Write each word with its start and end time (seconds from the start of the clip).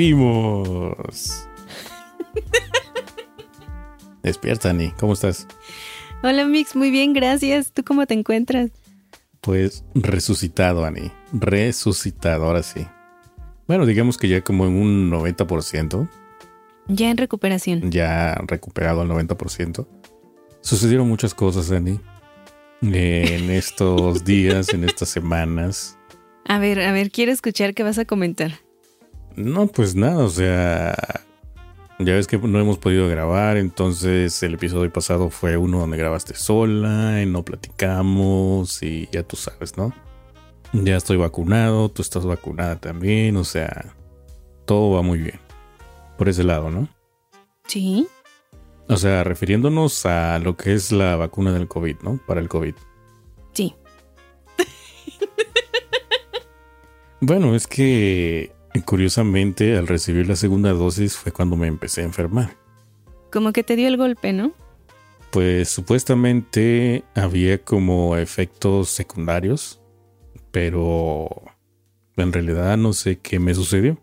Volvimos. 0.00 1.46
Despierta, 4.22 4.70
Ani. 4.70 4.92
¿Cómo 4.98 5.12
estás? 5.12 5.46
Hola, 6.22 6.46
Mix. 6.46 6.74
Muy 6.74 6.90
bien, 6.90 7.12
gracias. 7.12 7.72
¿Tú 7.72 7.84
cómo 7.84 8.06
te 8.06 8.14
encuentras? 8.14 8.70
Pues 9.42 9.84
resucitado, 9.94 10.86
Ani. 10.86 11.12
Resucitado, 11.34 12.46
ahora 12.46 12.62
sí. 12.62 12.86
Bueno, 13.68 13.84
digamos 13.84 14.16
que 14.16 14.28
ya 14.28 14.40
como 14.40 14.64
en 14.64 14.72
un 14.72 15.10
90%. 15.10 16.08
Ya 16.88 17.10
en 17.10 17.18
recuperación. 17.18 17.90
Ya 17.90 18.36
recuperado 18.46 19.02
al 19.02 19.08
90%. 19.10 19.86
Sucedieron 20.62 21.08
muchas 21.08 21.34
cosas, 21.34 21.70
Ani. 21.72 22.00
En 22.80 23.50
estos 23.50 24.24
días, 24.24 24.72
en 24.72 24.84
estas 24.84 25.10
semanas. 25.10 25.98
A 26.46 26.58
ver, 26.58 26.80
a 26.80 26.92
ver, 26.92 27.10
quiero 27.10 27.32
escuchar 27.32 27.74
qué 27.74 27.82
vas 27.82 27.98
a 27.98 28.06
comentar. 28.06 28.60
No, 29.36 29.66
pues 29.66 29.94
nada, 29.94 30.24
o 30.24 30.28
sea, 30.28 30.94
ya 31.98 32.14
ves 32.14 32.26
que 32.26 32.38
no 32.38 32.58
hemos 32.58 32.78
podido 32.78 33.08
grabar, 33.08 33.56
entonces 33.56 34.42
el 34.42 34.54
episodio 34.54 34.90
pasado 34.92 35.30
fue 35.30 35.56
uno 35.56 35.78
donde 35.80 35.96
grabaste 35.96 36.34
sola 36.34 37.22
y 37.22 37.26
no 37.26 37.44
platicamos 37.44 38.82
y 38.82 39.08
ya 39.12 39.22
tú 39.22 39.36
sabes, 39.36 39.76
¿no? 39.76 39.92
Ya 40.72 40.96
estoy 40.96 41.16
vacunado, 41.16 41.88
tú 41.88 42.00
estás 42.00 42.24
vacunada 42.24 42.76
también, 42.76 43.36
o 43.36 43.44
sea, 43.44 43.94
todo 44.64 44.92
va 44.94 45.02
muy 45.02 45.18
bien. 45.18 45.40
Por 46.16 46.28
ese 46.28 46.44
lado, 46.44 46.70
¿no? 46.70 46.88
Sí. 47.66 48.06
O 48.88 48.96
sea, 48.96 49.22
refiriéndonos 49.22 50.06
a 50.06 50.38
lo 50.38 50.56
que 50.56 50.74
es 50.74 50.92
la 50.92 51.16
vacuna 51.16 51.52
del 51.52 51.68
COVID, 51.68 51.96
¿no? 52.02 52.18
Para 52.26 52.40
el 52.40 52.48
COVID. 52.48 52.74
Sí. 53.52 53.74
bueno, 57.20 57.54
es 57.54 57.66
que 57.66 58.52
curiosamente, 58.78 59.76
al 59.76 59.88
recibir 59.88 60.28
la 60.28 60.36
segunda 60.36 60.72
dosis 60.72 61.16
fue 61.16 61.32
cuando 61.32 61.56
me 61.56 61.66
empecé 61.66 62.02
a 62.02 62.04
enfermar. 62.04 62.56
Como 63.32 63.52
que 63.52 63.64
te 63.64 63.76
dio 63.76 63.88
el 63.88 63.96
golpe, 63.96 64.32
¿no? 64.32 64.52
Pues 65.32 65.68
supuestamente 65.68 67.04
había 67.14 67.62
como 67.62 68.16
efectos 68.16 68.90
secundarios, 68.90 69.80
pero 70.50 71.28
en 72.16 72.32
realidad 72.32 72.76
no 72.76 72.92
sé 72.92 73.18
qué 73.18 73.38
me 73.38 73.54
sucedió. 73.54 73.98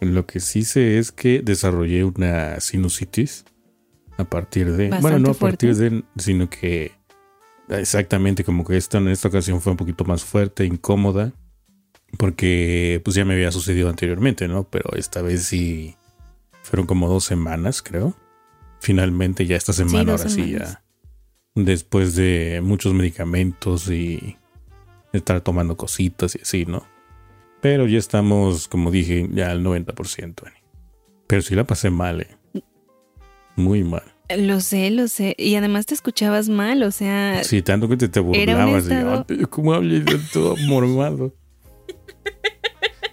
Lo 0.00 0.26
que 0.26 0.40
sí 0.40 0.64
sé 0.64 0.98
es 0.98 1.12
que 1.12 1.40
desarrollé 1.40 2.04
una 2.04 2.60
sinusitis 2.60 3.44
a 4.16 4.24
partir 4.24 4.72
de... 4.72 4.90
bueno, 5.00 5.18
no 5.18 5.30
a 5.30 5.34
partir 5.34 5.74
de... 5.76 6.04
sino 6.16 6.50
que 6.50 6.92
exactamente 7.68 8.44
como 8.44 8.64
que 8.64 8.76
esta 8.76 8.98
en 8.98 9.08
esta 9.08 9.28
ocasión 9.28 9.60
fue 9.60 9.72
un 9.72 9.76
poquito 9.76 10.04
más 10.04 10.24
fuerte, 10.24 10.64
incómoda 10.64 11.32
porque 12.18 13.00
pues 13.04 13.16
ya 13.16 13.24
me 13.24 13.34
había 13.34 13.52
sucedido 13.52 13.88
anteriormente, 13.88 14.48
¿no? 14.48 14.64
Pero 14.64 14.90
esta 14.96 15.22
vez 15.22 15.44
sí 15.44 15.96
fueron 16.62 16.86
como 16.86 17.08
dos 17.08 17.24
semanas, 17.24 17.82
creo. 17.82 18.14
Finalmente 18.80 19.46
ya 19.46 19.56
esta 19.56 19.72
semana, 19.72 20.12
ahora 20.12 20.28
sí 20.28 20.52
ya. 20.52 20.82
Después 21.54 22.16
de 22.16 22.60
muchos 22.62 22.94
medicamentos 22.94 23.88
y 23.88 24.36
estar 25.12 25.40
tomando 25.40 25.76
cositas 25.76 26.34
y 26.34 26.40
así, 26.42 26.66
¿no? 26.66 26.84
Pero 27.60 27.86
ya 27.86 27.98
estamos, 27.98 28.68
como 28.68 28.90
dije, 28.90 29.28
ya 29.32 29.50
al 29.50 29.64
90%. 29.64 30.42
Pero 31.26 31.42
sí 31.42 31.54
la 31.54 31.64
pasé 31.64 31.90
mal, 31.90 32.20
¿eh? 32.20 32.36
Muy 33.56 33.84
mal. 33.84 34.02
Lo 34.36 34.60
sé, 34.60 34.90
lo 34.90 35.08
sé. 35.08 35.34
Y 35.38 35.54
además 35.54 35.86
te 35.86 35.94
escuchabas 35.94 36.48
mal, 36.48 36.82
o 36.82 36.90
sea. 36.90 37.44
Sí, 37.44 37.62
tanto 37.62 37.88
que 37.88 37.96
te, 37.96 38.08
te 38.08 38.20
burlabas. 38.20 38.86
Y, 39.28 39.44
¿Cómo 39.46 39.74
hablé 39.74 40.02
todo 40.32 40.56
mormado? 40.66 41.34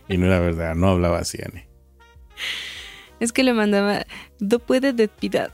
Y 0.08 0.18
no 0.18 0.26
era 0.26 0.40
verdad, 0.40 0.76
no 0.76 0.90
hablaba 0.90 1.20
así, 1.20 1.40
Ani. 1.42 1.64
Es 3.22 3.32
que 3.32 3.44
le 3.44 3.54
mandaba, 3.54 4.06
no 4.40 4.60
puede 4.60 4.94
de 4.94 5.08
piedad. 5.08 5.54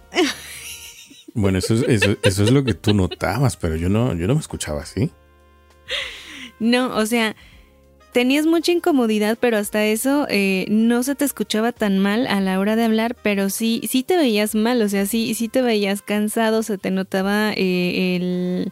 Bueno, 1.33 1.59
eso 1.59 1.75
es, 1.75 2.01
eso, 2.23 2.43
es 2.43 2.51
lo 2.51 2.63
que 2.63 2.73
tú 2.73 2.95
notabas, 2.95 3.57
pero 3.57 3.75
yo 3.75 3.89
no, 3.89 4.15
yo 4.15 4.25
no 4.25 4.33
me 4.33 4.39
escuchaba 4.39 4.81
así. 4.81 5.11
No, 6.59 6.95
o 6.95 7.05
sea, 7.05 7.35
tenías 8.11 8.47
mucha 8.47 8.71
incomodidad, 8.71 9.37
pero 9.39 9.57
hasta 9.57 9.85
eso 9.85 10.25
eh, 10.31 10.65
no 10.69 11.03
se 11.03 11.13
te 11.13 11.25
escuchaba 11.25 11.73
tan 11.73 11.99
mal 11.99 12.25
a 12.25 12.41
la 12.41 12.59
hora 12.59 12.75
de 12.75 12.85
hablar, 12.85 13.15
pero 13.21 13.51
sí, 13.51 13.81
sí 13.87 14.01
te 14.01 14.17
veías 14.17 14.55
mal, 14.55 14.81
o 14.81 14.89
sea, 14.89 15.05
sí, 15.05 15.35
sí 15.35 15.47
te 15.47 15.61
veías 15.61 16.01
cansado, 16.01 16.63
se 16.63 16.79
te 16.79 16.89
notaba 16.89 17.53
eh, 17.55 18.15
el 18.15 18.71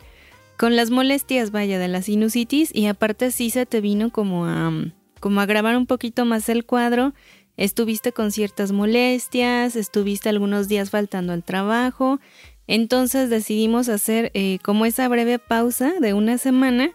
con 0.58 0.76
las 0.76 0.90
molestias, 0.90 1.52
vaya, 1.52 1.80
de 1.80 1.88
la 1.88 2.02
sinusitis 2.02 2.74
y 2.74 2.88
aparte 2.88 3.32
sí 3.32 3.50
se 3.50 3.66
te 3.66 3.82
vino 3.82 4.10
como 4.10 4.46
a 4.46 4.72
como 5.20 5.42
a 5.42 5.48
grabar 5.48 5.76
un 5.76 5.88
poquito 5.88 6.24
más 6.24 6.50
el 6.50 6.66
cuadro, 6.66 7.14
estuviste 7.58 8.12
con 8.12 8.32
ciertas 8.32 8.72
molestias, 8.72 9.76
estuviste 9.76 10.30
algunos 10.30 10.68
días 10.68 10.92
faltando 10.92 11.34
al 11.34 11.44
trabajo, 11.44 12.20
entonces 12.68 13.32
decidimos 13.32 13.90
hacer 13.90 14.30
eh, 14.36 14.60
como 14.62 14.86
esa 14.86 15.08
breve 15.08 15.40
pausa 15.40 15.94
de 16.00 16.14
una 16.14 16.38
semana 16.38 16.92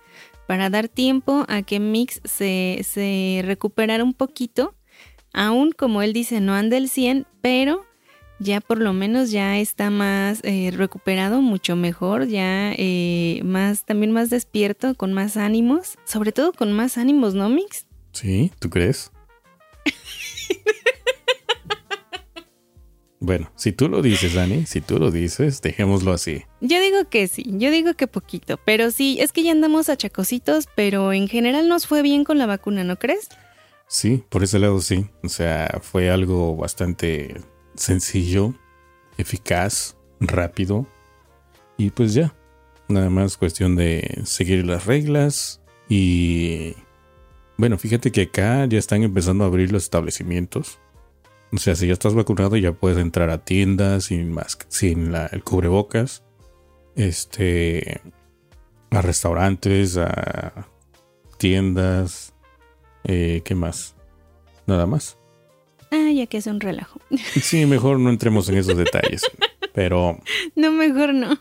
para 0.46 0.70
dar 0.70 0.88
tiempo 0.88 1.44
a 1.48 1.62
que 1.62 1.80
Mix 1.80 2.20
se, 2.24 2.82
se 2.84 3.42
recuperara 3.44 4.04
un 4.04 4.14
poquito, 4.14 4.76
aún 5.32 5.72
como 5.72 6.00
él 6.00 6.12
dice 6.12 6.40
no 6.40 6.54
anda 6.54 6.76
el 6.76 6.88
100, 6.88 7.26
pero 7.40 7.84
ya 8.40 8.60
por 8.60 8.80
lo 8.80 8.92
menos 8.92 9.30
ya 9.30 9.58
está 9.58 9.90
más 9.90 10.40
eh, 10.42 10.72
recuperado, 10.74 11.42
mucho 11.42 11.76
mejor, 11.76 12.26
ya 12.26 12.72
eh, 12.72 13.40
más, 13.44 13.84
también 13.84 14.10
más 14.10 14.30
despierto, 14.30 14.94
con 14.94 15.12
más 15.12 15.36
ánimos, 15.36 15.98
sobre 16.04 16.32
todo 16.32 16.52
con 16.52 16.72
más 16.72 16.98
ánimos, 16.98 17.34
¿no, 17.34 17.48
Mix? 17.48 17.86
¿Sí? 18.12 18.50
¿Tú 18.58 18.70
crees? 18.70 19.12
bueno, 23.20 23.52
si 23.56 23.72
tú 23.72 23.88
lo 23.88 24.02
dices, 24.02 24.34
Dani, 24.34 24.66
si 24.66 24.80
tú 24.80 24.98
lo 24.98 25.10
dices, 25.10 25.60
dejémoslo 25.60 26.12
así. 26.12 26.44
Yo 26.62 26.80
digo 26.80 27.08
que 27.08 27.28
sí, 27.28 27.44
yo 27.46 27.70
digo 27.70 27.94
que 27.94 28.06
poquito, 28.06 28.58
pero 28.64 28.90
sí, 28.90 29.18
es 29.20 29.32
que 29.32 29.42
ya 29.42 29.52
andamos 29.52 29.90
a 29.90 29.96
chacositos, 29.96 30.66
pero 30.74 31.12
en 31.12 31.28
general 31.28 31.68
nos 31.68 31.86
fue 31.86 32.02
bien 32.02 32.24
con 32.24 32.38
la 32.38 32.46
vacuna, 32.46 32.84
¿no 32.84 32.98
crees? 32.98 33.28
Sí, 33.86 34.24
por 34.28 34.44
ese 34.44 34.60
lado 34.60 34.80
sí. 34.80 35.06
O 35.24 35.28
sea, 35.28 35.80
fue 35.82 36.10
algo 36.10 36.56
bastante 36.56 37.40
sencillo, 37.80 38.54
eficaz, 39.18 39.96
rápido. 40.20 40.86
Y 41.76 41.90
pues 41.90 42.14
ya, 42.14 42.34
nada 42.88 43.10
más 43.10 43.36
cuestión 43.36 43.76
de 43.76 44.20
seguir 44.24 44.66
las 44.66 44.86
reglas 44.86 45.60
y 45.88 46.74
bueno, 47.56 47.76
fíjate 47.76 48.12
que 48.12 48.22
acá 48.22 48.64
ya 48.66 48.78
están 48.78 49.02
empezando 49.02 49.44
a 49.44 49.48
abrir 49.48 49.72
los 49.72 49.82
establecimientos. 49.82 50.78
O 51.52 51.58
sea, 51.58 51.74
si 51.74 51.88
ya 51.88 51.92
estás 51.92 52.14
vacunado 52.14 52.56
ya 52.56 52.72
puedes 52.72 52.98
entrar 52.98 53.28
a 53.28 53.44
tiendas 53.44 54.04
sin 54.04 54.32
más, 54.32 54.58
sin 54.68 55.14
el 55.14 55.42
cubrebocas. 55.42 56.22
Este 56.96 58.00
a 58.90 59.02
restaurantes, 59.02 59.96
a 59.96 60.68
tiendas, 61.38 62.34
eh, 63.04 63.42
¿qué 63.44 63.54
más? 63.54 63.94
Nada 64.66 64.86
más. 64.86 65.19
Ah, 65.90 66.10
ya 66.14 66.26
que 66.26 66.38
es 66.38 66.46
un 66.46 66.60
relajo. 66.60 67.00
Sí, 67.42 67.66
mejor 67.66 67.98
no 67.98 68.10
entremos 68.10 68.48
en 68.48 68.56
esos 68.56 68.76
detalles. 68.76 69.22
Pero. 69.72 70.18
No, 70.56 70.72
mejor 70.72 71.14
no. 71.14 71.38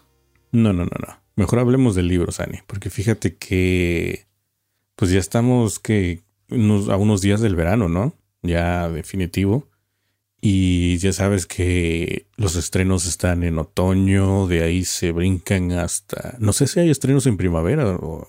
No, 0.52 0.74
no, 0.74 0.86
no, 0.86 0.86
no. 0.86 1.20
Mejor 1.36 1.60
hablemos 1.60 1.96
del 1.96 2.08
libro, 2.08 2.32
Sani. 2.32 2.60
Porque 2.68 2.90
fíjate 2.90 3.36
que 3.36 4.28
pues 4.96 5.12
ya 5.12 5.20
estamos 5.20 5.80
que 5.80 6.24
a 6.52 6.98
unos 6.98 7.22
días 7.22 7.40
del 7.40 7.56
verano, 7.56 7.88
¿no? 7.88 8.14
Ya 8.42 8.90
definitivo. 8.90 9.70
Y 10.42 10.98
ya 10.98 11.14
sabes 11.14 11.46
que 11.46 12.28
los 12.36 12.56
estrenos 12.56 13.06
están 13.06 13.44
en 13.44 13.60
otoño, 13.60 14.48
de 14.48 14.64
ahí 14.64 14.86
se 14.86 15.12
brincan 15.12 15.72
hasta... 15.74 16.36
No 16.40 16.54
sé 16.54 16.68
si 16.68 16.80
hay 16.80 16.90
estrenos 16.90 17.28
en 17.28 17.38
primavera 17.38 17.96
o... 17.96 18.28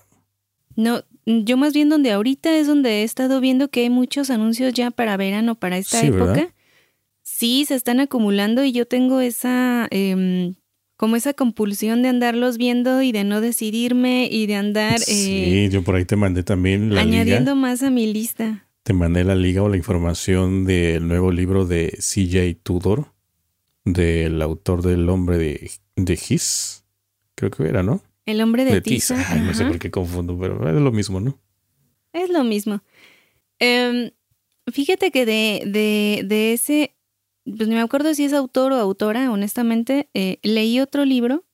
No, 0.76 1.02
yo 1.26 1.56
más 1.56 1.72
bien 1.72 1.88
donde 1.88 2.12
ahorita 2.12 2.56
es 2.56 2.67
donde 2.67 3.00
he 3.00 3.02
estado 3.02 3.40
viendo 3.40 3.69
que 3.69 3.81
hay 3.81 3.90
muchos 3.90 4.31
anuncios 4.31 4.75
ya 4.75 4.90
para 4.90 5.17
verano, 5.17 5.55
para 5.55 5.78
esta 5.78 6.02
época. 6.02 6.55
Sí, 7.22 7.64
se 7.67 7.75
están 7.75 8.00
acumulando 8.00 8.64
y 8.64 8.72
yo 8.72 8.87
tengo 8.87 9.20
esa... 9.20 9.87
Em, 9.90 10.55
como 10.96 11.17
esa 11.17 11.32
compulsión 11.32 12.02
de 12.02 12.11
andarlos 12.11 12.58
viendo 12.58 13.00
y 13.00 13.11
de 13.11 13.25
no 13.25 13.40
decidirme 13.40 14.28
y 14.31 14.46
de 14.46 14.56
andar 14.56 14.99
sí, 14.99 15.64
eh, 15.64 15.69
yo 15.72 15.82
por 15.82 15.94
ahí 15.94 16.05
te 16.05 16.14
mandé 16.14 16.43
también 16.43 16.94
la 16.94 17.00
añadiendo 17.00 17.52
liga. 17.52 17.55
más 17.55 17.82
a 17.82 17.88
mi 17.88 18.12
lista. 18.12 18.69
Te 18.82 18.93
mandé 18.93 19.25
la 19.25 19.34
liga 19.34 19.62
o 19.62 19.70
la 19.70 19.78
información 19.78 20.66
del 20.66 21.08
nuevo 21.08 21.32
libro 21.32 21.64
de 21.64 21.96
CJ 21.99 22.62
Tudor, 22.62 23.14
del 23.87 24.43
autor 24.43 24.82
del 24.82 25.08
hombre 25.08 25.38
de, 25.38 25.70
de 25.96 26.12
His. 26.28 26.84
Creo 27.34 27.50
que 27.50 27.62
era, 27.62 27.82
¿no? 27.82 28.02
El 28.30 28.40
hombre 28.40 28.64
de, 28.64 28.74
De 28.74 28.80
tiza. 28.80 29.16
Tiza. 29.16 29.32
Ay, 29.32 29.40
no 29.42 29.54
sé 29.54 29.64
por 29.64 29.78
qué 29.78 29.90
confundo, 29.90 30.38
pero 30.38 30.68
es 30.68 30.80
lo 30.80 30.92
mismo, 30.92 31.20
¿no? 31.20 31.38
Es 32.12 32.30
lo 32.30 32.44
mismo. 32.44 32.82
Em, 33.58 34.10
fíjate 34.72 35.10
que 35.10 35.26
de, 35.26 35.62
de, 35.66 36.22
de 36.24 36.52
ese, 36.52 36.96
pues 37.44 37.68
no 37.68 37.74
me 37.74 37.80
acuerdo 37.80 38.14
si 38.14 38.24
es 38.24 38.32
autor 38.32 38.72
o 38.72 38.76
autora, 38.76 39.30
honestamente, 39.30 40.08
eh, 40.14 40.38
leí 40.42 40.80
otro 40.80 41.04
libro, 41.04 41.44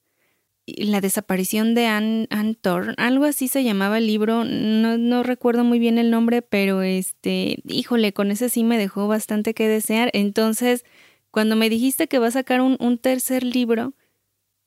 La 0.67 1.01
desaparición 1.01 1.75
de 1.75 1.87
Anne, 1.87 2.27
Anne 2.31 2.57
Thorne, 2.61 2.95
algo 2.97 3.25
así 3.25 3.49
se 3.49 3.63
llamaba 3.65 3.99
el 3.99 4.07
libro, 4.07 4.45
no, 4.45 4.99
no 4.99 5.23
recuerdo 5.23 5.63
muy 5.63 5.79
bien 5.79 5.99
el 5.99 6.11
nombre, 6.11 6.43
pero 6.43 6.83
este, 6.83 7.59
híjole, 7.69 8.13
con 8.13 8.31
ese 8.31 8.49
sí 8.49 8.65
me 8.65 8.79
dejó 8.79 9.09
bastante 9.09 9.55
que 9.55 9.69
desear. 9.69 10.11
Entonces, 10.13 10.85
cuando 11.31 11.55
me 11.55 11.69
dijiste 11.71 12.09
que 12.09 12.19
va 12.19 12.29
a 12.29 12.31
sacar 12.33 12.61
un, 12.63 12.77
un 12.81 12.99
tercer 12.99 13.45
libro, 13.45 13.95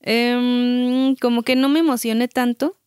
em, 0.02 1.16
como 1.16 1.44
que 1.44 1.56
no 1.56 1.70
me 1.70 1.80
emocioné 1.80 2.28
tanto 2.28 2.80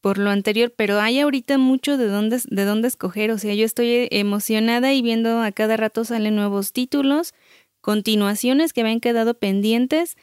por 0.00 0.18
lo 0.18 0.30
anterior, 0.30 0.72
pero 0.74 0.98
hay 1.00 1.20
ahorita 1.20 1.58
mucho 1.58 1.96
de 1.96 2.06
dónde, 2.06 2.40
de 2.48 2.64
dónde 2.64 2.88
escoger. 2.88 3.30
O 3.30 3.38
sea, 3.38 3.54
yo 3.54 3.64
estoy 3.64 4.08
emocionada 4.10 4.92
y 4.94 5.02
viendo 5.02 5.42
a 5.42 5.52
cada 5.52 5.76
rato 5.76 6.04
salen 6.04 6.36
nuevos 6.36 6.72
títulos, 6.72 7.34
continuaciones 7.80 8.72
que 8.72 8.82
me 8.82 8.90
han 8.90 9.00
quedado 9.00 9.34
pendientes. 9.34 10.16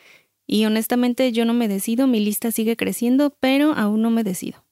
Y 0.47 0.65
honestamente 0.65 1.31
yo 1.31 1.45
no 1.45 1.53
me 1.53 1.67
decido, 1.67 2.07
mi 2.07 2.19
lista 2.19 2.51
sigue 2.51 2.77
creciendo, 2.77 3.35
pero 3.39 3.73
aún 3.73 4.01
no 4.01 4.09
me 4.09 4.23
decido. 4.23 4.63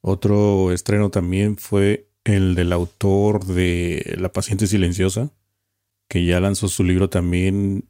Otro 0.00 0.72
estreno 0.72 1.10
también 1.10 1.56
fue 1.56 2.08
el 2.24 2.54
del 2.54 2.72
autor 2.72 3.44
de 3.44 4.16
La 4.18 4.32
paciente 4.32 4.66
silenciosa, 4.66 5.32
que 6.08 6.24
ya 6.24 6.40
lanzó 6.40 6.68
su 6.68 6.84
libro 6.84 7.10
también, 7.10 7.88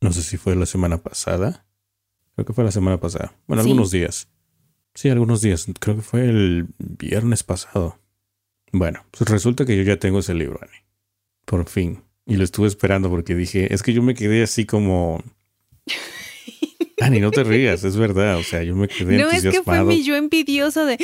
no 0.00 0.12
sé 0.12 0.22
si 0.22 0.36
fue 0.36 0.54
la 0.54 0.66
semana 0.66 0.98
pasada. 0.98 1.66
Creo 2.34 2.46
que 2.46 2.52
fue 2.52 2.64
la 2.64 2.70
semana 2.72 2.98
pasada. 2.98 3.32
Bueno, 3.46 3.62
Sí. 3.62 3.68
algunos 3.70 3.90
días. 3.90 4.28
Sí, 4.94 5.08
algunos 5.08 5.40
días. 5.40 5.66
Creo 5.78 5.96
que 5.96 6.02
fue 6.02 6.24
el 6.28 6.66
viernes 6.78 7.42
pasado. 7.42 7.98
Bueno, 8.72 9.04
pues 9.10 9.28
resulta 9.30 9.64
que 9.64 9.76
yo 9.76 9.82
ya 9.82 9.98
tengo 9.98 10.18
ese 10.20 10.34
libro, 10.34 10.58
Ani. 10.62 10.78
Por 11.44 11.68
fin. 11.68 12.02
Y 12.26 12.36
lo 12.36 12.44
estuve 12.44 12.68
esperando 12.68 13.10
porque 13.10 13.34
dije, 13.34 13.72
es 13.74 13.82
que 13.82 13.92
yo 13.92 14.02
me 14.02 14.14
quedé 14.14 14.42
así 14.42 14.64
como... 14.66 15.22
Ani, 17.00 17.18
no 17.18 17.30
te 17.30 17.42
rías, 17.44 17.82
es 17.84 17.96
verdad. 17.96 18.36
O 18.36 18.42
sea, 18.42 18.62
yo 18.62 18.76
me 18.76 18.86
quedé 18.86 19.16
No 19.18 19.30
es 19.30 19.42
que 19.42 19.50
fue 19.62 19.78
entusiasmado. 19.78 19.86
mi 19.86 20.04
yo 20.04 20.16
envidioso 20.16 20.84
de, 20.84 20.98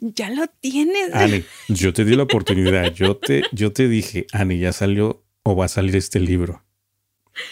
ya 0.00 0.30
lo 0.30 0.46
tienes. 0.60 1.12
Ani, 1.14 1.42
yo 1.68 1.92
te 1.94 2.04
di 2.04 2.14
la 2.16 2.24
oportunidad. 2.24 2.92
Yo 2.92 3.16
te, 3.16 3.42
yo 3.52 3.72
te 3.72 3.88
dije, 3.88 4.26
Ani, 4.32 4.58
ya 4.58 4.72
salió 4.72 5.24
o 5.44 5.56
va 5.56 5.64
a 5.64 5.68
salir 5.68 5.96
este 5.96 6.20
libro. 6.20 6.62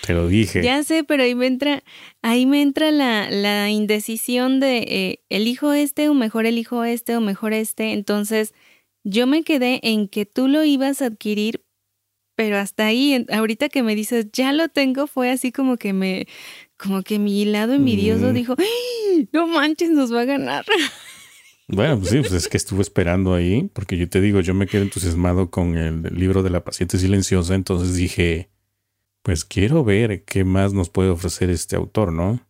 Te 0.06 0.12
lo 0.14 0.28
dije. 0.28 0.62
Ya 0.62 0.82
sé, 0.84 1.04
pero 1.04 1.22
ahí 1.24 1.34
me 1.34 1.46
entra, 1.46 1.82
ahí 2.22 2.46
me 2.46 2.62
entra 2.62 2.90
la, 2.90 3.30
la 3.30 3.70
indecisión 3.70 4.60
de 4.60 4.78
eh, 4.78 5.20
elijo 5.28 5.72
este 5.72 6.08
o 6.08 6.14
mejor 6.14 6.46
elijo 6.46 6.84
este 6.84 7.16
o 7.16 7.20
mejor 7.20 7.52
este. 7.52 7.92
Entonces, 7.92 8.54
yo 9.04 9.26
me 9.26 9.42
quedé 9.42 9.80
en 9.82 10.08
que 10.08 10.26
tú 10.26 10.48
lo 10.48 10.64
ibas 10.64 11.02
a 11.02 11.06
adquirir, 11.06 11.62
pero 12.36 12.58
hasta 12.58 12.86
ahí, 12.86 13.24
ahorita 13.32 13.68
que 13.68 13.82
me 13.82 13.94
dices, 13.94 14.26
ya 14.32 14.52
lo 14.52 14.68
tengo, 14.68 15.06
fue 15.06 15.30
así 15.30 15.52
como 15.52 15.76
que 15.76 15.92
me, 15.92 16.26
como 16.76 17.02
que 17.02 17.18
mi 17.18 17.44
lado 17.46 17.72
envidioso 17.74 18.26
Mm. 18.30 18.34
dijo, 18.34 18.54
"¡Ay! 18.58 19.28
no 19.32 19.46
manches, 19.46 19.90
nos 19.90 20.12
va 20.12 20.20
a 20.22 20.24
ganar. 20.26 20.64
Bueno, 21.68 21.98
pues 21.98 22.10
sí, 22.10 22.18
pues 22.20 22.32
es 22.32 22.46
que 22.48 22.56
estuve 22.56 22.82
esperando 22.82 23.34
ahí, 23.34 23.68
porque 23.72 23.96
yo 23.96 24.08
te 24.08 24.20
digo, 24.20 24.40
yo 24.40 24.54
me 24.54 24.66
quedé 24.68 24.82
entusiasmado 24.82 25.50
con 25.50 25.76
el 25.76 26.02
libro 26.14 26.44
de 26.44 26.50
la 26.50 26.62
paciente 26.62 26.96
silenciosa, 26.96 27.54
entonces 27.56 27.96
dije, 27.96 28.50
pues 29.26 29.44
quiero 29.44 29.82
ver 29.82 30.22
qué 30.22 30.44
más 30.44 30.72
nos 30.72 30.88
puede 30.88 31.10
ofrecer 31.10 31.50
este 31.50 31.74
autor, 31.74 32.12
¿no? 32.12 32.46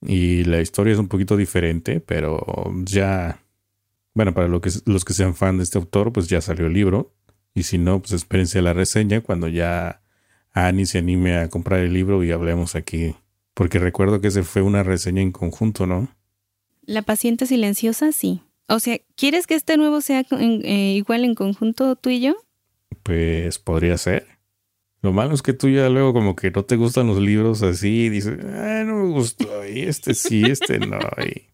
Y 0.00 0.42
la 0.44 0.62
historia 0.62 0.94
es 0.94 0.98
un 0.98 1.08
poquito 1.08 1.36
diferente, 1.36 2.00
pero 2.00 2.72
ya, 2.84 3.44
bueno, 4.14 4.32
para 4.32 4.48
lo 4.48 4.62
que, 4.62 4.70
los 4.86 5.04
que 5.04 5.12
sean 5.12 5.34
fan 5.34 5.58
de 5.58 5.64
este 5.64 5.76
autor, 5.76 6.10
pues 6.14 6.26
ya 6.26 6.40
salió 6.40 6.66
el 6.66 6.72
libro, 6.72 7.14
y 7.52 7.64
si 7.64 7.76
no, 7.76 8.00
pues 8.00 8.12
espérense 8.12 8.60
a 8.60 8.62
la 8.62 8.72
reseña 8.72 9.20
cuando 9.20 9.48
ya 9.48 10.00
Annie 10.52 10.86
se 10.86 10.96
anime 10.96 11.36
a 11.36 11.50
comprar 11.50 11.80
el 11.80 11.92
libro 11.92 12.24
y 12.24 12.32
hablemos 12.32 12.74
aquí, 12.74 13.14
porque 13.52 13.78
recuerdo 13.78 14.22
que 14.22 14.28
ese 14.28 14.44
fue 14.44 14.62
una 14.62 14.82
reseña 14.82 15.20
en 15.20 15.30
conjunto, 15.30 15.86
¿no? 15.86 16.08
La 16.86 17.02
paciente 17.02 17.44
silenciosa, 17.44 18.12
sí. 18.12 18.40
O 18.66 18.80
sea, 18.80 18.98
¿quieres 19.14 19.46
que 19.46 19.56
este 19.56 19.76
nuevo 19.76 20.00
sea 20.00 20.24
eh, 20.30 20.94
igual 20.96 21.24
en 21.24 21.34
conjunto 21.34 21.96
tú 21.96 22.08
y 22.08 22.20
yo? 22.22 22.34
Pues 23.02 23.58
podría 23.58 23.98
ser. 23.98 24.37
Lo 25.00 25.12
malo 25.12 25.34
es 25.34 25.42
que 25.42 25.52
tú 25.52 25.68
ya 25.68 25.88
luego 25.88 26.12
como 26.12 26.34
que 26.34 26.50
no 26.50 26.64
te 26.64 26.76
gustan 26.76 27.06
los 27.06 27.18
libros 27.18 27.62
así 27.62 28.06
y 28.06 28.08
dices, 28.08 28.38
ah, 28.44 28.82
no 28.84 28.96
me 29.04 29.10
gustó, 29.12 29.66
y 29.66 29.82
este 29.82 30.14
sí, 30.14 30.42
este 30.44 30.78
no. 30.80 30.98
Y... 31.24 31.48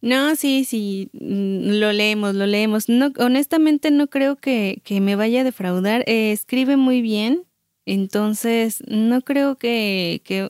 No, 0.00 0.34
sí, 0.36 0.64
sí, 0.64 1.10
mm, 1.12 1.78
lo 1.78 1.92
leemos, 1.92 2.34
lo 2.34 2.46
leemos. 2.46 2.88
No, 2.88 3.12
honestamente 3.18 3.90
no 3.90 4.08
creo 4.08 4.36
que, 4.36 4.80
que 4.84 5.00
me 5.00 5.16
vaya 5.16 5.40
a 5.40 5.44
defraudar. 5.44 6.02
Eh, 6.06 6.32
escribe 6.32 6.76
muy 6.76 7.00
bien, 7.00 7.44
entonces 7.86 8.82
no 8.88 9.22
creo 9.22 9.56
que, 9.56 10.20
que 10.24 10.48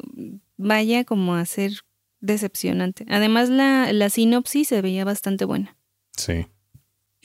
vaya 0.56 1.04
como 1.04 1.34
a 1.34 1.44
ser 1.44 1.72
decepcionante. 2.20 3.04
Además, 3.08 3.48
la, 3.48 3.92
la 3.92 4.10
sinopsis 4.10 4.68
se 4.68 4.82
veía 4.82 5.04
bastante 5.04 5.44
buena. 5.44 5.76
Sí. 6.16 6.46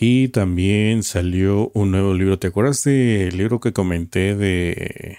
Y 0.06 0.28
también 0.28 1.02
salió 1.02 1.72
un 1.74 1.92
nuevo 1.92 2.14
libro. 2.14 2.38
¿Te 2.38 2.48
acuerdas 2.48 2.84
del 2.84 3.38
libro 3.38 3.62
que 3.62 3.72
comenté 3.72 4.36
de 4.36 5.18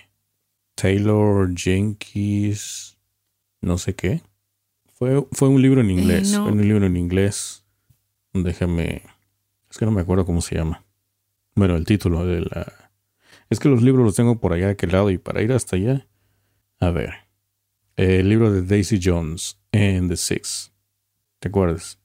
Taylor 0.75 1.51
Jenkins? 1.57 2.99
No 3.63 3.79
sé 3.79 3.95
qué. 3.95 4.21
Fue, 4.93 5.27
fue 5.33 5.49
un 5.49 5.63
libro 5.63 5.81
en 5.81 5.89
inglés. 5.89 6.33
no. 6.33 6.43
Fue 6.43 6.53
un 6.53 6.69
libro 6.69 6.85
en 6.85 6.99
inglés. 6.99 7.65
Déjame. 8.35 9.01
Es 9.71 9.79
que 9.79 9.87
no 9.87 9.91
me 9.91 10.03
acuerdo 10.03 10.26
cómo 10.26 10.43
se 10.43 10.55
llama. 10.55 10.85
Bueno, 11.55 11.76
el 11.76 11.87
título 11.87 12.26
de 12.26 12.43
la. 12.43 12.91
Es 13.49 13.61
que 13.61 13.71
los 13.71 13.81
libros 13.81 14.05
los 14.05 14.14
tengo 14.14 14.38
por 14.38 14.53
allá 14.53 14.67
de 14.67 14.73
aquel 14.73 14.93
lado 14.93 15.11
y 15.11 15.17
para 15.17 15.41
ir 15.41 15.53
hasta 15.53 15.76
allá. 15.76 16.07
A 16.79 16.91
ver. 16.91 17.26
El 17.97 18.29
libro 18.29 18.53
de 18.53 18.61
Daisy 18.61 19.00
Jones 19.03 19.59
and 19.73 20.11
the 20.11 20.19
Six. 20.19 20.75
¿Te 21.38 21.49
acuerdas? 21.49 21.99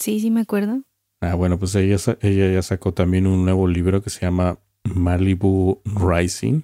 Sí, 0.00 0.18
sí 0.18 0.32
me 0.32 0.40
acuerdo. 0.40 0.82
Ah, 1.20 1.34
bueno, 1.34 1.58
pues 1.58 1.74
ella, 1.74 1.96
ella 2.22 2.52
ya 2.52 2.62
sacó 2.62 2.94
también 2.94 3.26
un 3.26 3.44
nuevo 3.44 3.68
libro 3.68 4.02
que 4.02 4.08
se 4.10 4.20
llama 4.20 4.58
Malibu 4.84 5.82
Rising. 5.84 6.62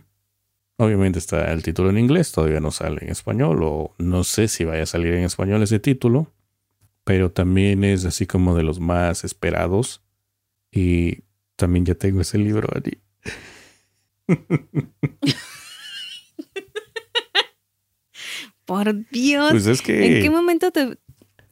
Obviamente 0.78 1.18
está 1.18 1.52
el 1.52 1.62
título 1.62 1.90
en 1.90 1.98
inglés, 1.98 2.32
todavía 2.32 2.60
no 2.60 2.70
sale 2.70 3.02
en 3.02 3.10
español, 3.10 3.60
o 3.62 3.94
no 3.98 4.24
sé 4.24 4.48
si 4.48 4.64
vaya 4.64 4.82
a 4.84 4.86
salir 4.86 5.12
en 5.14 5.24
español 5.24 5.62
ese 5.62 5.78
título, 5.78 6.32
pero 7.04 7.30
también 7.30 7.84
es 7.84 8.04
así 8.04 8.26
como 8.26 8.56
de 8.56 8.62
los 8.62 8.80
más 8.80 9.24
esperados. 9.24 10.02
Y 10.70 11.24
también 11.56 11.86
ya 11.86 11.94
tengo 11.94 12.20
ese 12.20 12.38
libro, 12.38 12.68
Ani. 12.74 12.98
Por 18.66 19.08
Dios. 19.10 19.52
Pues 19.52 19.66
es 19.66 19.80
que... 19.80 20.16
¿En 20.18 20.22
qué 20.22 20.30
momento 20.30 20.70
te... 20.72 20.98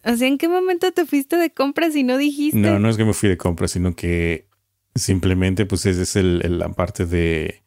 O 0.07 0.17
sea, 0.17 0.29
¿en 0.29 0.39
qué 0.39 0.49
momento 0.49 0.93
te 0.93 1.07
fuiste 1.07 1.37
de 1.37 1.51
compras 1.51 1.97
y 1.97 2.03
no 2.03 2.19
dijiste? 2.19 2.59
No, 2.59 2.79
no 2.79 2.89
es 2.91 2.97
que 2.97 3.05
me 3.05 3.15
fui 3.15 3.29
de 3.29 3.37
compra, 3.39 3.69
sino 3.69 3.95
que 3.97 4.49
simplemente 4.95 5.67
pues 5.67 5.87
esa 5.87 6.03
es 6.03 6.17
el, 6.17 6.41
el- 6.45 6.59
la 6.59 6.69
parte 6.71 7.07
de 7.07 7.63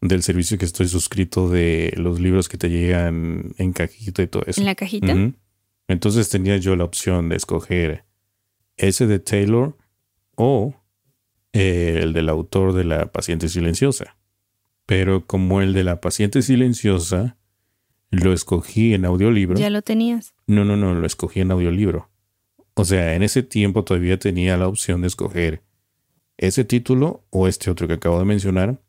del 0.00 0.22
servicio 0.22 0.58
que 0.58 0.66
estoy 0.66 0.86
suscrito 0.88 1.48
de 1.48 1.92
los 1.96 2.20
libros 2.20 2.48
que 2.50 2.58
te 2.58 2.68
llegan 2.68 3.54
en 3.56 3.72
cajita 3.72 4.22
y 4.22 4.26
todo 4.26 4.42
eso. 4.46 4.60
¿En 4.60 4.66
la 4.66 4.74
cajita? 4.74 5.14
Entonces 5.88 6.28
tenía 6.28 6.58
yo 6.58 6.76
la 6.76 6.84
opción 6.84 7.30
de 7.30 7.36
escoger 7.36 8.04
ese 8.76 9.06
de 9.06 9.18
Taylor 9.18 9.76
o 10.36 10.74
eh, 11.54 12.00
el 12.02 12.12
del 12.12 12.28
autor 12.28 12.74
de 12.74 12.84
La 12.84 13.10
paciente 13.12 13.48
silenciosa. 13.48 14.16
Pero 14.84 15.26
como 15.26 15.62
el 15.62 15.72
de 15.72 15.84
La 15.84 16.00
paciente 16.02 16.42
silenciosa 16.42 17.38
lo 18.10 18.34
escogí 18.34 18.92
en 18.92 19.06
audiolibro. 19.06 19.58
Ya 19.58 19.70
lo 19.70 19.80
tenías. 19.80 20.33
No, 20.46 20.64
no, 20.64 20.76
no, 20.76 20.94
lo 20.94 21.06
escogí 21.06 21.40
en 21.40 21.50
audiolibro. 21.50 22.10
O 22.74 22.84
sea, 22.84 23.14
en 23.14 23.22
ese 23.22 23.42
tiempo 23.42 23.84
todavía 23.84 24.18
tenía 24.18 24.56
la 24.56 24.68
opción 24.68 25.00
de 25.00 25.08
escoger 25.08 25.62
ese 26.36 26.64
título 26.64 27.24
o 27.30 27.48
este 27.48 27.70
otro 27.70 27.86
que 27.86 27.94
acabo 27.94 28.18
de 28.18 28.24
mencionar. 28.24 28.80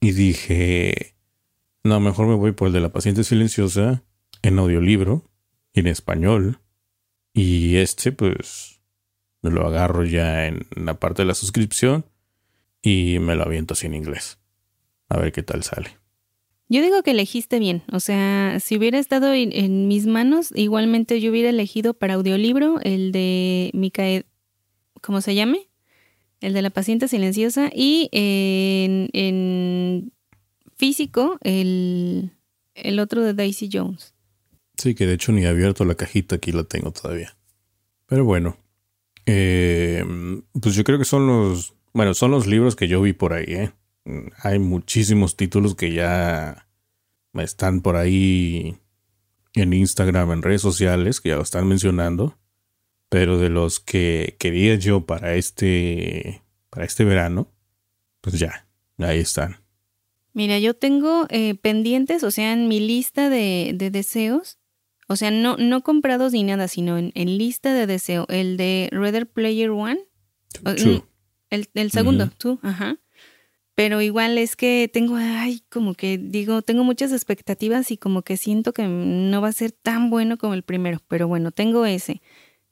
Y 0.00 0.12
dije, 0.12 1.16
no, 1.82 2.00
mejor 2.00 2.28
me 2.28 2.34
voy 2.34 2.52
por 2.52 2.68
el 2.68 2.74
de 2.74 2.80
la 2.80 2.92
paciente 2.92 3.24
silenciosa 3.24 4.04
en 4.42 4.58
audiolibro, 4.58 5.24
en 5.74 5.88
español. 5.88 6.60
Y 7.34 7.76
este, 7.76 8.12
pues, 8.12 8.80
me 9.42 9.50
lo 9.50 9.66
agarro 9.66 10.04
ya 10.04 10.46
en 10.46 10.66
la 10.74 10.94
parte 10.94 11.22
de 11.22 11.26
la 11.26 11.34
suscripción 11.34 12.06
y 12.82 13.18
me 13.20 13.34
lo 13.34 13.42
aviento 13.44 13.74
así 13.74 13.86
en 13.86 13.94
inglés. 13.94 14.38
A 15.08 15.18
ver 15.18 15.32
qué 15.32 15.42
tal 15.42 15.62
sale. 15.62 15.97
Yo 16.70 16.82
digo 16.82 17.02
que 17.02 17.12
elegiste 17.12 17.58
bien, 17.58 17.82
o 17.90 17.98
sea, 17.98 18.60
si 18.60 18.76
hubiera 18.76 18.98
estado 18.98 19.32
en, 19.32 19.88
mis 19.88 20.06
manos, 20.06 20.52
igualmente 20.54 21.18
yo 21.20 21.30
hubiera 21.30 21.48
elegido 21.48 21.94
para 21.94 22.14
audiolibro 22.14 22.78
el 22.82 23.10
de 23.10 23.70
Micael, 23.72 24.26
¿cómo 25.00 25.22
se 25.22 25.34
llame? 25.34 25.70
El 26.40 26.52
de 26.52 26.60
la 26.60 26.68
paciente 26.68 27.08
silenciosa 27.08 27.70
y 27.74 28.10
en, 28.12 30.12
físico 30.76 31.38
el, 31.42 32.32
el 32.74 33.00
otro 33.00 33.22
de 33.22 33.32
Daisy 33.32 33.70
Jones. 33.72 34.14
Sí, 34.76 34.94
que 34.94 35.06
de 35.06 35.14
hecho 35.14 35.32
ni 35.32 35.44
he 35.44 35.48
abierto 35.48 35.86
la 35.86 35.94
cajita, 35.94 36.36
aquí 36.36 36.52
la 36.52 36.64
tengo 36.64 36.92
todavía. 36.92 37.34
Pero 38.06 38.24
bueno, 38.24 38.58
eh, 39.24 40.04
pues 40.60 40.74
yo 40.74 40.84
creo 40.84 40.98
que 40.98 41.04
son 41.04 41.26
los, 41.26 41.74
bueno, 41.92 42.14
son 42.14 42.30
los 42.30 42.46
libros 42.46 42.76
que 42.76 42.88
yo 42.88 43.02
vi 43.02 43.12
por 43.12 43.32
ahí, 43.32 43.46
¿eh? 43.48 43.72
Hay 44.42 44.58
muchísimos 44.58 45.36
títulos 45.36 45.74
que 45.74 45.92
ya 45.92 46.68
están 47.34 47.82
por 47.82 47.96
ahí 47.96 48.76
en 49.54 49.72
Instagram, 49.72 50.32
en 50.32 50.42
redes 50.42 50.62
sociales, 50.62 51.20
que 51.20 51.30
ya 51.30 51.36
lo 51.36 51.42
están 51.42 51.66
mencionando. 51.68 52.38
Pero 53.08 53.38
de 53.38 53.48
los 53.48 53.80
que 53.80 54.36
quería 54.38 54.74
yo 54.74 55.06
para 55.06 55.34
este, 55.34 56.42
para 56.68 56.84
este 56.84 57.04
verano, 57.04 57.50
pues 58.20 58.38
ya, 58.38 58.66
ahí 58.98 59.20
están. 59.20 59.56
Mira, 60.34 60.58
yo 60.58 60.74
tengo 60.74 61.26
eh, 61.30 61.54
pendientes, 61.54 62.22
o 62.22 62.30
sea, 62.30 62.52
en 62.52 62.68
mi 62.68 62.80
lista 62.80 63.30
de, 63.30 63.74
deseos, 63.90 64.58
o 65.08 65.16
sea, 65.16 65.30
no, 65.30 65.56
no 65.56 65.82
comprados 65.82 66.32
ni 66.32 66.42
nada, 66.42 66.68
sino 66.68 66.98
en, 66.98 67.12
lista 67.14 67.72
de 67.72 67.86
deseo, 67.86 68.26
el 68.28 68.58
de 68.58 68.88
Reader 68.92 69.26
Player 69.26 69.70
One. 69.70 70.00
El, 71.50 71.70
el 71.72 71.90
segundo, 71.90 72.30
tú, 72.36 72.60
ajá. 72.62 72.98
Pero 73.78 74.00
igual 74.02 74.38
es 74.38 74.56
que 74.56 74.90
tengo, 74.92 75.14
ay, 75.14 75.62
como 75.70 75.94
que 75.94 76.18
digo, 76.18 76.62
tengo 76.62 76.82
muchas 76.82 77.12
expectativas 77.12 77.92
y 77.92 77.96
como 77.96 78.22
que 78.22 78.36
siento 78.36 78.72
que 78.72 78.88
no 78.88 79.40
va 79.40 79.46
a 79.46 79.52
ser 79.52 79.70
tan 79.70 80.10
bueno 80.10 80.36
como 80.36 80.54
el 80.54 80.64
primero. 80.64 80.98
Pero 81.06 81.28
bueno, 81.28 81.52
tengo 81.52 81.86
ese. 81.86 82.20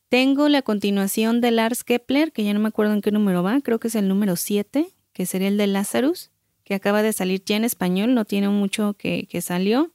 Tengo 0.09 0.49
la 0.49 0.63
continuación 0.63 1.41
de 1.41 1.53
Lars 1.53 1.85
Kepler, 1.85 2.33
que 2.33 2.43
ya 2.43 2.53
no 2.55 2.59
me 2.59 2.67
acuerdo 2.67 2.93
en 2.93 3.03
qué 3.03 3.13
número 3.13 3.45
va, 3.45 3.61
creo 3.61 3.79
que 3.79 3.87
es 3.87 3.95
el 3.95 4.09
número 4.09 4.35
7, 4.35 4.89
que 5.13 5.27
sería 5.27 5.47
el 5.47 5.57
de 5.59 5.69
Lazarus, 5.69 6.33
que 6.65 6.75
acaba 6.75 7.03
de 7.03 7.13
salir 7.13 7.41
ya 7.45 7.55
en 7.55 7.63
español, 7.63 8.13
no 8.13 8.25
tiene 8.25 8.49
mucho 8.49 8.95
que, 8.95 9.29
que 9.31 9.43
salió. 9.43 9.95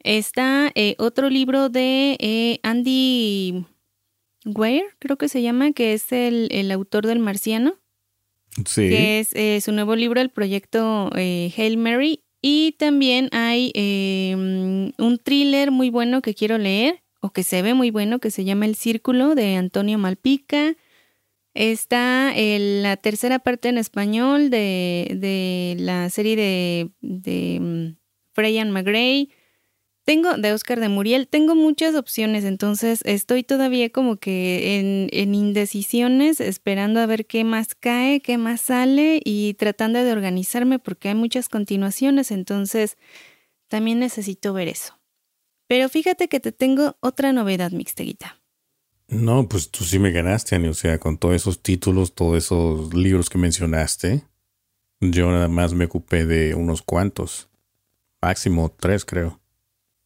Está 0.00 0.72
eh, 0.74 0.96
otro 0.98 1.30
libro 1.30 1.68
de 1.68 2.16
eh, 2.18 2.58
Andy 2.64 3.64
Weir, 4.44 4.86
creo 4.98 5.16
que 5.16 5.28
se 5.28 5.40
llama, 5.40 5.70
que 5.70 5.92
es 5.92 6.10
el, 6.10 6.48
el 6.50 6.72
autor 6.72 7.06
del 7.06 7.20
Marciano 7.20 7.76
que 8.74 9.20
es 9.20 9.34
eh, 9.34 9.60
su 9.60 9.72
nuevo 9.72 9.96
libro, 9.96 10.20
el 10.20 10.30
proyecto 10.30 11.10
eh, 11.16 11.52
Hail 11.56 11.76
Mary. 11.76 12.22
Y 12.40 12.72
también 12.72 13.28
hay 13.32 13.70
em, 13.74 14.92
un 14.98 15.18
thriller 15.22 15.70
muy 15.70 15.90
bueno 15.90 16.22
que 16.22 16.34
quiero 16.34 16.58
leer, 16.58 17.02
o 17.20 17.30
que 17.30 17.44
se 17.44 17.62
ve 17.62 17.72
muy 17.74 17.90
bueno, 17.90 18.18
que 18.18 18.32
se 18.32 18.44
llama 18.44 18.66
El 18.66 18.74
Círculo 18.74 19.34
de 19.34 19.54
Antonio 19.56 19.96
Malpica. 19.96 20.74
Está 21.54 22.32
la 22.34 22.96
tercera 22.96 23.38
parte 23.38 23.68
en 23.68 23.78
español 23.78 24.50
de, 24.50 25.76
la 25.78 26.10
serie 26.10 26.34
de, 26.34 26.90
de 27.00 27.58
um, 27.60 27.96
Freyan 28.32 28.72
McGray. 28.72 29.30
Tengo, 30.04 30.36
de 30.36 30.52
Oscar 30.52 30.80
de 30.80 30.88
Muriel, 30.88 31.28
tengo 31.28 31.54
muchas 31.54 31.94
opciones, 31.94 32.44
entonces 32.44 33.02
estoy 33.04 33.44
todavía 33.44 33.90
como 33.90 34.16
que 34.16 34.80
en, 34.80 35.08
en, 35.12 35.34
indecisiones, 35.36 36.40
esperando 36.40 36.98
a 36.98 37.06
ver 37.06 37.24
qué 37.26 37.44
más 37.44 37.76
cae, 37.76 38.20
qué 38.20 38.36
más 38.36 38.62
sale 38.62 39.20
y 39.24 39.54
tratando 39.54 40.02
de 40.02 40.10
organizarme 40.10 40.80
porque 40.80 41.10
hay 41.10 41.14
muchas 41.14 41.48
continuaciones, 41.48 42.32
entonces 42.32 42.96
también 43.68 44.00
necesito 44.00 44.52
ver 44.52 44.66
eso. 44.66 44.98
Pero 45.68 45.88
fíjate 45.88 46.28
que 46.28 46.40
te 46.40 46.50
tengo 46.50 46.96
otra 47.00 47.32
novedad, 47.32 47.70
Mixteguita. 47.70 48.42
No, 49.06 49.48
pues 49.48 49.70
tú 49.70 49.84
sí 49.84 49.98
me 49.98 50.10
ganaste, 50.10 50.56
Ani, 50.56 50.68
o 50.68 50.74
sea, 50.74 50.98
con 50.98 51.18
todos 51.18 51.36
esos 51.36 51.62
títulos, 51.62 52.14
todos 52.14 52.38
esos 52.38 52.92
libros 52.94 53.30
que 53.30 53.38
mencionaste, 53.38 54.24
yo 55.00 55.30
nada 55.30 55.48
más 55.48 55.74
me 55.74 55.84
ocupé 55.84 56.24
de 56.24 56.54
unos 56.54 56.82
cuantos, 56.82 57.50
máximo 58.20 58.74
tres 58.78 59.04
creo. 59.04 59.41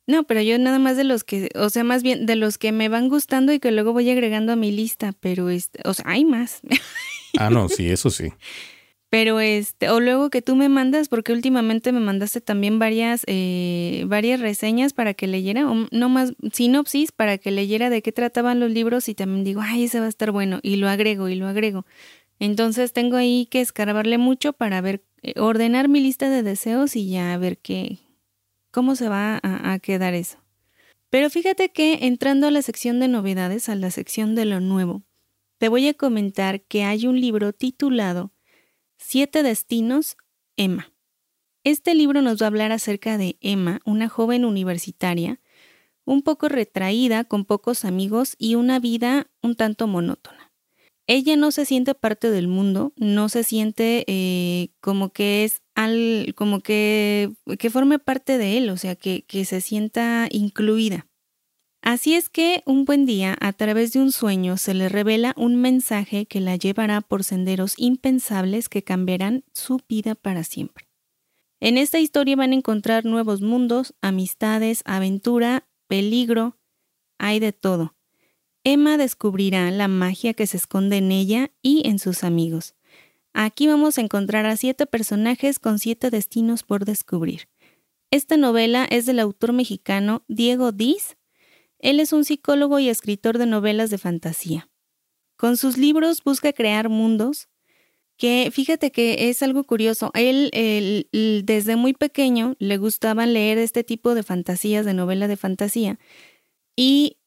No, 0.06 0.24
pero 0.24 0.40
yo 0.40 0.58
nada 0.58 0.78
más 0.78 0.96
de 0.96 1.04
los 1.04 1.24
que, 1.24 1.48
o 1.56 1.68
sea, 1.68 1.82
más 1.82 2.02
bien 2.02 2.26
de 2.26 2.36
los 2.36 2.58
que 2.58 2.70
me 2.70 2.88
van 2.88 3.08
gustando 3.08 3.52
y 3.52 3.58
que 3.58 3.72
luego 3.72 3.92
voy 3.92 4.08
agregando 4.08 4.52
a 4.52 4.56
mi 4.56 4.70
lista, 4.70 5.12
pero 5.18 5.50
este, 5.50 5.80
o 5.84 5.94
sea, 5.94 6.04
hay 6.08 6.24
más. 6.24 6.60
Ah, 7.38 7.50
no, 7.50 7.68
sí, 7.68 7.90
eso 7.90 8.08
sí. 8.08 8.32
Pero 9.10 9.40
este, 9.40 9.90
o 9.90 10.00
luego 10.00 10.30
que 10.30 10.42
tú 10.42 10.56
me 10.56 10.68
mandas, 10.68 11.08
porque 11.08 11.32
últimamente 11.32 11.92
me 11.92 12.00
mandaste 12.00 12.40
también 12.40 12.78
varias, 12.78 13.24
eh, 13.26 14.04
varias 14.06 14.40
reseñas 14.40 14.92
para 14.94 15.14
que 15.14 15.26
leyera, 15.26 15.70
o 15.70 15.86
no 15.90 16.08
más 16.08 16.32
sinopsis 16.52 17.12
para 17.12 17.36
que 17.36 17.50
leyera 17.50 17.90
de 17.90 18.00
qué 18.00 18.10
trataban 18.10 18.58
los 18.58 18.70
libros 18.70 19.08
y 19.08 19.14
también 19.14 19.44
digo, 19.44 19.60
ay, 19.62 19.84
ese 19.84 20.00
va 20.00 20.06
a 20.06 20.08
estar 20.08 20.32
bueno, 20.32 20.60
y 20.62 20.76
lo 20.76 20.88
agrego 20.88 21.28
y 21.28 21.34
lo 21.34 21.46
agrego. 21.46 21.84
Entonces 22.38 22.92
tengo 22.92 23.16
ahí 23.16 23.46
que 23.50 23.60
escarbarle 23.60 24.18
mucho 24.18 24.52
para 24.52 24.80
ver, 24.80 25.02
eh, 25.22 25.38
ordenar 25.38 25.88
mi 25.88 26.00
lista 26.00 26.28
de 26.28 26.42
deseos 26.42 26.96
y 26.96 27.08
ya 27.10 27.36
ver 27.38 27.58
qué, 27.58 27.98
cómo 28.76 28.94
se 28.94 29.08
va 29.08 29.40
a, 29.42 29.78
quedar 29.78 30.12
eso. 30.12 30.36
Pero 31.08 31.30
fíjate 31.30 31.72
que 31.72 32.00
entrando 32.02 32.46
a 32.46 32.50
la 32.50 32.60
sección 32.60 33.00
de 33.00 33.08
novedades, 33.08 33.70
a 33.70 33.74
la 33.74 33.90
sección 33.90 34.34
de 34.34 34.44
lo 34.44 34.60
nuevo, 34.60 35.02
te 35.56 35.70
voy 35.70 35.88
a 35.88 35.94
comentar 35.94 36.60
que 36.60 36.84
hay 36.84 37.06
un 37.06 37.18
libro 37.18 37.54
titulado 37.54 38.34
Siete 38.98 39.42
Destinos, 39.42 40.18
Emma. 40.58 40.92
Este 41.64 41.94
libro 41.94 42.20
nos 42.20 42.42
va 42.42 42.44
a 42.44 42.48
hablar 42.48 42.70
acerca 42.70 43.16
de 43.16 43.38
Emma, 43.40 43.80
una 43.86 44.10
joven 44.10 44.44
universitaria, 44.44 45.40
un 46.04 46.20
poco 46.20 46.50
retraída, 46.50 47.24
con 47.24 47.46
pocos 47.46 47.86
amigos 47.86 48.34
y 48.36 48.56
una 48.56 48.78
vida 48.78 49.30
un 49.40 49.56
tanto 49.56 49.86
monótona 49.86 50.52
ella 51.06 51.36
no 51.36 51.52
se 51.52 51.64
siente 51.64 51.94
parte 51.94 52.30
del 52.30 52.48
mundo, 52.48 52.92
no 52.96 53.28
se 53.28 53.44
siente 53.44 54.04
eh, 54.08 54.70
como 54.80 55.12
que 55.12 55.44
es 55.44 55.62
al, 55.76 56.32
como 56.34 56.60
que, 56.60 57.30
que 57.58 57.70
forme 57.70 58.00
parte 58.00 58.38
de 58.38 58.58
él, 58.58 58.70
o 58.70 58.76
sea, 58.76 58.96
que, 58.96 59.22
que 59.22 59.44
se 59.44 59.60
sienta 59.60 60.26
incluida. 60.30 61.06
Así 61.82 62.14
es 62.14 62.28
que 62.28 62.62
un 62.66 62.84
buen 62.84 63.06
día, 63.06 63.36
a 63.40 63.52
través 63.52 63.92
de 63.92 64.00
un 64.00 64.10
sueño, 64.10 64.56
se 64.56 64.74
le 64.74 64.88
revela 64.88 65.34
un 65.36 65.54
mensaje 65.54 66.26
que 66.26 66.40
la 66.40 66.56
llevará 66.56 67.00
por 67.02 67.22
senderos 67.22 67.74
impensables 67.76 68.68
que 68.68 68.82
cambiarán 68.82 69.44
su 69.52 69.80
vida 69.88 70.16
para 70.16 70.42
siempre. 70.42 70.88
En 71.60 71.78
esta 71.78 72.00
historia 72.00 72.36
van 72.36 72.52
a 72.52 72.56
encontrar 72.56 73.04
nuevos 73.04 73.40
mundos, 73.40 73.94
amistades, 74.00 74.82
aventura, 74.84 75.68
peligro, 75.86 76.58
hay 77.18 77.38
de 77.38 77.52
todo. 77.52 77.94
Emma 78.64 78.96
descubrirá 78.96 79.70
la 79.70 79.88
magia 79.88 80.34
que 80.34 80.46
se 80.46 80.56
esconde 80.56 80.96
en 80.96 81.12
ella 81.12 81.52
y 81.62 81.86
en 81.86 81.98
sus 81.98 82.24
amigos. 82.24 82.74
Aquí 83.38 83.66
vamos 83.66 83.98
a 83.98 84.00
encontrar 84.00 84.46
a 84.46 84.56
siete 84.56 84.86
personajes 84.86 85.58
con 85.58 85.78
siete 85.78 86.08
destinos 86.08 86.62
por 86.62 86.86
descubrir. 86.86 87.50
Esta 88.10 88.38
novela 88.38 88.86
es 88.88 89.04
del 89.04 89.20
autor 89.20 89.52
mexicano 89.52 90.24
Diego 90.26 90.72
Diz. 90.72 91.18
Él 91.78 92.00
es 92.00 92.14
un 92.14 92.24
psicólogo 92.24 92.78
y 92.78 92.88
escritor 92.88 93.36
de 93.36 93.44
novelas 93.44 93.90
de 93.90 93.98
fantasía. 93.98 94.70
Con 95.36 95.58
sus 95.58 95.76
libros 95.76 96.24
busca 96.24 96.54
crear 96.54 96.88
mundos 96.88 97.50
que 98.16 98.48
fíjate 98.50 98.90
que 98.90 99.28
es 99.28 99.42
algo 99.42 99.64
curioso. 99.64 100.12
Él, 100.14 101.06
desde 101.44 101.76
muy 101.76 101.92
pequeño 101.92 102.56
le 102.58 102.78
gustaba 102.78 103.26
leer 103.26 103.58
este 103.58 103.84
tipo 103.84 104.14
de 104.14 104.22
fantasías, 104.22 104.86
de 104.86 104.94
novela 104.94 105.28
de 105.28 105.36
fantasía, 105.36 105.98
y 106.74 107.18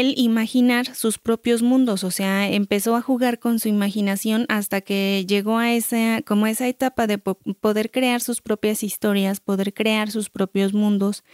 el 0.00 0.14
imaginar 0.16 0.94
sus 0.94 1.18
propios 1.18 1.60
mundos, 1.60 2.02
o 2.02 2.10
sea, 2.10 2.48
empezó 2.48 2.96
a 2.96 3.02
jugar 3.02 3.38
con 3.38 3.58
su 3.58 3.68
imaginación 3.68 4.46
hasta 4.48 4.80
que 4.80 5.26
llegó 5.28 5.58
a 5.58 5.74
esa, 5.74 6.22
como 6.22 6.46
esa 6.46 6.66
etapa 6.66 7.06
de 7.06 7.18
poder 7.18 7.90
crear 7.90 8.22
sus 8.22 8.40
propias 8.40 8.82
historias, 8.82 9.40
poder 9.40 9.74
crear 9.74 10.10
sus 10.10 10.30
propios 10.30 10.72
mundos 10.72 11.24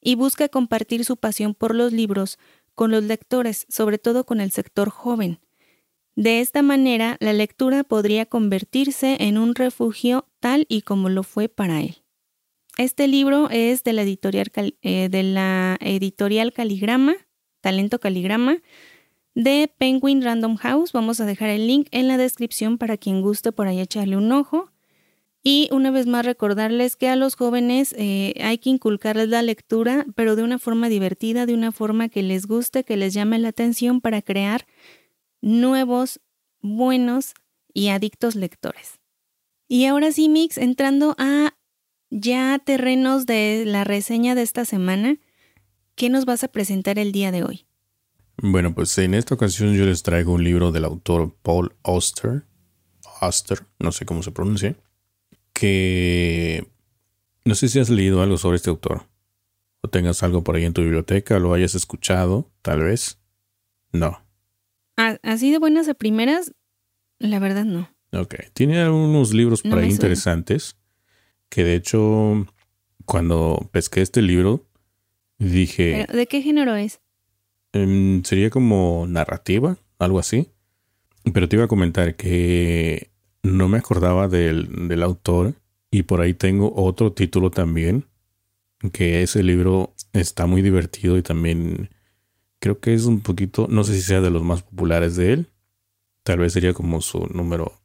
y 0.00 0.14
busca 0.14 0.48
compartir 0.48 1.04
su 1.04 1.16
pasión 1.16 1.54
por 1.54 1.74
los 1.74 1.92
libros 1.92 2.38
con 2.76 2.92
los 2.92 3.02
lectores, 3.02 3.66
sobre 3.68 3.98
todo 3.98 4.24
con 4.24 4.40
el 4.40 4.52
sector 4.52 4.90
joven. 4.90 5.40
De 6.14 6.40
esta 6.40 6.62
manera, 6.62 7.16
la 7.18 7.32
lectura 7.32 7.82
podría 7.82 8.26
convertirse 8.26 9.16
en 9.20 9.38
un 9.38 9.56
refugio 9.56 10.28
tal 10.38 10.66
y 10.68 10.82
como 10.82 11.08
lo 11.08 11.24
fue 11.24 11.48
para 11.48 11.80
él. 11.80 12.04
Este 12.76 13.08
libro 13.08 13.50
es 13.50 13.82
de 13.82 13.92
la 13.92 14.02
editorial, 14.02 14.52
eh, 14.82 15.08
de 15.08 15.22
la 15.24 15.78
editorial 15.80 16.52
Caligrama 16.52 17.16
Talento 17.68 18.00
Caligrama 18.00 18.62
de 19.34 19.70
Penguin 19.76 20.22
Random 20.22 20.56
House. 20.56 20.92
Vamos 20.92 21.20
a 21.20 21.26
dejar 21.26 21.50
el 21.50 21.66
link 21.66 21.88
en 21.90 22.08
la 22.08 22.16
descripción 22.16 22.78
para 22.78 22.96
quien 22.96 23.20
guste 23.20 23.52
por 23.52 23.68
ahí 23.68 23.78
echarle 23.78 24.16
un 24.16 24.32
ojo. 24.32 24.72
Y 25.42 25.68
una 25.70 25.90
vez 25.90 26.06
más 26.06 26.24
recordarles 26.24 26.96
que 26.96 27.10
a 27.10 27.16
los 27.16 27.34
jóvenes 27.34 27.94
eh, 27.98 28.32
hay 28.42 28.56
que 28.56 28.70
inculcarles 28.70 29.28
la 29.28 29.42
lectura, 29.42 30.06
pero 30.14 30.34
de 30.34 30.44
una 30.44 30.58
forma 30.58 30.88
divertida, 30.88 31.44
de 31.44 31.52
una 31.52 31.70
forma 31.70 32.08
que 32.08 32.22
les 32.22 32.46
guste, 32.46 32.84
que 32.84 32.96
les 32.96 33.12
llame 33.12 33.38
la 33.38 33.48
atención 33.48 34.00
para 34.00 34.22
crear 34.22 34.66
nuevos, 35.42 36.20
buenos 36.62 37.34
y 37.74 37.88
adictos 37.88 38.34
lectores. 38.34 38.98
Y 39.68 39.84
ahora 39.84 40.10
sí, 40.10 40.30
Mix, 40.30 40.56
entrando 40.56 41.14
a 41.18 41.52
ya 42.08 42.58
terrenos 42.64 43.26
de 43.26 43.64
la 43.66 43.84
reseña 43.84 44.34
de 44.34 44.40
esta 44.40 44.64
semana, 44.64 45.18
¿qué 45.98 46.08
nos 46.08 46.24
vas 46.24 46.44
a 46.44 46.48
presentar 46.48 46.98
el 46.98 47.12
día 47.12 47.30
de 47.32 47.42
hoy? 47.42 47.66
Bueno, 48.40 48.72
pues 48.72 48.96
en 48.98 49.14
esta 49.14 49.34
ocasión 49.34 49.74
yo 49.74 49.84
les 49.84 50.04
traigo 50.04 50.32
un 50.32 50.44
libro 50.44 50.70
del 50.70 50.84
autor 50.84 51.36
Paul 51.42 51.74
Auster, 51.82 52.44
Auster, 53.20 53.66
no 53.80 53.90
sé 53.90 54.06
cómo 54.06 54.22
se 54.22 54.30
pronuncia, 54.30 54.76
que 55.52 56.70
no 57.44 57.56
sé 57.56 57.68
si 57.68 57.80
has 57.80 57.90
leído 57.90 58.22
algo 58.22 58.38
sobre 58.38 58.56
este 58.56 58.70
autor, 58.70 59.08
o 59.80 59.88
tengas 59.88 60.22
algo 60.22 60.44
por 60.44 60.54
ahí 60.54 60.64
en 60.64 60.72
tu 60.72 60.82
biblioteca, 60.82 61.40
lo 61.40 61.52
hayas 61.52 61.74
escuchado, 61.74 62.48
tal 62.62 62.82
vez. 62.84 63.18
No. 63.92 64.24
Así 64.96 65.50
de 65.50 65.58
buenas 65.58 65.88
a 65.88 65.94
primeras, 65.94 66.54
la 67.18 67.40
verdad 67.40 67.64
no. 67.64 67.90
Ok, 68.12 68.36
tiene 68.52 68.80
algunos 68.80 69.34
libros 69.34 69.62
por 69.62 69.80
ahí 69.80 69.90
interesantes, 69.90 70.76
que 71.48 71.64
de 71.64 71.74
hecho, 71.74 72.46
cuando 73.04 73.68
pesqué 73.72 74.00
este 74.00 74.22
libro, 74.22 74.67
dije... 75.38 76.06
¿De 76.12 76.26
qué 76.26 76.42
género 76.42 76.74
es? 76.76 77.00
Em, 77.72 78.22
sería 78.24 78.50
como 78.50 79.06
narrativa, 79.08 79.76
algo 79.98 80.18
así. 80.18 80.50
Pero 81.32 81.48
te 81.48 81.56
iba 81.56 81.64
a 81.64 81.68
comentar 81.68 82.16
que 82.16 83.10
no 83.42 83.68
me 83.68 83.78
acordaba 83.78 84.28
del, 84.28 84.88
del 84.88 85.02
autor 85.02 85.54
y 85.90 86.02
por 86.02 86.20
ahí 86.20 86.34
tengo 86.34 86.72
otro 86.74 87.12
título 87.12 87.50
también, 87.50 88.06
que 88.92 89.22
ese 89.22 89.42
libro 89.42 89.94
está 90.12 90.46
muy 90.46 90.62
divertido 90.62 91.16
y 91.16 91.22
también 91.22 91.90
creo 92.58 92.80
que 92.80 92.94
es 92.94 93.04
un 93.04 93.20
poquito, 93.20 93.66
no 93.68 93.84
sé 93.84 93.94
si 93.94 94.02
sea 94.02 94.20
de 94.20 94.30
los 94.30 94.42
más 94.42 94.62
populares 94.62 95.16
de 95.16 95.32
él, 95.32 95.50
tal 96.22 96.38
vez 96.38 96.52
sería 96.52 96.74
como 96.74 97.00
su 97.00 97.26
número 97.32 97.80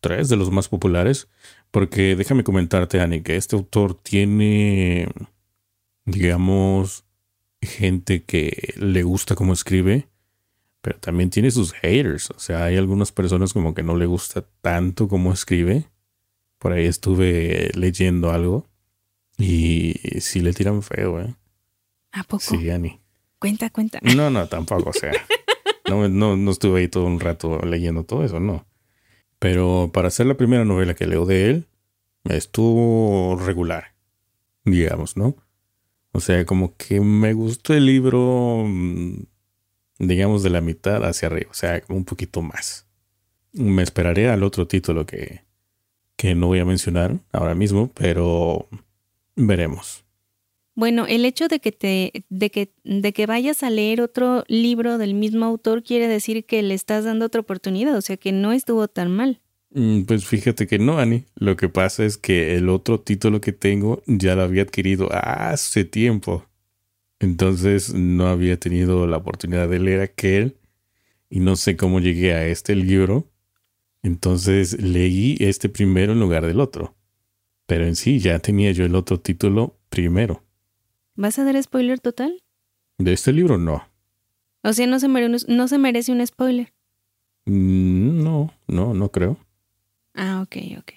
3 0.00 0.28
de 0.28 0.36
los 0.36 0.50
más 0.50 0.68
populares, 0.68 1.28
porque 1.70 2.16
déjame 2.16 2.44
comentarte, 2.44 3.00
Ani, 3.00 3.22
que 3.22 3.36
este 3.36 3.56
autor 3.56 3.94
tiene, 3.94 5.08
digamos, 6.10 7.04
gente 7.60 8.24
que 8.24 8.74
le 8.76 9.02
gusta 9.02 9.34
cómo 9.34 9.52
escribe, 9.52 10.08
pero 10.80 10.98
también 10.98 11.30
tiene 11.30 11.50
sus 11.50 11.72
haters. 11.72 12.30
O 12.30 12.38
sea, 12.38 12.64
hay 12.64 12.76
algunas 12.76 13.12
personas 13.12 13.52
como 13.52 13.74
que 13.74 13.82
no 13.82 13.96
le 13.96 14.06
gusta 14.06 14.44
tanto 14.60 15.08
cómo 15.08 15.32
escribe. 15.32 15.84
Por 16.58 16.72
ahí 16.72 16.86
estuve 16.86 17.70
leyendo 17.74 18.30
algo 18.30 18.66
y 19.38 19.94
sí 20.20 20.40
le 20.40 20.52
tiran 20.52 20.82
feo, 20.82 21.20
¿eh? 21.20 21.34
¿A 22.12 22.24
poco? 22.24 22.40
Sí, 22.42 22.70
Ani. 22.70 23.00
Cuenta, 23.38 23.70
cuenta. 23.70 24.00
No, 24.02 24.30
no, 24.30 24.46
tampoco, 24.48 24.90
o 24.90 24.92
sea. 24.92 25.12
No, 25.88 26.08
no, 26.08 26.36
no 26.36 26.50
estuve 26.50 26.80
ahí 26.80 26.88
todo 26.88 27.06
un 27.06 27.20
rato 27.20 27.58
leyendo 27.64 28.04
todo 28.04 28.24
eso, 28.24 28.38
no. 28.38 28.66
Pero 29.38 29.90
para 29.92 30.10
ser 30.10 30.26
la 30.26 30.36
primera 30.36 30.64
novela 30.64 30.94
que 30.94 31.06
leo 31.06 31.24
de 31.24 31.50
él, 31.50 31.66
estuvo 32.24 33.36
regular, 33.36 33.94
digamos, 34.64 35.16
¿no? 35.16 35.36
O 36.12 36.20
sea, 36.20 36.44
como 36.44 36.76
que 36.76 37.00
me 37.00 37.32
gustó 37.32 37.74
el 37.74 37.86
libro, 37.86 38.64
mm, 38.66 39.24
digamos, 39.98 40.42
de 40.42 40.50
la 40.50 40.60
mitad 40.60 41.04
hacia 41.04 41.28
arriba, 41.28 41.50
o 41.50 41.54
sea, 41.54 41.82
un 41.88 42.04
poquito 42.04 42.42
más. 42.42 42.86
Me 43.52 43.82
esperaré 43.82 44.28
al 44.28 44.42
otro 44.42 44.66
título 44.66 45.06
que, 45.06 45.42
que 46.16 46.34
no 46.34 46.48
voy 46.48 46.58
a 46.58 46.64
mencionar 46.64 47.18
ahora 47.32 47.54
mismo, 47.54 47.90
pero 47.94 48.68
veremos. 49.36 50.04
Bueno, 50.74 51.06
el 51.06 51.24
hecho 51.24 51.48
de 51.48 51.60
que 51.60 51.72
te, 51.72 52.24
de 52.28 52.50
que, 52.50 52.72
de 52.84 53.12
que 53.12 53.26
vayas 53.26 53.62
a 53.62 53.70
leer 53.70 54.00
otro 54.00 54.44
libro 54.48 54.98
del 54.98 55.14
mismo 55.14 55.44
autor 55.44 55.82
quiere 55.82 56.08
decir 56.08 56.44
que 56.46 56.62
le 56.62 56.74
estás 56.74 57.04
dando 57.04 57.26
otra 57.26 57.40
oportunidad, 57.40 57.96
o 57.96 58.00
sea 58.00 58.16
que 58.16 58.32
no 58.32 58.52
estuvo 58.52 58.88
tan 58.88 59.10
mal. 59.10 59.40
Mm, 59.72 60.02
pues 60.02 60.26
fíjate 60.26 60.66
que 60.66 60.78
no, 60.78 60.98
Ani. 60.98 61.24
Lo 61.36 61.56
que 61.56 61.68
pasa 61.68 62.04
es 62.04 62.18
que 62.18 62.56
el 62.56 62.68
otro 62.68 63.00
título 63.00 63.40
que 63.40 63.52
tengo 63.52 64.02
ya 64.06 64.34
lo 64.34 64.42
había 64.42 64.62
adquirido 64.62 65.08
hace 65.12 65.84
tiempo. 65.84 66.46
Entonces 67.20 67.94
no 67.94 68.26
había 68.28 68.58
tenido 68.58 69.06
la 69.06 69.18
oportunidad 69.18 69.68
de 69.68 69.78
leer 69.78 70.00
aquel 70.00 70.56
y 71.28 71.40
no 71.40 71.54
sé 71.56 71.76
cómo 71.76 72.00
llegué 72.00 72.34
a 72.34 72.46
este 72.46 72.74
libro. 72.74 73.28
Entonces 74.02 74.82
leí 74.82 75.36
este 75.40 75.68
primero 75.68 76.12
en 76.12 76.20
lugar 76.20 76.46
del 76.46 76.60
otro. 76.60 76.96
Pero 77.66 77.86
en 77.86 77.94
sí 77.94 78.18
ya 78.18 78.38
tenía 78.38 78.72
yo 78.72 78.84
el 78.84 78.94
otro 78.96 79.20
título 79.20 79.78
primero. 79.90 80.42
¿Vas 81.14 81.38
a 81.38 81.44
dar 81.44 81.62
spoiler 81.62 82.00
total? 82.00 82.42
De 82.98 83.12
este 83.12 83.32
libro 83.32 83.58
no. 83.58 83.84
O 84.62 84.72
sea, 84.72 84.86
no 84.86 84.98
se, 84.98 85.08
no 85.08 85.68
se 85.68 85.78
merece 85.78 86.12
un 86.12 86.26
spoiler. 86.26 86.72
Mm, 87.44 88.22
no, 88.22 88.52
no, 88.66 88.94
no 88.94 89.10
creo. 89.10 89.38
Ah, 90.14 90.42
ok, 90.42 90.56
ok. 90.78 90.92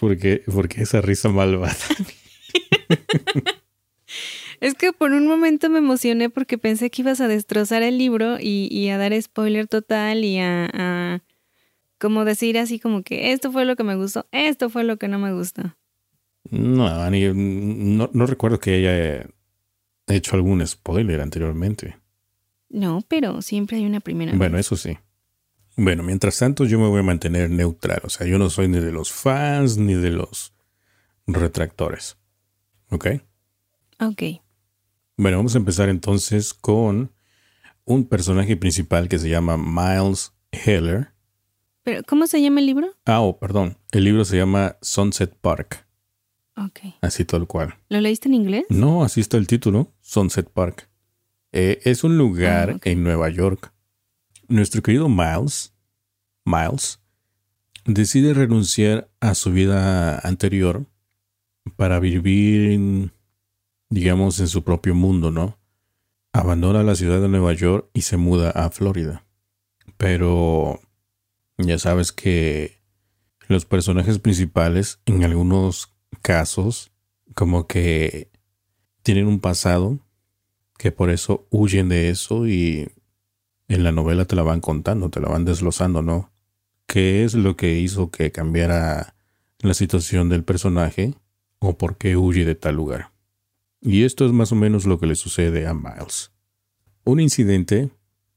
¿Por 0.00 0.16
qué, 0.16 0.42
esa 0.76 1.00
risa 1.02 1.28
malvada? 1.28 1.76
es 4.60 4.74
que 4.74 4.92
por 4.92 5.12
un 5.12 5.26
momento 5.26 5.68
me 5.68 5.78
emocioné 5.78 6.30
porque 6.30 6.56
pensé 6.56 6.90
que 6.90 7.02
ibas 7.02 7.20
a 7.20 7.28
destrozar 7.28 7.82
el 7.82 7.98
libro 7.98 8.38
y, 8.40 8.88
a 8.88 8.96
dar 8.96 9.20
spoiler 9.20 9.68
total 9.68 10.24
y 10.24 10.38
a, 10.38 11.22
como 11.98 12.24
decir 12.24 12.58
así 12.58 12.80
como 12.80 13.02
que 13.02 13.32
esto 13.32 13.52
fue 13.52 13.66
lo 13.66 13.76
que 13.76 13.84
me 13.84 13.94
gustó, 13.94 14.26
esto 14.32 14.70
fue 14.70 14.84
lo 14.84 14.96
que 14.96 15.08
no 15.08 15.18
me 15.18 15.34
gustó. 15.34 15.76
No, 16.50 16.88
no, 17.10 18.10
no 18.10 18.26
recuerdo 18.26 18.58
que 18.58 18.74
haya 18.74 19.28
hecho 20.06 20.34
algún 20.34 20.66
spoiler 20.66 21.20
anteriormente. 21.20 21.98
No, 22.70 23.04
pero 23.06 23.42
siempre 23.42 23.76
hay 23.76 23.84
una 23.84 24.00
primera. 24.00 24.32
Bueno, 24.34 24.56
eso 24.56 24.76
sí. 24.76 24.96
Bueno, 25.82 26.02
mientras 26.02 26.38
tanto 26.38 26.66
yo 26.66 26.78
me 26.78 26.88
voy 26.88 27.00
a 27.00 27.02
mantener 27.02 27.48
neutral. 27.48 28.02
O 28.04 28.10
sea, 28.10 28.26
yo 28.26 28.38
no 28.38 28.50
soy 28.50 28.68
ni 28.68 28.78
de 28.78 28.92
los 28.92 29.10
fans 29.10 29.78
ni 29.78 29.94
de 29.94 30.10
los 30.10 30.52
retractores. 31.26 32.18
¿Ok? 32.90 33.06
Ok. 33.98 34.22
Bueno, 35.16 35.38
vamos 35.38 35.54
a 35.54 35.58
empezar 35.58 35.88
entonces 35.88 36.52
con 36.52 37.12
un 37.86 38.04
personaje 38.04 38.58
principal 38.58 39.08
que 39.08 39.18
se 39.18 39.30
llama 39.30 39.56
Miles 39.56 40.34
Heller. 40.52 41.12
¿Pero 41.82 42.02
cómo 42.06 42.26
se 42.26 42.42
llama 42.42 42.60
el 42.60 42.66
libro? 42.66 42.90
Ah, 43.06 43.22
oh, 43.22 43.38
perdón. 43.38 43.78
El 43.90 44.04
libro 44.04 44.26
se 44.26 44.36
llama 44.36 44.76
Sunset 44.82 45.34
Park. 45.34 45.86
Ok. 46.58 46.80
Así 47.00 47.24
tal 47.24 47.46
cual. 47.46 47.76
¿Lo 47.88 48.02
leíste 48.02 48.28
en 48.28 48.34
inglés? 48.34 48.66
No, 48.68 49.02
así 49.02 49.22
está 49.22 49.38
el 49.38 49.46
título, 49.46 49.94
Sunset 50.02 50.50
Park. 50.50 50.90
Eh, 51.52 51.80
es 51.84 52.04
un 52.04 52.18
lugar 52.18 52.72
ah, 52.74 52.80
en 52.84 53.02
Nueva 53.02 53.30
York 53.30 53.72
nuestro 54.50 54.82
querido 54.82 55.08
Miles, 55.08 55.72
Miles, 56.44 57.00
decide 57.86 58.34
renunciar 58.34 59.08
a 59.20 59.34
su 59.34 59.52
vida 59.52 60.18
anterior 60.18 60.86
para 61.76 62.00
vivir, 62.00 63.12
digamos, 63.88 64.40
en 64.40 64.48
su 64.48 64.62
propio 64.62 64.94
mundo, 64.94 65.30
¿no? 65.30 65.58
Abandona 66.32 66.82
la 66.82 66.94
ciudad 66.94 67.20
de 67.20 67.28
Nueva 67.28 67.52
York 67.54 67.88
y 67.94 68.02
se 68.02 68.16
muda 68.16 68.50
a 68.50 68.70
Florida. 68.70 69.24
Pero 69.96 70.80
ya 71.58 71.78
sabes 71.78 72.12
que 72.12 72.78
los 73.48 73.64
personajes 73.64 74.18
principales, 74.18 75.00
en 75.06 75.24
algunos 75.24 75.94
casos, 76.22 76.92
como 77.34 77.66
que 77.66 78.30
tienen 79.02 79.26
un 79.26 79.40
pasado, 79.40 79.98
que 80.76 80.92
por 80.92 81.10
eso 81.10 81.46
huyen 81.50 81.88
de 81.88 82.10
eso 82.10 82.46
y 82.46 82.90
en 83.70 83.84
la 83.84 83.92
novela 83.92 84.24
te 84.24 84.34
la 84.34 84.42
van 84.42 84.60
contando, 84.60 85.10
te 85.10 85.20
la 85.20 85.28
van 85.28 85.44
desglosando, 85.44 86.02
¿no? 86.02 86.32
¿Qué 86.88 87.22
es 87.22 87.34
lo 87.34 87.56
que 87.56 87.78
hizo 87.78 88.10
que 88.10 88.32
cambiara 88.32 89.14
la 89.60 89.74
situación 89.74 90.28
del 90.28 90.42
personaje 90.42 91.14
o 91.60 91.78
por 91.78 91.96
qué 91.96 92.16
huye 92.16 92.44
de 92.44 92.56
tal 92.56 92.74
lugar? 92.74 93.12
Y 93.80 94.02
esto 94.02 94.26
es 94.26 94.32
más 94.32 94.50
o 94.50 94.56
menos 94.56 94.86
lo 94.86 94.98
que 94.98 95.06
le 95.06 95.14
sucede 95.14 95.68
a 95.68 95.74
Miles. 95.74 96.32
Un 97.04 97.20
incidente 97.20 97.90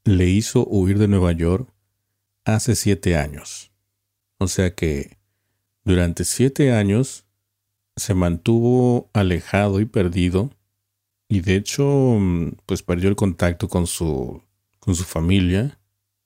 le 0.04 0.28
hizo 0.28 0.64
huir 0.68 0.98
de 0.98 1.08
Nueva 1.08 1.32
York 1.32 1.68
hace 2.44 2.76
siete 2.76 3.16
años. 3.16 3.72
O 4.38 4.46
sea 4.46 4.72
que 4.72 5.18
durante 5.82 6.24
siete 6.24 6.72
años 6.72 7.26
se 7.96 8.14
mantuvo 8.14 9.10
alejado 9.12 9.80
y 9.80 9.84
perdido 9.84 10.50
y 11.28 11.40
de 11.40 11.56
hecho 11.56 12.20
pues 12.66 12.84
perdió 12.84 13.08
el 13.08 13.16
contacto 13.16 13.68
con 13.68 13.88
su 13.88 14.44
con 14.84 14.94
su 14.94 15.04
familia, 15.04 15.80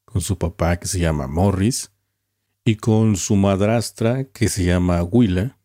con 0.05 0.21
su 0.21 0.37
papá 0.37 0.79
que 0.79 0.89
se 0.89 0.99
llama 0.99 1.29
Morris 1.29 1.93
y 2.65 2.75
con 2.75 3.17
su 3.17 3.37
madrastra 3.37 4.25
que 4.25 4.49
se 4.49 4.65
llama 4.65 5.03
Willa. 5.05 5.59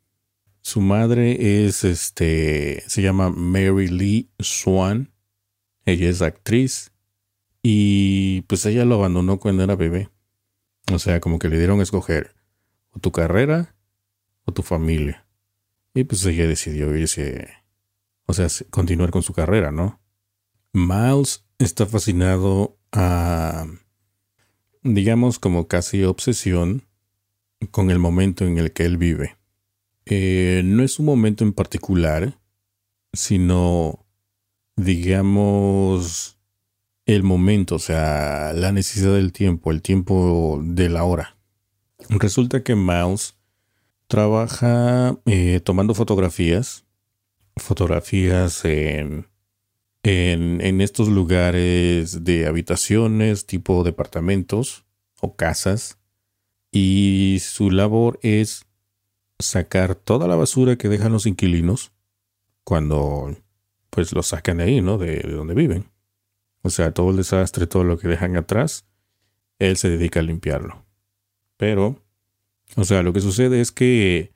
Su 0.62 0.80
madre 0.80 1.66
es 1.66 1.84
este 1.84 2.84
se 2.86 3.02
llama 3.02 3.32
Mary 3.32 3.88
Lee 3.88 4.30
Swan. 4.40 5.12
Ella 5.86 6.08
es 6.08 6.22
actriz 6.22 6.92
y 7.64 8.42
pues 8.42 8.64
ella 8.68 8.86
lo 8.86 8.96
abandonó 8.96 9.40
cuando 9.40 9.64
era 9.64 9.76
bebé. 9.76 10.10
O 10.92 11.00
sea, 11.00 11.20
como 11.20 11.40
que 11.40 11.50
le 11.50 11.58
dieron 11.58 11.80
a 11.80 11.84
escoger 11.84 12.36
o 12.92 13.00
tu 13.00 13.12
carrera 13.12 13.76
o 14.46 14.52
tu 14.52 14.62
familia. 14.62 15.26
Y 15.96 16.04
pues 16.04 16.24
ella 16.26 16.48
decidió 16.48 16.96
irse, 16.96 17.48
o 18.28 18.34
sea, 18.34 18.48
continuar 18.70 19.10
con 19.10 19.24
su 19.24 19.34
carrera, 19.34 19.72
¿no? 19.72 20.00
Miles 20.74 21.46
está 21.58 21.86
fascinado 21.86 22.80
a, 22.94 23.66
digamos, 24.84 25.40
como 25.40 25.68
casi 25.68 26.04
obsesión 26.04 26.84
con 27.72 27.92
el 27.92 28.00
momento 28.00 28.46
en 28.46 28.58
el 28.58 28.72
que 28.72 28.86
él 28.86 28.98
vive. 28.98 29.36
eh, 30.06 30.62
no 30.66 30.84
es 30.84 31.00
un 31.00 31.06
momento 31.06 31.44
en 31.44 31.54
particular, 31.54 32.38
sino, 33.14 34.06
digamos, 34.76 36.38
el 37.06 37.24
momento, 37.24 37.76
o 37.76 37.80
sea, 37.80 38.54
la 38.54 38.72
necesidad 38.72 39.14
del 39.14 39.32
tiempo, 39.32 39.72
el 39.72 39.82
tiempo 39.82 40.62
de 40.64 40.90
la 40.90 41.04
hora. 41.04 41.38
Resulta 42.10 42.64
que 42.64 42.76
Mouse 42.76 43.36
trabaja 44.08 45.18
eh, 45.26 45.60
tomando 45.62 45.94
fotografías, 45.94 46.86
fotografías 47.56 48.64
en, 48.66 49.28
en, 50.04 50.82
estos 50.82 51.08
lugares 51.08 52.24
de 52.24 52.46
habitaciones, 52.46 53.46
tipo 53.46 53.84
departamentos 53.84 54.86
o 55.22 55.36
casas, 55.36 55.98
y 56.72 57.38
su 57.42 57.72
labor 57.72 58.20
es 58.22 58.66
sacar 59.40 59.96
toda 59.96 60.28
la 60.28 60.36
basura 60.36 60.76
que 60.76 60.90
dejan 60.90 61.14
los 61.14 61.26
inquilinos 61.26 61.92
cuando 62.64 63.36
pues 63.90 64.14
lo 64.14 64.24
sacan 64.24 64.58
de 64.58 64.64
ahí, 64.64 64.82
¿no? 64.82 64.98
De, 64.98 65.20
donde 65.20 65.54
viven. 65.54 65.86
O 66.62 66.70
sea, 66.70 66.94
todo 66.94 67.12
el 67.12 67.18
desastre, 67.18 67.68
todo 67.68 67.84
lo 67.84 67.98
que 67.98 68.08
dejan 68.08 68.36
atrás, 68.38 68.86
él 69.60 69.78
se 69.78 69.90
dedica 69.90 70.20
a 70.20 70.24
limpiarlo. 70.24 70.86
Pero, 71.58 72.02
o 72.76 72.84
sea, 72.86 73.04
lo 73.04 73.14
que 73.14 73.20
sucede 73.20 73.62
es 73.62 73.72
que 73.72 74.34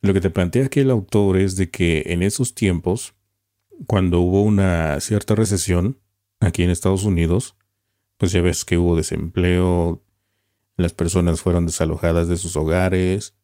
lo 0.00 0.14
que 0.14 0.20
te 0.20 0.30
plantea 0.30 0.66
aquí 0.66 0.80
el 0.80 0.90
autor 0.90 1.36
es 1.36 1.56
de 1.56 1.70
que 1.70 2.04
en 2.06 2.22
esos 2.22 2.54
tiempos, 2.54 3.14
cuando 3.86 4.20
hubo 4.20 4.42
una 4.42 5.00
cierta 5.00 5.34
recesión 5.34 5.98
aquí 6.40 6.62
en 6.62 6.70
Estados 6.70 7.04
Unidos, 7.04 7.56
pues 8.16 8.32
ya 8.32 8.42
ves 8.42 8.64
que 8.64 8.78
hubo 8.78 8.96
desempleo, 8.96 10.02
las 10.76 10.92
personas 10.92 11.40
fueron 11.40 11.66
desalojadas 11.66 12.28
de 12.28 12.36
sus 12.36 12.56
hogares, 12.56 13.34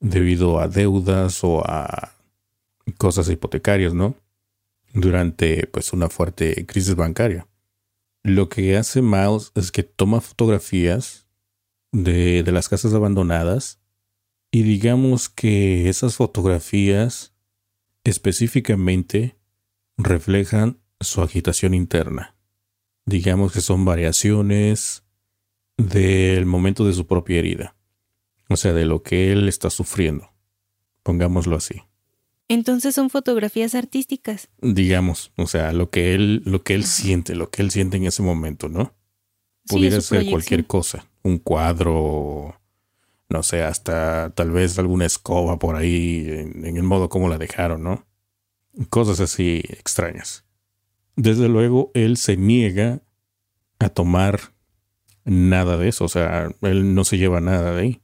debido 0.00 0.58
a 0.58 0.68
deudas 0.68 1.44
o 1.44 1.62
a 1.64 2.12
cosas 2.98 3.28
hipotecarias, 3.28 3.94
¿no? 3.94 4.16
Durante 4.92 5.66
pues 5.66 5.92
una 5.92 6.08
fuerte 6.08 6.66
crisis 6.66 6.96
bancaria. 6.96 7.46
Lo 8.22 8.48
que 8.48 8.76
hace 8.76 9.02
Miles 9.02 9.52
es 9.54 9.72
que 9.72 9.82
toma 9.82 10.20
fotografías 10.20 11.26
de, 11.92 12.42
de 12.42 12.52
las 12.52 12.68
casas 12.68 12.94
abandonadas 12.94 13.80
y 14.50 14.62
digamos 14.62 15.28
que 15.28 15.88
esas 15.88 16.16
fotografías 16.16 17.32
específicamente 18.04 19.36
reflejan 19.96 20.78
su 21.00 21.22
agitación 21.22 21.74
interna. 21.74 22.36
Digamos 23.04 23.52
que 23.52 23.60
son 23.60 23.84
variaciones 23.84 25.04
del 25.76 26.46
momento 26.46 26.86
de 26.86 26.94
su 26.94 27.06
propia 27.06 27.38
herida. 27.38 27.76
O 28.48 28.56
sea, 28.56 28.72
de 28.72 28.84
lo 28.84 29.02
que 29.02 29.32
él 29.32 29.48
está 29.48 29.70
sufriendo. 29.70 30.32
Pongámoslo 31.02 31.56
así. 31.56 31.82
Entonces 32.48 32.94
son 32.94 33.08
fotografías 33.08 33.74
artísticas. 33.74 34.50
Digamos, 34.60 35.32
o 35.36 35.46
sea, 35.46 35.72
lo 35.72 35.90
que 35.90 36.14
él, 36.14 36.42
lo 36.44 36.62
que 36.62 36.74
él 36.74 36.84
siente, 36.84 37.34
lo 37.34 37.50
que 37.50 37.62
él 37.62 37.70
siente 37.70 37.96
en 37.96 38.04
ese 38.04 38.22
momento, 38.22 38.68
¿no? 38.68 38.94
Pudiera 39.66 40.00
ser 40.00 40.28
cualquier 40.28 40.66
cosa, 40.66 41.06
un 41.22 41.38
cuadro, 41.38 42.60
no 43.28 43.42
sé, 43.42 43.62
hasta 43.62 44.34
tal 44.34 44.50
vez 44.50 44.78
alguna 44.78 45.06
escoba 45.06 45.58
por 45.58 45.76
ahí, 45.76 46.26
en, 46.28 46.66
en 46.66 46.76
el 46.76 46.82
modo 46.82 47.08
como 47.08 47.28
la 47.28 47.38
dejaron, 47.38 47.82
¿no? 47.82 48.04
Cosas 48.88 49.20
así 49.20 49.62
extrañas. 49.68 50.44
Desde 51.16 51.48
luego, 51.48 51.90
él 51.94 52.16
se 52.16 52.36
niega 52.36 53.02
a 53.78 53.88
tomar 53.90 54.40
nada 55.24 55.76
de 55.76 55.88
eso, 55.88 56.04
o 56.04 56.08
sea, 56.08 56.50
él 56.62 56.94
no 56.94 57.04
se 57.04 57.18
lleva 57.18 57.40
nada 57.40 57.72
de 57.72 57.80
ahí. 57.80 58.02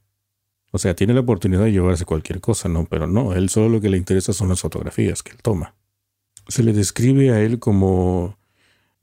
O 0.71 0.77
sea, 0.77 0.95
tiene 0.95 1.13
la 1.13 1.21
oportunidad 1.21 1.63
de 1.63 1.71
llevarse 1.71 2.05
cualquier 2.05 2.41
cosa, 2.41 2.69
¿no? 2.69 2.85
Pero 2.85 3.07
no, 3.07 3.33
él 3.33 3.49
solo 3.49 3.69
lo 3.69 3.81
que 3.81 3.89
le 3.89 3.97
interesa 3.97 4.33
son 4.33 4.49
las 4.49 4.61
fotografías 4.61 5.23
que 5.23 5.31
él 5.31 5.41
toma. 5.41 5.75
Se 6.47 6.63
le 6.63 6.73
describe 6.73 7.31
a 7.31 7.41
él 7.41 7.59
como, 7.59 8.37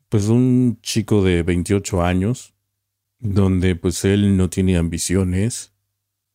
pues, 0.08 0.28
un 0.28 0.78
chico 0.82 1.24
de 1.24 1.42
28 1.42 2.02
años, 2.02 2.54
donde 3.18 3.74
pues 3.76 4.04
él 4.04 4.36
no 4.36 4.50
tiene 4.50 4.76
ambiciones, 4.76 5.72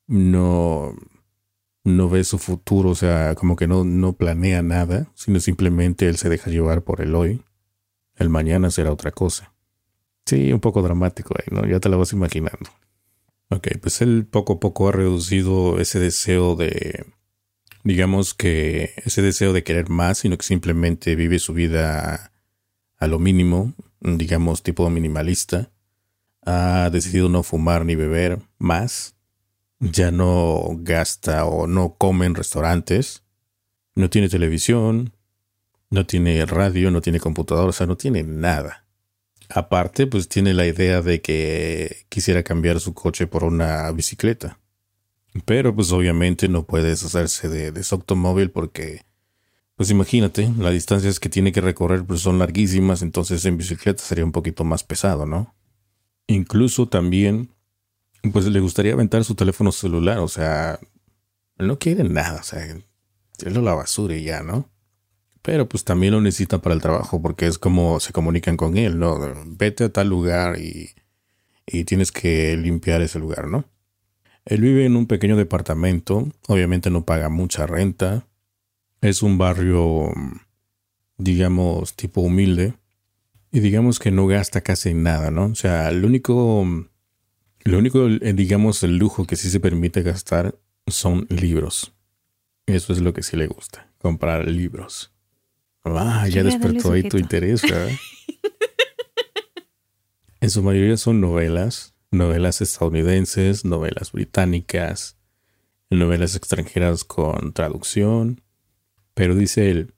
no, 0.08 0.96
no 1.84 2.10
ve 2.10 2.24
su 2.24 2.38
futuro, 2.38 2.90
o 2.92 2.96
sea, 2.96 3.36
como 3.36 3.56
que 3.56 3.68
no, 3.68 3.84
no 3.84 4.14
planea 4.14 4.62
nada, 4.62 5.08
sino 5.16 5.40
simplemente 5.40 6.08
él 6.08 6.18
se 6.18 6.30
deja 6.30 6.52
llevar 6.52 6.84
por 6.84 7.02
el 7.02 7.16
hoy. 7.16 7.44
El 8.16 8.30
mañana 8.30 8.70
será 8.70 8.92
otra 8.92 9.12
cosa. 9.12 9.54
Sí, 10.26 10.54
un 10.54 10.60
poco 10.60 10.82
dramático 10.82 11.34
ahí, 11.38 11.48
¿no? 11.56 11.68
Ya 11.68 11.80
te 11.80 11.90
lo 11.90 11.98
vas 11.98 12.14
imaginando. 12.14 12.70
Ok, 13.50 13.68
pues 13.82 14.02
él 14.02 14.26
poco 14.30 14.54
a 14.54 14.60
poco 14.60 14.88
ha 14.88 14.92
reducido 14.92 15.80
ese 15.80 16.00
deseo 16.00 16.56
de, 16.56 17.06
digamos 17.84 18.34
que 18.34 18.94
ese 19.04 19.22
deseo 19.22 19.54
de 19.54 19.64
querer 19.64 19.90
más, 19.90 20.20
sino 20.20 20.38
que 20.38 20.46
simplemente 20.46 21.16
vive 21.16 21.40
su 21.40 21.54
vida 21.54 22.32
a 22.98 23.08
lo 23.08 23.20
mínimo, 23.20 23.74
digamos 24.00 24.64
tipo 24.64 24.90
minimalista. 24.90 25.72
Ha 26.44 26.90
decidido 26.92 27.30
no 27.30 27.44
fumar 27.44 27.86
ni 27.86 27.96
beber 27.96 28.40
más. 28.58 29.16
Ya 29.82 30.12
no 30.12 30.78
gasta 30.78 31.46
o 31.46 31.68
no 31.68 31.96
come 31.98 32.28
en 32.28 32.36
restaurantes. 32.36 33.24
No 33.96 34.10
tiene 34.10 34.30
televisión. 34.30 35.14
No 35.90 36.06
tiene 36.06 36.46
radio, 36.46 36.90
no 36.90 37.02
tiene 37.02 37.20
computadora, 37.20 37.68
o 37.68 37.74
sea, 37.74 37.86
no 37.86 37.98
tiene 37.98 38.24
nada. 38.24 38.86
Aparte, 39.50 40.08
pues 40.08 40.30
tiene 40.30 40.54
la 40.54 40.66
idea 40.66 41.02
de 41.02 41.22
que 41.22 42.06
quisiera 42.08 42.44
cambiar 42.44 42.80
su 42.80 42.94
coche 42.94 43.28
por 43.28 43.44
una 43.44 43.92
bicicleta. 43.92 44.58
Pero 45.44 45.76
pues 45.76 45.92
obviamente 45.92 46.48
no 46.48 46.66
puede 46.66 46.90
deshacerse 46.90 47.50
de, 47.50 47.74
de 47.74 47.84
su 47.84 47.96
automóvil 47.96 48.52
porque, 48.52 49.04
pues 49.76 49.90
imagínate, 49.90 50.50
las 50.58 50.72
distancias 50.72 51.20
que 51.20 51.28
tiene 51.28 51.52
que 51.52 51.60
recorrer 51.60 52.06
pues 52.06 52.22
son 52.22 52.40
larguísimas, 52.40 53.02
entonces 53.02 53.44
en 53.44 53.58
bicicleta 53.58 54.02
sería 54.02 54.24
un 54.24 54.32
poquito 54.32 54.64
más 54.64 54.84
pesado, 54.86 55.26
¿no? 55.26 55.54
Incluso 56.28 56.88
también, 56.88 57.50
pues 58.34 58.46
le 58.46 58.60
gustaría 58.60 58.94
aventar 58.94 59.24
su 59.24 59.36
teléfono 59.36 59.72
celular, 59.72 60.20
o 60.20 60.28
sea, 60.28 60.80
no 61.58 61.80
quiere 61.80 62.04
nada, 62.04 62.40
o 62.40 62.44
sea, 62.44 62.78
tirarlo 63.38 63.62
a 63.62 63.64
la 63.64 63.74
basura 63.76 64.16
y 64.16 64.24
ya, 64.24 64.44
¿no? 64.44 64.70
Pero 65.42 65.68
pues 65.68 65.84
también 65.84 66.14
lo 66.14 66.22
necesita 66.22 66.62
para 66.62 66.76
el 66.76 66.82
trabajo 66.82 67.22
porque 67.22 67.48
es 67.48 67.58
como 67.58 68.00
se 68.00 68.14
comunican 68.14 68.58
con 68.58 68.78
él, 68.78 69.00
¿no? 69.00 69.20
Vete 69.46 69.86
a 69.86 69.90
tal 69.90 70.10
lugar 70.10 70.60
y, 70.60 70.92
y 71.66 71.84
tienes 71.86 72.12
que 72.12 72.56
limpiar 72.58 73.02
ese 73.02 73.20
lugar, 73.20 73.48
¿no? 73.48 73.66
Él 74.46 74.62
vive 74.62 74.86
en 74.86 74.96
un 74.96 75.08
pequeño 75.08 75.38
departamento, 75.38 76.28
obviamente 76.48 76.90
no 76.90 77.06
paga 77.06 77.30
mucha 77.30 77.68
renta, 77.68 78.28
es 79.02 79.24
un 79.24 79.38
barrio, 79.38 80.12
digamos, 81.18 81.96
tipo 81.96 82.22
humilde, 82.22 82.74
y 83.52 83.60
digamos 83.60 84.00
que 84.00 84.12
no 84.12 84.28
gasta 84.28 84.62
casi 84.62 84.94
nada, 84.94 85.30
¿no? 85.30 85.46
O 85.46 85.56
sea, 85.56 85.90
el 85.90 86.06
único, 86.06 86.66
lo 87.64 87.78
único, 87.78 88.08
eh, 88.08 88.34
digamos, 88.34 88.84
el 88.84 88.98
lujo 88.98 89.26
que 89.26 89.36
sí 89.36 89.50
se 89.50 89.60
permite 89.60 90.02
gastar 90.02 90.58
son 90.88 91.28
libros. 91.30 91.94
Eso 92.66 92.94
es 92.94 93.02
lo 93.02 93.14
que 93.14 93.24
sí 93.24 93.38
le 93.38 93.48
gusta, 93.48 93.92
comprar 93.98 94.48
libros. 94.48 95.14
Ah, 95.84 96.28
ya 96.28 96.44
despertó 96.44 96.92
ahí 96.92 97.04
tu 97.04 97.18
interés, 97.18 97.64
en 100.42 100.50
su 100.50 100.62
mayoría 100.62 100.98
son 100.98 101.22
novelas, 101.22 101.96
novelas 102.12 102.62
estadounidenses, 102.62 103.66
novelas 103.66 104.12
británicas, 104.12 105.18
novelas 105.90 106.36
extranjeras 106.36 107.04
con 107.04 107.54
traducción. 107.54 108.42
Pero 109.14 109.36
dice 109.36 109.72
él 109.72 109.94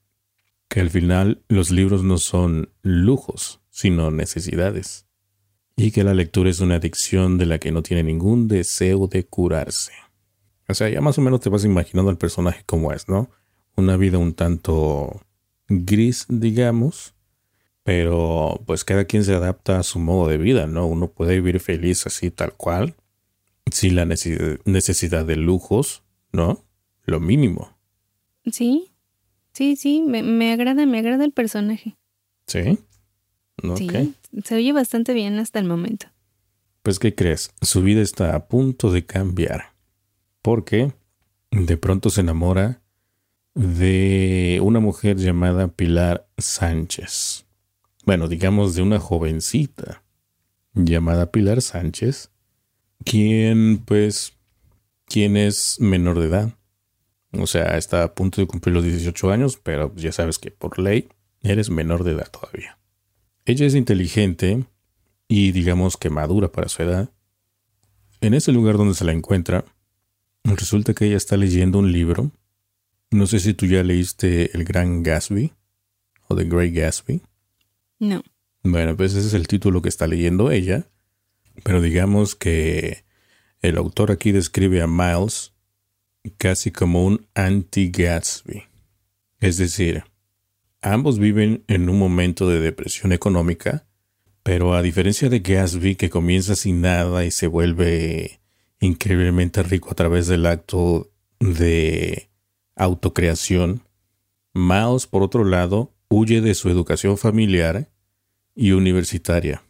que 0.70 0.80
al 0.80 0.90
final 0.90 1.44
los 1.50 1.70
libros 1.70 2.04
no 2.04 2.18
son 2.18 2.72
lujos, 2.82 3.62
sino 3.70 4.10
necesidades. 4.10 5.03
Y 5.76 5.92
que 5.92 6.04
la 6.04 6.14
lectura 6.14 6.50
es 6.50 6.60
una 6.60 6.76
adicción 6.76 7.38
de 7.38 7.46
la 7.46 7.60
que 7.60 7.72
no 7.72 7.82
tiene 7.82 8.04
ningún 8.04 8.48
deseo 8.48 9.08
de 9.08 9.26
curarse. 9.26 9.92
O 10.68 10.74
sea, 10.74 10.90
ya 10.90 11.02
más 11.02 11.18
o 11.18 11.22
menos 11.22 11.42
te 11.42 11.50
vas 11.50 11.66
imaginando 11.66 12.10
al 12.10 12.18
personaje 12.18 12.64
como 12.66 12.94
es, 12.94 13.10
¿no? 13.10 13.30
Una 13.76 13.98
vida 13.98 14.18
un 14.18 14.34
tanto 14.34 15.22
gris, 15.68 16.26
digamos, 16.30 17.16
pero 17.84 18.62
pues 18.66 18.86
cada 18.86 19.06
quien 19.06 19.24
se 19.24 19.34
adapta 19.34 19.80
a 19.80 19.84
su 19.84 20.00
modo 20.00 20.28
de 20.28 20.38
vida, 20.38 20.68
¿no? 20.68 20.86
Uno 20.88 21.10
puede 21.10 21.36
vivir 21.36 21.60
feliz 21.60 22.06
así 22.08 22.32
tal 22.32 22.54
cual, 22.54 22.96
sin 23.72 23.96
la 23.96 24.06
necesidad 24.06 25.26
de 25.26 25.36
lujos, 25.36 26.04
¿no? 26.32 26.64
Lo 27.06 27.20
mínimo. 27.20 27.78
Sí, 28.52 28.92
sí, 29.54 29.76
sí, 29.76 30.02
me, 30.02 30.54
agrada, 30.54 30.86
me 30.86 31.00
agrada 31.00 31.26
el 31.26 31.32
personaje. 31.32 31.98
¿Sí? 32.48 32.80
Sí, 33.78 34.16
se 34.44 34.56
oye 34.56 34.74
bastante 34.74 35.14
bien 35.14 35.40
hasta 35.40 35.60
el 35.60 35.66
momento. 35.66 36.08
Pues, 36.82 37.00
¿qué 37.00 37.16
crees? 37.16 37.52
Su 37.62 37.82
vida 37.82 38.02
está 38.02 38.36
a 38.36 38.48
punto 38.48 38.92
de 38.92 39.06
cambiar. 39.06 39.74
Porque 40.42 40.92
de 41.52 41.78
pronto 41.78 42.10
se 42.10 42.22
enamora 42.22 42.82
de 43.56 44.60
una 44.62 44.80
mujer 44.80 45.18
llamada 45.18 45.68
Pilar 45.70 46.28
Sánchez. 46.38 47.46
Bueno, 48.06 48.28
digamos 48.28 48.76
de 48.76 48.82
una 48.82 49.00
jovencita 49.00 50.04
llamada 50.74 51.32
Pilar 51.32 51.62
Sánchez, 51.62 52.32
quien 53.06 53.78
pues, 53.86 54.34
quien 55.06 55.38
es 55.38 55.80
menor 55.80 56.20
de 56.20 56.28
edad. 56.28 56.54
O 57.32 57.48
sea, 57.48 57.78
está 57.78 58.04
a 58.04 58.14
punto 58.14 58.42
de 58.42 58.48
cumplir 58.48 58.76
los 58.76 58.84
18 58.84 59.32
años, 59.32 59.58
pero 59.62 59.94
ya 59.96 60.12
sabes 60.12 60.38
que 60.38 60.52
por 60.52 60.80
ley 60.80 61.08
eres 61.42 61.70
menor 61.70 62.04
de 62.04 62.12
edad 62.12 62.30
todavía. 62.30 62.78
Ella 63.46 63.66
es 63.66 63.76
inteligente 63.76 64.66
y 65.28 65.52
digamos 65.52 65.98
que 65.98 66.10
madura 66.10 66.52
para 66.52 66.70
su 66.70 66.84
edad. 66.84 67.10
En 68.22 68.34
ese 68.34 68.52
lugar 68.52 68.78
donde 68.78 68.94
se 68.94 69.04
la 69.04 69.12
encuentra, 69.12 69.66
resulta 70.44 70.94
que 70.94 71.06
ella 71.06 71.18
está 71.18 71.36
leyendo 71.36 71.80
un 71.80 71.92
libro. 71.92 72.32
No 73.12 73.28
sé 73.28 73.40
si 73.40 73.54
tú 73.54 73.66
ya 73.66 73.84
leíste 73.84 74.56
El 74.56 74.64
Gran 74.64 75.04
Gatsby 75.04 75.52
o 76.28 76.36
The 76.36 76.46
Great 76.46 76.74
Gatsby. 76.74 77.22
No. 78.00 78.24
Bueno, 78.64 78.96
pues 78.96 79.14
ese 79.14 79.28
es 79.28 79.34
el 79.34 79.48
título 79.48 79.82
que 79.82 79.90
está 79.90 80.08
leyendo 80.08 80.50
ella. 80.52 80.88
Pero 81.64 81.82
digamos 81.82 82.36
que 82.36 83.04
el 83.62 83.78
autor 83.78 84.12
aquí 84.12 84.32
describe 84.32 84.82
a 84.82 84.88
Miles 84.88 85.54
casi 86.38 86.72
como 86.72 87.06
un 87.06 87.28
anti-Gatsby. 87.36 88.64
Es 89.40 89.58
decir, 89.58 90.06
ambos 90.84 91.18
viven 91.18 91.64
en 91.68 91.90
un 91.90 91.98
momento 91.98 92.48
de 92.48 92.60
depresión 92.60 93.12
económica, 93.14 93.88
pero 94.44 94.74
a 94.74 94.82
diferencia 94.82 95.30
de 95.30 95.40
Gatsby 95.40 95.96
que 95.96 96.10
comienza 96.10 96.56
sin 96.56 96.82
nada 96.82 97.26
y 97.26 97.32
se 97.32 97.48
vuelve 97.48 98.42
increíblemente 98.80 99.64
rico 99.64 99.90
a 99.92 99.96
través 99.96 100.28
del 100.28 100.46
acto 100.46 101.12
de 101.40 102.30
autocreación, 102.76 103.84
Miles, 104.54 105.08
por 105.08 105.24
otro 105.24 105.44
lado, 105.44 105.96
huye 106.10 106.42
de 106.42 106.54
su 106.54 106.70
educación 106.70 107.18
familiar 107.18 107.90
y 108.54 108.72
universitaria. 108.72 109.64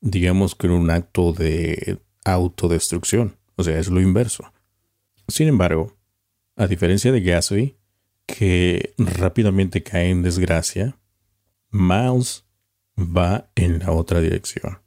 Digamos 0.00 0.54
que 0.54 0.66
en 0.66 0.72
un 0.72 0.90
acto 0.90 1.32
de 1.32 1.98
autodestrucción, 2.24 3.36
o 3.54 3.62
sea, 3.62 3.78
es 3.78 3.88
lo 3.88 4.00
inverso. 4.00 4.52
Sin 5.28 5.46
embargo, 5.46 5.96
a 6.56 6.66
diferencia 6.66 7.12
de 7.12 7.20
Gatsby, 7.20 7.76
que 8.28 8.94
rápidamente 8.98 9.82
cae 9.82 10.10
en 10.10 10.22
desgracia, 10.22 10.98
Miles 11.70 12.44
va 12.96 13.50
en 13.56 13.80
la 13.80 13.90
otra 13.90 14.20
dirección. 14.20 14.78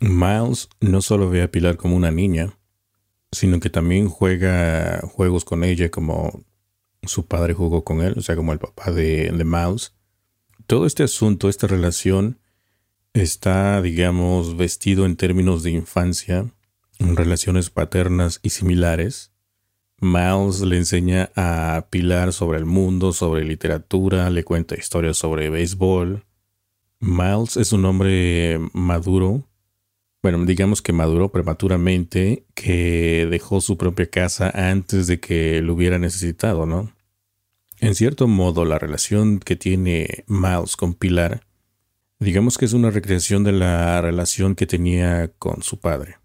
Miles 0.00 0.68
no 0.80 1.00
solo 1.00 1.30
ve 1.30 1.42
a 1.42 1.50
Pilar 1.50 1.76
como 1.76 1.96
una 1.96 2.10
niña, 2.10 2.58
sino 3.30 3.60
que 3.60 3.70
también 3.70 4.08
juega 4.08 5.00
juegos 5.06 5.44
con 5.44 5.64
ella 5.64 5.90
como 5.90 6.44
su 7.02 7.26
padre 7.26 7.54
jugó 7.54 7.84
con 7.84 8.02
él, 8.02 8.14
o 8.16 8.20
sea, 8.20 8.34
como 8.34 8.52
el 8.52 8.58
papá 8.58 8.90
de, 8.90 9.30
Miles. 9.32 9.94
Todo 10.66 10.86
este 10.86 11.04
asunto, 11.04 11.48
esta 11.48 11.68
relación, 11.68 12.40
está, 13.14 13.80
digamos, 13.80 14.56
vestido 14.56 15.06
en 15.06 15.16
términos 15.16 15.62
de 15.62 15.70
infancia, 15.70 16.52
relaciones 16.98 17.70
paternas 17.70 18.40
y 18.42 18.50
similares. 18.50 19.32
Miles 20.00 20.60
le 20.60 20.76
enseña 20.76 21.30
a 21.36 21.86
Pilar 21.90 22.32
sobre 22.32 22.58
el 22.58 22.66
mundo, 22.66 23.12
sobre 23.12 23.44
literatura, 23.44 24.30
le 24.30 24.44
cuenta 24.44 24.74
historias 24.74 25.16
sobre 25.16 25.50
béisbol. 25.50 26.24
Miles 27.00 27.56
es 27.56 27.72
un 27.72 27.84
hombre 27.84 28.58
maduro, 28.72 29.48
bueno, 30.22 30.44
digamos 30.44 30.82
que 30.82 30.92
maduró 30.92 31.30
prematuramente, 31.30 32.46
que 32.54 33.28
dejó 33.30 33.60
su 33.60 33.76
propia 33.76 34.10
casa 34.10 34.50
antes 34.50 35.06
de 35.06 35.20
que 35.20 35.62
lo 35.62 35.74
hubiera 35.74 35.98
necesitado, 35.98 36.66
¿no? 36.66 36.92
En 37.78 37.94
cierto 37.94 38.26
modo, 38.26 38.64
la 38.64 38.78
relación 38.78 39.38
que 39.38 39.56
tiene 39.56 40.24
Miles 40.26 40.76
con 40.76 40.94
Pilar 40.94 41.46
Digamos 42.18 42.56
que 42.56 42.64
es 42.64 42.72
una 42.72 42.90
recreación 42.90 43.44
de 43.44 43.52
la 43.52 44.00
relación 44.00 44.54
que 44.54 44.66
tenía 44.66 45.28
con 45.38 45.62
su 45.62 45.78
padre. 45.78 46.16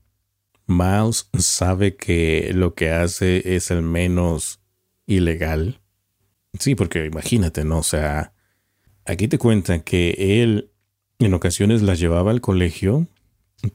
Miles 0.71 1.29
sabe 1.37 1.95
que 1.95 2.51
lo 2.53 2.73
que 2.73 2.91
hace 2.91 3.55
es 3.55 3.71
el 3.71 3.81
menos 3.81 4.61
ilegal. 5.05 5.81
Sí, 6.59 6.75
porque 6.75 7.05
imagínate, 7.05 7.63
¿no? 7.63 7.79
O 7.79 7.83
sea, 7.83 8.33
aquí 9.05 9.27
te 9.27 9.37
cuentan 9.37 9.81
que 9.81 10.41
él 10.41 10.71
en 11.19 11.33
ocasiones 11.33 11.81
la 11.81 11.95
llevaba 11.95 12.31
al 12.31 12.41
colegio, 12.41 13.07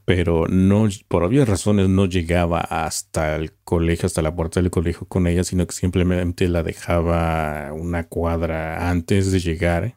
pero 0.04 0.46
no, 0.48 0.88
por 1.08 1.22
obvias 1.22 1.48
razones 1.48 1.88
no 1.88 2.06
llegaba 2.06 2.60
hasta 2.60 3.36
el 3.36 3.52
colegio, 3.64 4.06
hasta 4.06 4.22
la 4.22 4.34
puerta 4.34 4.60
del 4.60 4.70
colegio 4.70 5.06
con 5.06 5.26
ella, 5.26 5.44
sino 5.44 5.66
que 5.66 5.74
simplemente 5.74 6.48
la 6.48 6.62
dejaba 6.62 7.72
una 7.72 8.08
cuadra 8.08 8.90
antes 8.90 9.30
de 9.30 9.40
llegar 9.40 9.96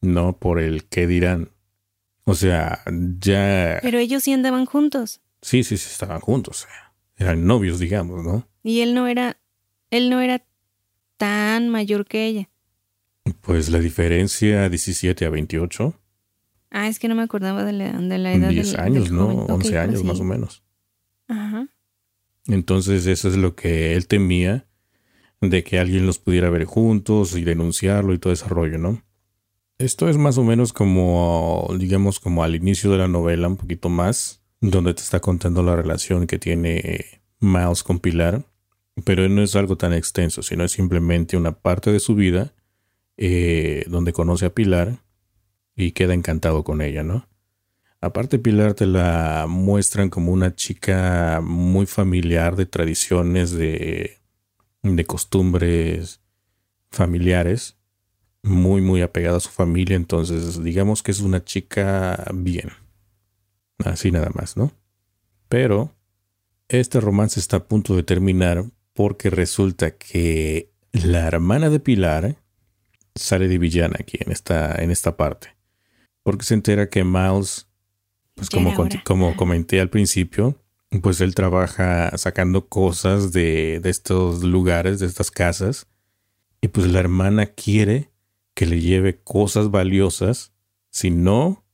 no 0.00 0.38
por 0.38 0.60
el 0.60 0.84
qué 0.84 1.06
dirán. 1.06 1.50
O 2.24 2.34
sea, 2.34 2.82
ya... 3.20 3.78
Pero 3.82 3.98
ellos 3.98 4.22
sí 4.22 4.32
andaban 4.32 4.66
juntos. 4.66 5.20
Sí, 5.42 5.62
sí, 5.62 5.76
sí, 5.76 5.88
estaban 5.90 6.20
juntos. 6.20 6.66
Eran 7.16 7.46
novios, 7.46 7.78
digamos, 7.78 8.24
¿no? 8.24 8.48
Y 8.62 8.80
él 8.80 8.94
no 8.94 9.06
era... 9.06 9.38
Él 9.90 10.10
no 10.10 10.20
era 10.20 10.44
tan 11.16 11.68
mayor 11.68 12.06
que 12.06 12.26
ella. 12.26 12.48
Pues 13.40 13.68
la 13.70 13.78
diferencia 13.78 14.68
17 14.68 15.24
a 15.24 15.30
28. 15.30 15.98
Ah, 16.70 16.88
es 16.88 16.98
que 16.98 17.08
no 17.08 17.14
me 17.14 17.22
acordaba 17.22 17.64
de 17.64 17.72
la, 17.72 17.92
de 17.92 18.18
la 18.18 18.32
edad. 18.34 18.50
10 18.50 18.74
años, 18.76 19.10
¿no? 19.10 19.28
11 19.28 19.78
años 19.78 20.04
más 20.04 20.20
o 20.20 20.24
menos. 20.24 20.62
Ajá. 21.28 21.68
Entonces 22.46 23.06
eso 23.06 23.28
es 23.28 23.36
lo 23.36 23.54
que 23.54 23.94
él 23.94 24.06
temía, 24.06 24.66
de 25.40 25.64
que 25.64 25.78
alguien 25.78 26.06
los 26.06 26.18
pudiera 26.18 26.50
ver 26.50 26.64
juntos 26.64 27.36
y 27.36 27.44
denunciarlo 27.44 28.14
y 28.14 28.18
todo 28.18 28.32
ese 28.32 28.46
rollo, 28.48 28.78
¿no? 28.78 29.02
Esto 29.78 30.08
es 30.08 30.16
más 30.16 30.38
o 30.38 30.44
menos 30.44 30.72
como, 30.72 31.68
digamos, 31.78 32.18
como 32.18 32.42
al 32.42 32.54
inicio 32.54 32.90
de 32.90 32.98
la 32.98 33.08
novela, 33.08 33.48
un 33.48 33.56
poquito 33.56 33.88
más, 33.88 34.42
donde 34.60 34.94
te 34.94 35.02
está 35.02 35.20
contando 35.20 35.62
la 35.62 35.76
relación 35.76 36.26
que 36.26 36.38
tiene 36.38 37.22
Miles 37.40 37.82
con 37.82 37.98
Pilar, 37.98 38.44
pero 39.04 39.28
no 39.28 39.42
es 39.42 39.54
algo 39.56 39.76
tan 39.76 39.92
extenso, 39.92 40.42
sino 40.42 40.64
es 40.64 40.72
simplemente 40.72 41.36
una 41.36 41.52
parte 41.52 41.92
de 41.92 42.00
su 42.00 42.14
vida 42.14 42.54
eh, 43.16 43.84
donde 43.88 44.12
conoce 44.12 44.46
a 44.46 44.54
Pilar 44.54 44.98
y 45.74 45.92
queda 45.92 46.14
encantado 46.14 46.64
con 46.64 46.80
ella, 46.80 47.02
¿no? 47.02 47.28
Aparte 48.00 48.38
Pilar 48.38 48.74
te 48.74 48.86
la 48.86 49.46
muestran 49.48 50.10
como 50.10 50.32
una 50.32 50.54
chica 50.54 51.40
muy 51.42 51.86
familiar 51.86 52.56
de 52.56 52.66
tradiciones, 52.66 53.52
de, 53.52 54.18
de 54.82 55.04
costumbres 55.04 56.20
familiares 56.90 57.76
muy, 58.46 58.80
muy 58.80 59.02
apegada 59.02 59.38
a 59.38 59.40
su 59.40 59.50
familia, 59.50 59.96
entonces 59.96 60.62
digamos 60.62 61.02
que 61.02 61.10
es 61.10 61.20
una 61.20 61.44
chica 61.44 62.24
bien. 62.34 62.70
Así 63.84 64.10
nada 64.10 64.30
más, 64.34 64.56
¿no? 64.56 64.72
Pero 65.48 65.94
este 66.68 67.00
romance 67.00 67.38
está 67.38 67.58
a 67.58 67.68
punto 67.68 67.94
de 67.94 68.02
terminar 68.02 68.64
porque 68.92 69.30
resulta 69.30 69.92
que 69.92 70.72
la 70.92 71.26
hermana 71.26 71.68
de 71.68 71.80
Pilar 71.80 72.36
sale 73.14 73.48
de 73.48 73.58
villana 73.58 73.96
aquí 74.00 74.18
en 74.20 74.32
esta, 74.32 74.74
en 74.82 74.90
esta 74.90 75.16
parte. 75.16 75.56
Porque 76.22 76.44
se 76.44 76.54
entera 76.54 76.88
que 76.88 77.04
Miles, 77.04 77.68
pues 78.34 78.50
como, 78.50 78.74
como 79.04 79.36
comenté 79.36 79.80
al 79.80 79.90
principio, 79.90 80.60
pues 81.02 81.20
él 81.20 81.34
trabaja 81.34 82.16
sacando 82.16 82.68
cosas 82.68 83.32
de, 83.32 83.80
de 83.80 83.90
estos 83.90 84.42
lugares, 84.42 84.98
de 84.98 85.06
estas 85.06 85.30
casas. 85.30 85.86
Y 86.60 86.68
pues 86.68 86.88
la 86.88 87.00
hermana 87.00 87.46
quiere 87.46 88.10
que 88.54 88.66
le 88.66 88.80
lleve 88.80 89.20
cosas 89.20 89.70
valiosas, 89.70 90.52
si 90.90 91.10
no, 91.10 91.64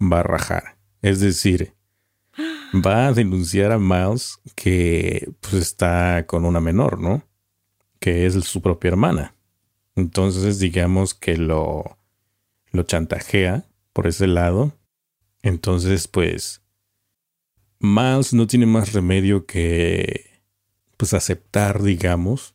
va 0.00 0.20
a 0.20 0.22
rajar. 0.22 0.77
Es 1.02 1.20
decir, 1.20 1.74
va 2.74 3.08
a 3.08 3.12
denunciar 3.12 3.72
a 3.72 3.78
Miles 3.78 4.40
que 4.54 5.30
pues 5.40 5.54
está 5.54 6.26
con 6.26 6.44
una 6.44 6.60
menor, 6.60 7.00
¿no? 7.00 7.22
Que 7.98 8.26
es 8.26 8.34
su 8.44 8.62
propia 8.62 8.88
hermana. 8.88 9.34
Entonces 9.96 10.58
digamos 10.58 11.14
que 11.14 11.36
lo, 11.36 11.98
lo 12.70 12.82
chantajea 12.84 13.64
por 13.92 14.06
ese 14.06 14.26
lado. 14.26 14.72
Entonces 15.42 16.08
pues 16.08 16.62
Miles 17.80 18.32
no 18.32 18.46
tiene 18.46 18.66
más 18.66 18.92
remedio 18.92 19.46
que 19.46 20.42
pues 20.96 21.14
aceptar, 21.14 21.82
digamos, 21.82 22.54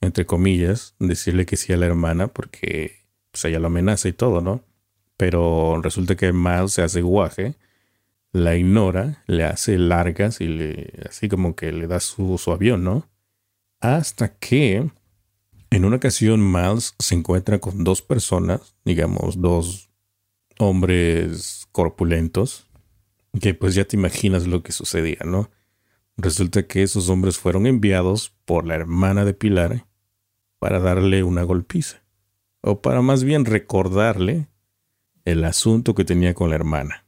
entre 0.00 0.24
comillas, 0.24 0.94
decirle 0.98 1.46
que 1.46 1.56
sí 1.56 1.72
a 1.72 1.76
la 1.76 1.86
hermana 1.86 2.28
porque 2.28 3.04
pues 3.30 3.44
ella 3.44 3.58
lo 3.58 3.66
amenaza 3.66 4.08
y 4.08 4.12
todo, 4.12 4.40
¿no? 4.40 4.62
Pero 5.16 5.80
resulta 5.82 6.16
que 6.16 6.32
Miles 6.32 6.72
se 6.72 6.82
hace 6.82 7.02
guaje, 7.02 7.54
la 8.36 8.54
ignora, 8.54 9.22
le 9.26 9.44
hace 9.44 9.78
largas 9.78 10.42
y 10.42 10.48
le, 10.48 10.92
así 11.08 11.28
como 11.28 11.56
que 11.56 11.72
le 11.72 11.86
da 11.86 12.00
su, 12.00 12.36
su 12.36 12.52
avión, 12.52 12.84
¿no? 12.84 13.08
Hasta 13.80 14.36
que 14.36 14.90
en 15.70 15.84
una 15.84 15.96
ocasión 15.96 16.52
Miles 16.52 16.94
se 16.98 17.14
encuentra 17.14 17.58
con 17.60 17.82
dos 17.82 18.02
personas, 18.02 18.76
digamos, 18.84 19.40
dos 19.40 19.88
hombres 20.58 21.66
corpulentos, 21.72 22.68
que 23.40 23.54
pues 23.54 23.74
ya 23.74 23.86
te 23.86 23.96
imaginas 23.96 24.46
lo 24.46 24.62
que 24.62 24.72
sucedía, 24.72 25.20
¿no? 25.24 25.50
Resulta 26.18 26.66
que 26.66 26.82
esos 26.82 27.08
hombres 27.08 27.38
fueron 27.38 27.66
enviados 27.66 28.34
por 28.44 28.66
la 28.66 28.74
hermana 28.74 29.24
de 29.24 29.32
Pilar 29.32 29.86
para 30.58 30.78
darle 30.78 31.22
una 31.22 31.42
golpiza 31.42 32.02
o 32.60 32.82
para 32.82 33.00
más 33.00 33.24
bien 33.24 33.46
recordarle 33.46 34.48
el 35.24 35.44
asunto 35.44 35.94
que 35.94 36.04
tenía 36.04 36.34
con 36.34 36.50
la 36.50 36.56
hermana. 36.56 37.05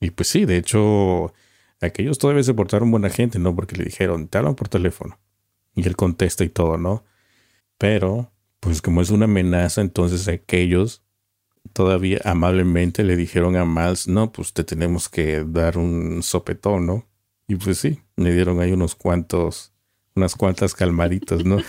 Y 0.00 0.10
pues 0.10 0.28
sí, 0.28 0.46
de 0.46 0.56
hecho, 0.56 1.32
aquellos 1.80 2.18
todavía 2.18 2.42
se 2.42 2.54
portaron 2.54 2.90
buena 2.90 3.10
gente, 3.10 3.38
¿no? 3.38 3.54
Porque 3.54 3.76
le 3.76 3.84
dijeron, 3.84 4.28
te 4.28 4.38
hablan 4.38 4.54
por 4.54 4.68
teléfono. 4.68 5.18
Y 5.74 5.86
él 5.86 5.94
contesta 5.94 6.42
y 6.42 6.48
todo, 6.48 6.78
¿no? 6.78 7.04
Pero, 7.78 8.32
pues 8.60 8.82
como 8.82 9.02
es 9.02 9.10
una 9.10 9.26
amenaza, 9.26 9.82
entonces 9.82 10.26
aquellos 10.28 11.04
todavía 11.74 12.20
amablemente 12.24 13.04
le 13.04 13.16
dijeron 13.16 13.56
a 13.56 13.64
Miles, 13.66 14.08
no, 14.08 14.32
pues 14.32 14.52
te 14.54 14.64
tenemos 14.64 15.08
que 15.08 15.44
dar 15.44 15.78
un 15.78 16.22
sopetón, 16.22 16.86
¿no? 16.86 17.06
Y 17.46 17.56
pues 17.56 17.78
sí, 17.78 18.00
le 18.16 18.32
dieron 18.32 18.60
ahí 18.60 18.72
unos 18.72 18.94
cuantos, 18.94 19.72
unas 20.14 20.34
cuantas 20.34 20.74
calmaritas, 20.74 21.44
¿no? 21.44 21.58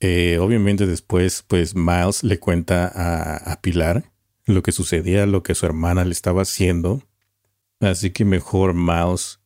Eh, 0.00 0.36
obviamente 0.38 0.86
después, 0.86 1.42
pues 1.48 1.74
Miles 1.74 2.24
le 2.24 2.38
cuenta 2.38 2.92
a, 2.94 3.36
a 3.52 3.62
Pilar 3.62 4.12
lo 4.46 4.62
que 4.62 4.72
sucedía, 4.72 5.26
lo 5.26 5.42
que 5.42 5.54
su 5.54 5.66
hermana 5.66 6.04
le 6.04 6.12
estaba 6.12 6.42
haciendo. 6.42 7.02
Así 7.80 8.10
que 8.10 8.24
mejor 8.24 8.74
Miles 8.74 9.40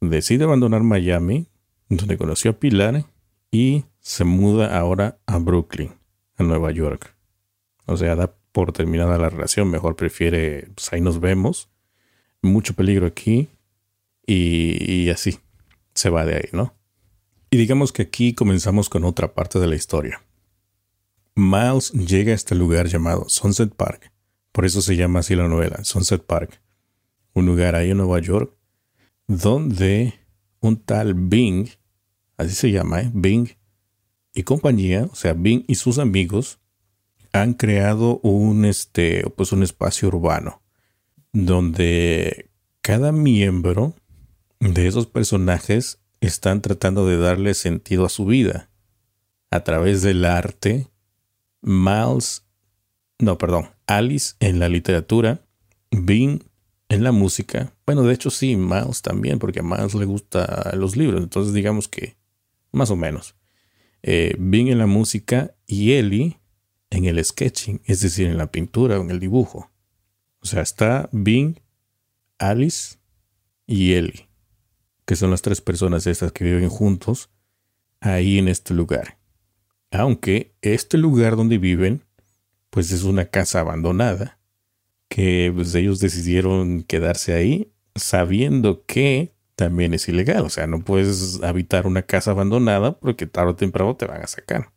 decide 0.00 0.44
abandonar 0.44 0.82
Miami, 0.82 1.46
donde 1.88 2.18
conoció 2.18 2.52
a 2.52 2.54
Pilar, 2.54 3.04
y 3.50 3.84
se 4.00 4.24
muda 4.24 4.78
ahora 4.78 5.18
a 5.26 5.38
Brooklyn, 5.38 5.92
a 6.36 6.42
Nueva 6.42 6.70
York. 6.72 7.14
O 7.86 7.96
sea, 7.96 8.16
da 8.16 8.34
por 8.52 8.72
terminada 8.72 9.18
la 9.18 9.30
relación, 9.30 9.70
mejor 9.70 9.96
prefiere, 9.96 10.68
pues 10.74 10.92
ahí 10.92 11.00
nos 11.00 11.20
vemos. 11.20 11.68
Mucho 12.42 12.74
peligro 12.74 13.06
aquí. 13.06 13.48
Y, 14.26 15.10
así, 15.10 15.38
se 15.94 16.08
va 16.08 16.24
de 16.24 16.36
ahí, 16.36 16.48
¿no? 16.52 16.74
Y 17.50 17.56
digamos 17.56 17.92
que 17.92 18.02
aquí 18.02 18.34
comenzamos 18.34 18.88
con 18.88 19.04
otra 19.04 19.34
parte 19.34 19.58
de 19.58 19.66
la 19.66 19.74
historia. 19.74 20.22
Miles 21.34 21.92
llega 21.92 22.32
a 22.32 22.34
este 22.34 22.54
lugar 22.54 22.86
llamado 22.86 23.28
Sunset 23.28 23.74
Park. 23.74 24.11
Por 24.52 24.64
eso 24.64 24.82
se 24.82 24.96
llama 24.96 25.20
así 25.20 25.34
la 25.34 25.48
novela, 25.48 25.82
Sunset 25.84 26.22
Park. 26.22 26.60
Un 27.34 27.46
lugar 27.46 27.74
ahí 27.74 27.90
en 27.90 27.96
Nueva 27.96 28.20
York 28.20 28.56
donde 29.26 30.14
un 30.60 30.76
tal 30.76 31.14
Bing, 31.14 31.68
así 32.36 32.54
se 32.54 32.70
llama, 32.70 33.00
¿eh? 33.00 33.10
Bing 33.12 33.48
y 34.34 34.42
compañía, 34.42 35.08
o 35.10 35.14
sea, 35.14 35.32
Bing 35.32 35.64
y 35.66 35.76
sus 35.76 35.98
amigos, 35.98 36.58
han 37.32 37.54
creado 37.54 38.18
un, 38.22 38.64
este, 38.64 39.24
pues 39.36 39.52
un 39.52 39.62
espacio 39.62 40.08
urbano 40.08 40.62
donde 41.32 42.50
cada 42.82 43.10
miembro 43.10 43.94
de 44.60 44.86
esos 44.86 45.06
personajes 45.06 45.98
están 46.20 46.60
tratando 46.60 47.06
de 47.06 47.16
darle 47.16 47.54
sentido 47.54 48.04
a 48.04 48.10
su 48.10 48.26
vida 48.26 48.70
a 49.50 49.64
través 49.64 50.02
del 50.02 50.24
arte. 50.26 50.88
Miles, 51.62 52.44
no, 53.18 53.38
perdón, 53.38 53.70
Alice 53.96 54.34
en 54.40 54.58
la 54.58 54.68
literatura, 54.68 55.44
Bing 55.90 56.42
en 56.88 57.04
la 57.04 57.12
música. 57.12 57.74
Bueno, 57.86 58.02
de 58.02 58.14
hecho 58.14 58.30
sí, 58.30 58.56
Miles 58.56 59.02
también, 59.02 59.38
porque 59.38 59.60
a 59.60 59.62
Miles 59.62 59.94
le 59.94 60.04
gustan 60.04 60.46
los 60.78 60.96
libros, 60.96 61.22
entonces 61.22 61.52
digamos 61.52 61.88
que 61.88 62.16
más 62.72 62.90
o 62.90 62.96
menos. 62.96 63.34
Eh, 64.02 64.34
Bing 64.38 64.68
en 64.68 64.78
la 64.78 64.86
música 64.86 65.54
y 65.66 65.92
Ellie 65.92 66.40
en 66.90 67.04
el 67.04 67.24
sketching, 67.24 67.80
es 67.84 68.00
decir, 68.00 68.26
en 68.26 68.36
la 68.36 68.50
pintura 68.50 68.98
o 68.98 69.02
en 69.02 69.10
el 69.10 69.20
dibujo. 69.20 69.70
O 70.40 70.46
sea, 70.46 70.62
está 70.62 71.08
Bing, 71.12 71.60
Alice 72.38 72.96
y 73.66 73.92
Ellie, 73.92 74.28
que 75.04 75.16
son 75.16 75.30
las 75.30 75.42
tres 75.42 75.60
personas 75.60 76.06
estas 76.06 76.32
que 76.32 76.44
viven 76.44 76.68
juntos 76.68 77.30
ahí 78.00 78.38
en 78.38 78.48
este 78.48 78.74
lugar. 78.74 79.18
Aunque 79.90 80.56
este 80.62 80.98
lugar 80.98 81.36
donde 81.36 81.58
viven, 81.58 82.02
pues 82.72 82.90
es 82.90 83.02
una 83.02 83.26
casa 83.26 83.60
abandonada, 83.60 84.38
que 85.10 85.52
pues, 85.54 85.74
ellos 85.74 86.00
decidieron 86.00 86.84
quedarse 86.84 87.34
ahí 87.34 87.70
sabiendo 87.94 88.86
que 88.86 89.34
también 89.56 89.92
es 89.92 90.08
ilegal. 90.08 90.46
O 90.46 90.48
sea, 90.48 90.66
no 90.66 90.82
puedes 90.82 91.42
habitar 91.42 91.86
una 91.86 92.00
casa 92.00 92.30
abandonada 92.30 92.98
porque 92.98 93.26
tarde 93.26 93.50
o 93.50 93.56
temprano 93.56 93.94
te 93.94 94.06
van 94.06 94.22
a 94.22 94.26
sacar. 94.26 94.72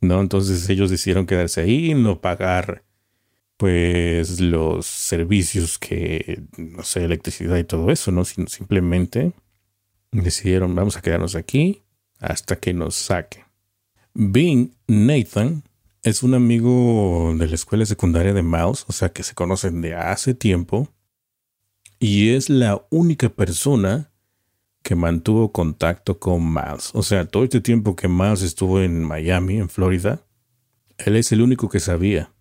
¿no? 0.00 0.22
Entonces 0.22 0.66
ellos 0.70 0.90
decidieron 0.90 1.26
quedarse 1.26 1.60
ahí, 1.60 1.92
no 1.92 2.22
pagar 2.22 2.82
pues 3.58 4.40
los 4.40 4.86
servicios 4.86 5.78
que, 5.78 6.44
no 6.56 6.82
sé, 6.82 7.04
electricidad 7.04 7.58
y 7.58 7.64
todo 7.64 7.90
eso, 7.90 8.10
¿no? 8.10 8.24
Sino 8.24 8.46
simplemente 8.46 9.34
decidieron, 10.12 10.74
vamos 10.74 10.96
a 10.96 11.02
quedarnos 11.02 11.34
aquí 11.34 11.82
hasta 12.20 12.56
que 12.56 12.72
nos 12.72 12.94
saquen. 12.94 13.44
Bing 14.14 14.72
Nathan 14.86 15.67
es 16.08 16.22
un 16.22 16.34
amigo 16.34 17.34
de 17.36 17.46
la 17.46 17.54
escuela 17.54 17.84
secundaria 17.84 18.32
de 18.32 18.42
Mouse, 18.42 18.84
o 18.88 18.92
sea 18.92 19.10
que 19.10 19.22
se 19.22 19.34
conocen 19.34 19.80
de 19.80 19.94
hace 19.94 20.34
tiempo, 20.34 20.88
y 21.98 22.30
es 22.30 22.48
la 22.48 22.86
única 22.90 23.28
persona 23.28 24.12
que 24.82 24.94
mantuvo 24.94 25.52
contacto 25.52 26.18
con 26.18 26.52
Miles. 26.52 26.90
O 26.94 27.02
sea, 27.02 27.26
todo 27.26 27.44
este 27.44 27.60
tiempo 27.60 27.94
que 27.96 28.08
Miles 28.08 28.42
estuvo 28.42 28.80
en 28.80 29.02
Miami, 29.04 29.58
en 29.58 29.68
Florida, 29.68 30.24
él 30.96 31.16
es 31.16 31.30
el 31.32 31.42
único 31.42 31.68
que 31.68 31.80
sabía 31.80 32.32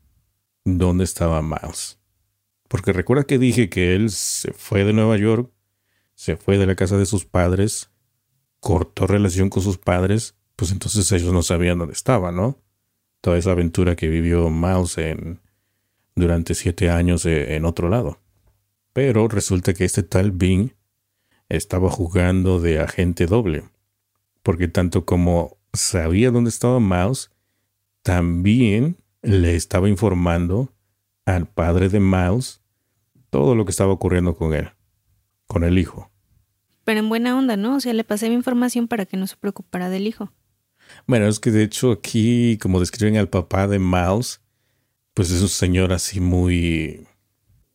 dónde 0.63 1.03
estaba 1.03 1.41
Miles. 1.41 1.99
Porque 2.67 2.93
recuerda 2.93 3.23
que 3.23 3.37
dije 3.37 3.69
que 3.69 3.95
él 3.95 4.11
se 4.11 4.53
fue 4.53 4.83
de 4.83 4.93
Nueva 4.93 5.17
York, 5.17 5.51
se 6.15 6.37
fue 6.37 6.57
de 6.57 6.65
la 6.65 6.75
casa 6.75 6.97
de 6.97 7.05
sus 7.05 7.25
padres, 7.25 7.89
cortó 8.59 9.07
relación 9.07 9.49
con 9.49 9.63
sus 9.63 9.77
padres, 9.77 10.35
pues 10.55 10.71
entonces 10.71 11.11
ellos 11.11 11.33
no 11.33 11.43
sabían 11.43 11.79
dónde 11.79 11.93
estaba, 11.93 12.31
¿no? 12.31 12.61
Esa 13.35 13.51
aventura 13.51 13.95
que 13.95 14.07
vivió 14.07 14.49
Miles 14.49 14.97
en, 14.97 15.39
durante 16.15 16.55
siete 16.55 16.89
años 16.89 17.25
eh, 17.25 17.55
en 17.55 17.65
otro 17.65 17.89
lado. 17.89 18.19
Pero 18.93 19.27
resulta 19.27 19.73
que 19.73 19.85
este 19.85 20.03
tal 20.03 20.31
Bing 20.31 20.71
estaba 21.49 21.89
jugando 21.89 22.59
de 22.59 22.79
agente 22.79 23.25
doble, 23.25 23.63
porque 24.43 24.67
tanto 24.67 25.05
como 25.05 25.57
sabía 25.73 26.31
dónde 26.31 26.49
estaba 26.49 26.79
Miles, 26.79 27.31
también 28.01 28.97
le 29.21 29.55
estaba 29.55 29.89
informando 29.89 30.73
al 31.25 31.47
padre 31.47 31.89
de 31.89 31.99
Miles 31.99 32.61
todo 33.29 33.55
lo 33.55 33.65
que 33.65 33.71
estaba 33.71 33.91
ocurriendo 33.91 34.35
con 34.35 34.53
él, 34.53 34.69
con 35.45 35.63
el 35.63 35.77
hijo. 35.77 36.09
Pero 36.83 37.01
en 37.01 37.09
buena 37.09 37.37
onda, 37.37 37.57
¿no? 37.57 37.75
O 37.75 37.79
sea, 37.81 37.93
le 37.93 38.05
pasé 38.05 38.29
mi 38.29 38.35
información 38.35 38.87
para 38.87 39.05
que 39.05 39.17
no 39.17 39.27
se 39.27 39.35
preocupara 39.35 39.89
del 39.89 40.07
hijo. 40.07 40.31
Bueno, 41.07 41.27
es 41.27 41.39
que 41.39 41.51
de 41.51 41.63
hecho 41.63 41.91
aquí, 41.91 42.57
como 42.61 42.79
describen 42.81 43.17
al 43.17 43.29
papá 43.29 43.67
de 43.67 43.79
Miles, 43.79 44.41
pues 45.13 45.31
es 45.31 45.41
un 45.41 45.47
señor 45.47 45.93
así 45.93 46.19
muy, 46.19 47.07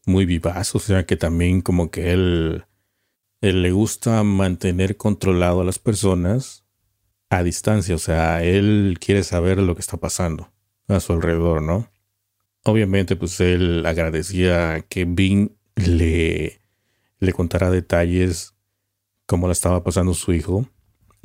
muy 0.06 0.26
vivaz, 0.26 0.74
o 0.74 0.78
sea 0.78 1.06
que 1.06 1.16
también 1.16 1.62
como 1.62 1.90
que 1.90 2.12
él 2.12 2.64
él 3.42 3.62
le 3.62 3.72
gusta 3.72 4.22
mantener 4.22 4.96
controlado 4.96 5.62
a 5.62 5.64
las 5.64 5.78
personas 5.78 6.64
a 7.28 7.42
distancia, 7.42 7.94
o 7.94 7.98
sea, 7.98 8.44
él 8.44 8.98
quiere 9.00 9.24
saber 9.24 9.58
lo 9.58 9.74
que 9.74 9.80
está 9.80 9.96
pasando 9.96 10.52
a 10.86 11.00
su 11.00 11.12
alrededor, 11.14 11.62
¿no? 11.62 11.90
Obviamente, 12.64 13.16
pues 13.16 13.40
él 13.40 13.84
agradecía 13.86 14.84
que 14.88 15.06
Bing 15.06 15.56
le, 15.74 16.60
le 17.18 17.32
contara 17.32 17.70
detalles 17.70 18.54
cómo 19.26 19.48
la 19.48 19.54
estaba 19.54 19.82
pasando 19.82 20.14
su 20.14 20.32
hijo, 20.34 20.68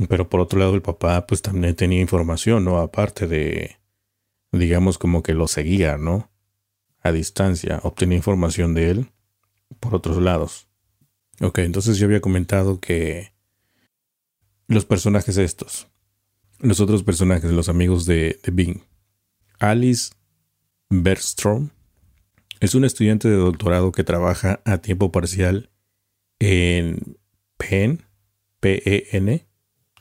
pero 0.10 0.30
por 0.30 0.40
otro 0.40 0.60
lado 0.60 0.76
el 0.76 0.82
papá 0.82 1.26
pues 1.26 1.42
también 1.42 1.76
tenía 1.76 2.00
información, 2.00 2.64
¿no? 2.64 2.80
Aparte 2.80 3.28
de, 3.28 3.78
digamos, 4.52 4.98
como 4.98 5.24
que 5.24 5.34
lo 5.34 5.48
seguía, 5.48 5.98
¿no? 5.98 6.30
A 7.02 7.12
distancia, 7.12 7.80
obtenía 7.84 8.18
información 8.18 8.74
de 8.74 8.92
él 8.92 9.12
por 9.80 9.96
otros 9.96 10.22
lados. 10.22 10.68
Ok, 11.42 11.60
entonces 11.60 11.98
yo 11.98 12.06
había 12.06 12.22
comentado 12.22 12.80
que 12.80 13.34
los 14.68 14.86
personajes 14.86 15.38
estos, 15.38 15.88
los 16.60 16.80
otros 16.80 17.04
personajes, 17.04 17.52
los 17.52 17.70
amigos 17.70 18.06
de, 18.06 18.40
de 18.44 18.52
Bing, 18.52 18.82
Alice 19.60 20.12
Bergstrom 20.90 21.70
es 22.60 22.76
una 22.76 22.88
estudiante 22.88 23.30
de 23.30 23.36
doctorado 23.36 23.92
que 23.92 24.04
trabaja 24.04 24.62
a 24.66 24.80
tiempo 24.80 25.12
parcial 25.12 25.70
en 26.40 27.18
Penn, 27.58 28.04
P-E-N, 28.60 29.47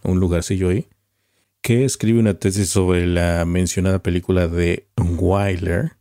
un 0.06 0.20
lugarcillo 0.20 0.70
ahí, 0.70 0.88
que 1.62 1.84
escribe 1.84 2.20
una 2.20 2.34
tesis 2.34 2.68
sobre 2.70 3.06
la 3.06 3.44
mencionada 3.44 4.02
película 4.02 4.48
de 4.48 4.88
Wyler, 4.96 5.92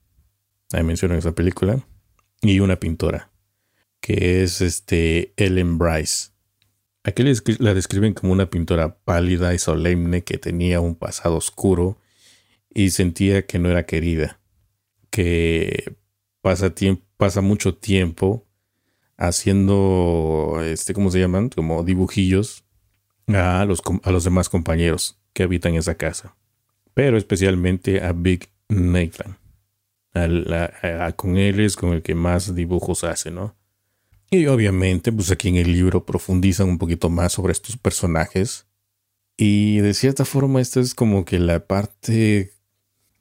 ahí 0.73 0.83
mencionan 0.83 1.17
esa 1.17 1.33
película, 1.33 1.85
y 2.41 2.59
una 2.59 2.79
pintora 2.79 3.31
que 4.05 4.43
es 4.43 4.61
este 4.61 5.33
Ellen 5.35 5.79
Bryce. 5.79 6.29
Aquí 7.03 7.23
la 7.57 7.73
describen 7.73 8.13
como 8.13 8.33
una 8.33 8.51
pintora 8.51 8.99
pálida 8.99 9.55
y 9.55 9.57
solemne 9.57 10.23
que 10.23 10.37
tenía 10.37 10.79
un 10.79 10.95
pasado 10.95 11.37
oscuro 11.37 11.97
y 12.71 12.91
sentía 12.91 13.47
que 13.47 13.57
no 13.57 13.69
era 13.69 13.87
querida, 13.87 14.39
que 15.09 15.95
pasa, 16.41 16.73
pasa 17.17 17.41
mucho 17.41 17.75
tiempo 17.75 18.45
haciendo, 19.17 20.61
este, 20.63 20.93
¿cómo 20.93 21.09
se 21.09 21.19
llaman? 21.19 21.49
Como 21.49 21.83
dibujillos 21.83 22.64
a 23.27 23.65
los, 23.65 23.81
a 24.03 24.11
los 24.11 24.23
demás 24.23 24.49
compañeros 24.49 25.17
que 25.33 25.43
habitan 25.43 25.75
esa 25.75 25.95
casa, 25.95 26.35
pero 26.93 27.17
especialmente 27.17 28.03
a 28.03 28.13
Big 28.13 28.49
Nathan. 28.69 29.37
con 31.15 31.37
él 31.37 31.59
es 31.59 31.75
con 31.75 31.93
el 31.93 32.01
que 32.01 32.15
más 32.15 32.55
dibujos 32.55 33.03
hace, 33.03 33.31
¿no? 33.31 33.55
Y 34.31 34.47
obviamente, 34.47 35.11
pues 35.11 35.31
aquí 35.31 35.49
en 35.49 35.57
el 35.57 35.71
libro 35.71 36.05
profundizan 36.05 36.67
un 36.67 36.77
poquito 36.77 37.09
más 37.09 37.33
sobre 37.33 37.51
estos 37.53 37.77
personajes 37.77 38.67
Y 39.37 39.79
de 39.79 39.93
cierta 39.93 40.25
forma, 40.25 40.61
esto 40.61 40.79
es 40.79 40.95
como 40.95 41.25
que 41.25 41.39
la 41.39 41.65
parte, 41.67 42.53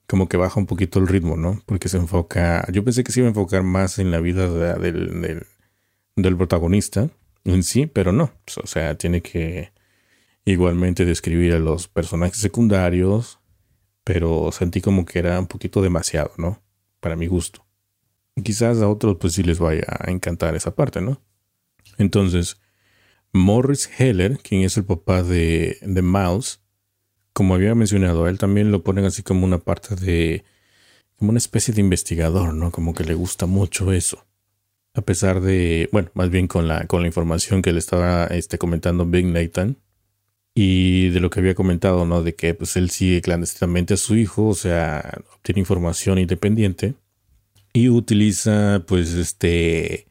como 0.07 0.29
que 0.29 0.37
baja 0.37 0.59
un 0.59 0.65
poquito 0.65 0.99
el 0.99 1.07
ritmo, 1.07 1.37
¿no? 1.37 1.61
Porque 1.65 1.89
se 1.89 1.97
enfoca, 1.97 2.65
yo 2.71 2.83
pensé 2.83 3.03
que 3.03 3.11
se 3.11 3.19
iba 3.19 3.27
a 3.27 3.31
enfocar 3.31 3.63
más 3.63 3.99
en 3.99 4.11
la 4.11 4.19
vida 4.19 4.49
del, 4.77 5.45
del, 6.15 6.37
protagonista 6.37 7.09
en 7.43 7.63
sí, 7.63 7.85
pero 7.87 8.11
no. 8.11 8.31
Pues, 8.45 8.57
o 8.57 8.67
sea, 8.67 8.97
tiene 8.97 9.21
que 9.21 9.74
igualmente 10.45 11.05
describir 11.05 11.53
a 11.53 11.59
los 11.59 11.87
personajes 11.87 12.37
secundarios, 12.37 13.39
pero 14.03 14.51
sentí 14.51 14.79
como 14.79 15.05
que 15.05 15.19
era 15.19 15.39
un 15.39 15.47
poquito 15.47 15.81
demasiado, 15.81 16.31
¿no? 16.37 16.61
Para 16.99 17.15
mi 17.15 17.27
gusto. 17.27 17.65
Quizás 18.43 18.81
a 18.81 18.87
otros 18.87 19.17
pues 19.19 19.33
sí 19.33 19.43
les 19.43 19.59
vaya 19.59 19.85
a 19.87 20.11
encantar 20.11 20.55
esa 20.55 20.75
parte, 20.75 21.01
¿no? 21.01 21.21
Entonces, 21.97 22.57
Morris 23.33 23.89
Heller, 23.97 24.37
quien 24.37 24.61
es 24.61 24.77
el 24.77 24.85
papá 24.85 25.23
de, 25.23 25.77
de 25.81 26.01
Miles, 26.01 26.61
como 27.33 27.55
había 27.55 27.75
mencionado, 27.75 28.27
él 28.27 28.37
también 28.37 28.71
lo 28.71 28.83
ponen 28.83 29.05
así 29.05 29.23
como 29.23 29.45
una 29.45 29.57
parte 29.57 29.95
de, 29.95 30.43
como 31.17 31.31
una 31.31 31.39
especie 31.39 31.73
de 31.73 31.81
investigador, 31.81 32.53
¿no? 32.53 32.71
Como 32.71 32.93
que 32.93 33.03
le 33.03 33.15
gusta 33.15 33.45
mucho 33.45 33.91
eso. 33.91 34.25
A 34.93 35.01
pesar 35.01 35.41
de, 35.41 35.89
bueno, 35.91 36.09
más 36.13 36.29
bien 36.29 36.47
con 36.47 36.67
la, 36.67 36.85
con 36.87 37.01
la 37.01 37.07
información 37.07 37.61
que 37.61 37.73
le 37.73 37.79
estaba 37.79 38.27
este, 38.27 38.57
comentando 38.57 39.05
Big 39.05 39.25
Nathan 39.25 39.77
y 40.55 41.09
de 41.09 41.19
lo 41.19 41.29
que 41.29 41.41
había 41.41 41.53
comentado, 41.53 42.05
¿no? 42.05 42.23
De 42.23 42.33
que 42.33 42.53
pues 42.53 42.77
él 42.77 42.89
sigue 42.89 43.21
clandestinamente 43.21 43.95
a 43.95 43.97
su 43.97 44.15
hijo, 44.15 44.47
o 44.47 44.55
sea, 44.55 45.21
obtiene 45.35 45.59
información 45.59 46.17
independiente 46.17 46.95
y 47.73 47.89
utiliza 47.89 48.83
pues 48.87 49.13
este 49.13 50.07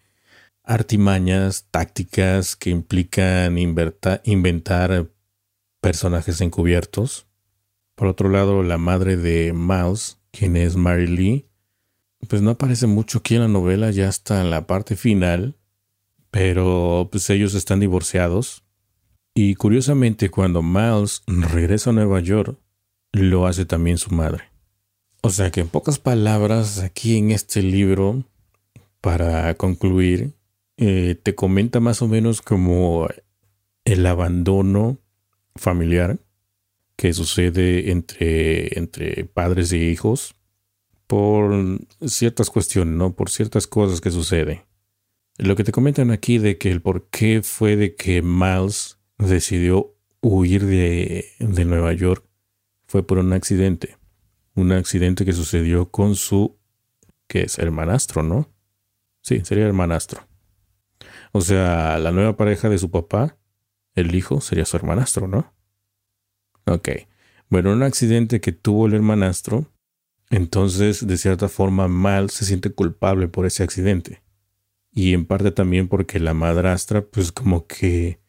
artimañas, 0.62 1.66
tácticas 1.70 2.56
que 2.56 2.70
implican 2.70 3.58
inventar 3.58 5.08
personajes 5.80 6.40
encubiertos. 6.40 7.26
Por 7.94 8.08
otro 8.08 8.28
lado, 8.28 8.62
la 8.62 8.78
madre 8.78 9.16
de 9.16 9.52
Miles, 9.54 10.18
quien 10.30 10.56
es 10.56 10.76
Mary 10.76 11.06
Lee, 11.06 11.46
pues 12.28 12.42
no 12.42 12.50
aparece 12.50 12.86
mucho 12.86 13.18
aquí 13.18 13.34
en 13.34 13.42
la 13.42 13.48
novela, 13.48 13.90
ya 13.90 14.08
está 14.08 14.40
en 14.40 14.50
la 14.50 14.66
parte 14.66 14.96
final, 14.96 15.56
pero 16.30 17.08
pues 17.10 17.28
ellos 17.30 17.54
están 17.54 17.80
divorciados. 17.80 18.63
Y 19.34 19.56
curiosamente, 19.56 20.30
cuando 20.30 20.62
Miles 20.62 21.22
regresa 21.26 21.90
a 21.90 21.92
Nueva 21.92 22.20
York, 22.20 22.56
lo 23.12 23.46
hace 23.46 23.66
también 23.66 23.98
su 23.98 24.14
madre. 24.14 24.44
O 25.22 25.30
sea 25.30 25.50
que 25.50 25.60
en 25.60 25.68
pocas 25.68 25.98
palabras, 25.98 26.78
aquí 26.78 27.16
en 27.16 27.32
este 27.32 27.62
libro, 27.62 28.24
para 29.00 29.54
concluir, 29.54 30.34
eh, 30.76 31.18
te 31.20 31.34
comenta 31.34 31.80
más 31.80 32.00
o 32.00 32.08
menos 32.08 32.42
como 32.42 33.08
el 33.84 34.06
abandono 34.06 34.98
familiar 35.56 36.18
que 36.96 37.12
sucede 37.12 37.90
entre, 37.90 38.78
entre 38.78 39.24
padres 39.24 39.72
e 39.72 39.78
hijos 39.78 40.36
por 41.06 41.80
ciertas 42.06 42.50
cuestiones, 42.50 42.94
¿no? 42.94 43.14
Por 43.14 43.30
ciertas 43.30 43.66
cosas 43.66 44.00
que 44.00 44.10
suceden. 44.10 44.62
Lo 45.38 45.56
que 45.56 45.64
te 45.64 45.72
comentan 45.72 46.10
aquí 46.12 46.38
de 46.38 46.58
que 46.58 46.70
el 46.70 46.80
por 46.80 47.08
qué 47.08 47.42
fue 47.42 47.76
de 47.76 47.96
que 47.96 48.22
Miles 48.22 48.98
decidió 49.18 49.94
huir 50.20 50.64
de, 50.64 51.26
de 51.38 51.64
Nueva 51.64 51.92
York 51.92 52.24
fue 52.86 53.06
por 53.06 53.18
un 53.18 53.32
accidente. 53.32 53.96
Un 54.54 54.72
accidente 54.72 55.24
que 55.24 55.32
sucedió 55.32 55.90
con 55.90 56.14
su, 56.14 56.56
que 57.26 57.42
es 57.42 57.58
hermanastro, 57.58 58.22
¿no? 58.22 58.50
Sí, 59.20 59.40
sería 59.44 59.66
hermanastro. 59.66 60.26
O 61.32 61.40
sea, 61.40 61.98
la 61.98 62.12
nueva 62.12 62.36
pareja 62.36 62.68
de 62.68 62.78
su 62.78 62.90
papá, 62.90 63.36
el 63.94 64.14
hijo, 64.14 64.40
sería 64.40 64.64
su 64.64 64.76
hermanastro, 64.76 65.26
¿no? 65.26 65.52
Ok. 66.66 66.90
Bueno, 67.48 67.72
un 67.72 67.82
accidente 67.82 68.40
que 68.40 68.52
tuvo 68.52 68.86
el 68.86 68.94
hermanastro, 68.94 69.72
entonces 70.30 71.06
de 71.06 71.18
cierta 71.18 71.48
forma 71.48 71.88
Mal 71.88 72.30
se 72.30 72.44
siente 72.44 72.70
culpable 72.70 73.28
por 73.28 73.46
ese 73.46 73.62
accidente. 73.62 74.22
Y 74.92 75.12
en 75.12 75.26
parte 75.26 75.50
también 75.50 75.88
porque 75.88 76.20
la 76.20 76.34
madrastra, 76.34 77.04
pues 77.04 77.32
como 77.32 77.66
que 77.66 78.20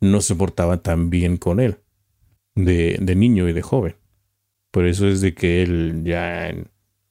no 0.00 0.20
se 0.20 0.34
portaba 0.34 0.82
tan 0.82 1.10
bien 1.10 1.36
con 1.36 1.60
él, 1.60 1.78
de, 2.54 2.98
de 3.00 3.14
niño 3.14 3.48
y 3.48 3.52
de 3.52 3.62
joven. 3.62 3.96
Por 4.70 4.86
eso 4.86 5.08
es 5.08 5.20
de 5.20 5.34
que 5.34 5.62
él 5.62 6.02
ya 6.04 6.54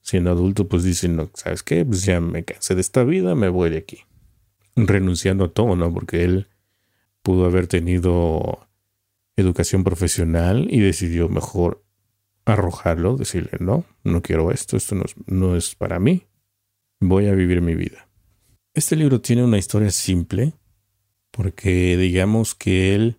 siendo 0.00 0.30
adulto, 0.30 0.68
pues 0.68 0.82
dice, 0.82 1.08
no, 1.08 1.30
¿sabes 1.34 1.62
qué? 1.62 1.84
Pues 1.84 2.04
ya 2.04 2.20
me 2.20 2.44
cansé 2.44 2.74
de 2.74 2.80
esta 2.80 3.04
vida, 3.04 3.34
me 3.34 3.48
voy 3.48 3.70
de 3.70 3.78
aquí 3.78 3.98
renunciando 4.76 5.44
a 5.44 5.52
todo, 5.52 5.76
¿no? 5.76 5.92
Porque 5.92 6.24
él 6.24 6.48
pudo 7.22 7.44
haber 7.44 7.66
tenido 7.66 8.68
educación 9.36 9.84
profesional 9.84 10.68
y 10.70 10.80
decidió 10.80 11.28
mejor 11.28 11.84
arrojarlo, 12.44 13.16
decirle, 13.16 13.58
no, 13.60 13.84
no 14.04 14.22
quiero 14.22 14.50
esto, 14.50 14.76
esto 14.76 14.94
no 14.94 15.04
es, 15.04 15.14
no 15.26 15.56
es 15.56 15.74
para 15.74 15.98
mí, 15.98 16.26
voy 17.00 17.26
a 17.26 17.34
vivir 17.34 17.60
mi 17.60 17.74
vida. 17.74 18.08
Este 18.74 18.96
libro 18.96 19.20
tiene 19.20 19.44
una 19.44 19.58
historia 19.58 19.90
simple, 19.90 20.54
porque 21.30 21.96
digamos 21.96 22.54
que 22.54 22.94
él 22.94 23.16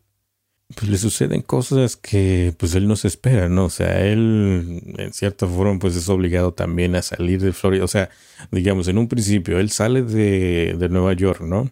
pues 0.75 0.89
le 0.89 0.97
suceden 0.97 1.41
cosas 1.41 1.97
que 1.97 2.53
pues 2.57 2.75
él 2.75 2.87
no 2.87 2.95
se 2.95 3.07
espera, 3.07 3.49
¿no? 3.49 3.65
O 3.65 3.69
sea, 3.69 4.05
él 4.05 4.81
en 4.97 5.13
cierta 5.13 5.47
forma 5.47 5.79
pues 5.79 5.95
es 5.95 6.07
obligado 6.09 6.53
también 6.53 6.95
a 6.95 7.01
salir 7.01 7.41
de 7.41 7.53
Florida. 7.53 7.83
O 7.83 7.87
sea, 7.87 8.09
digamos, 8.51 8.87
en 8.87 8.97
un 8.97 9.07
principio 9.07 9.59
él 9.59 9.69
sale 9.69 10.03
de, 10.03 10.75
de 10.77 10.89
Nueva 10.89 11.13
York, 11.13 11.41
¿no? 11.41 11.71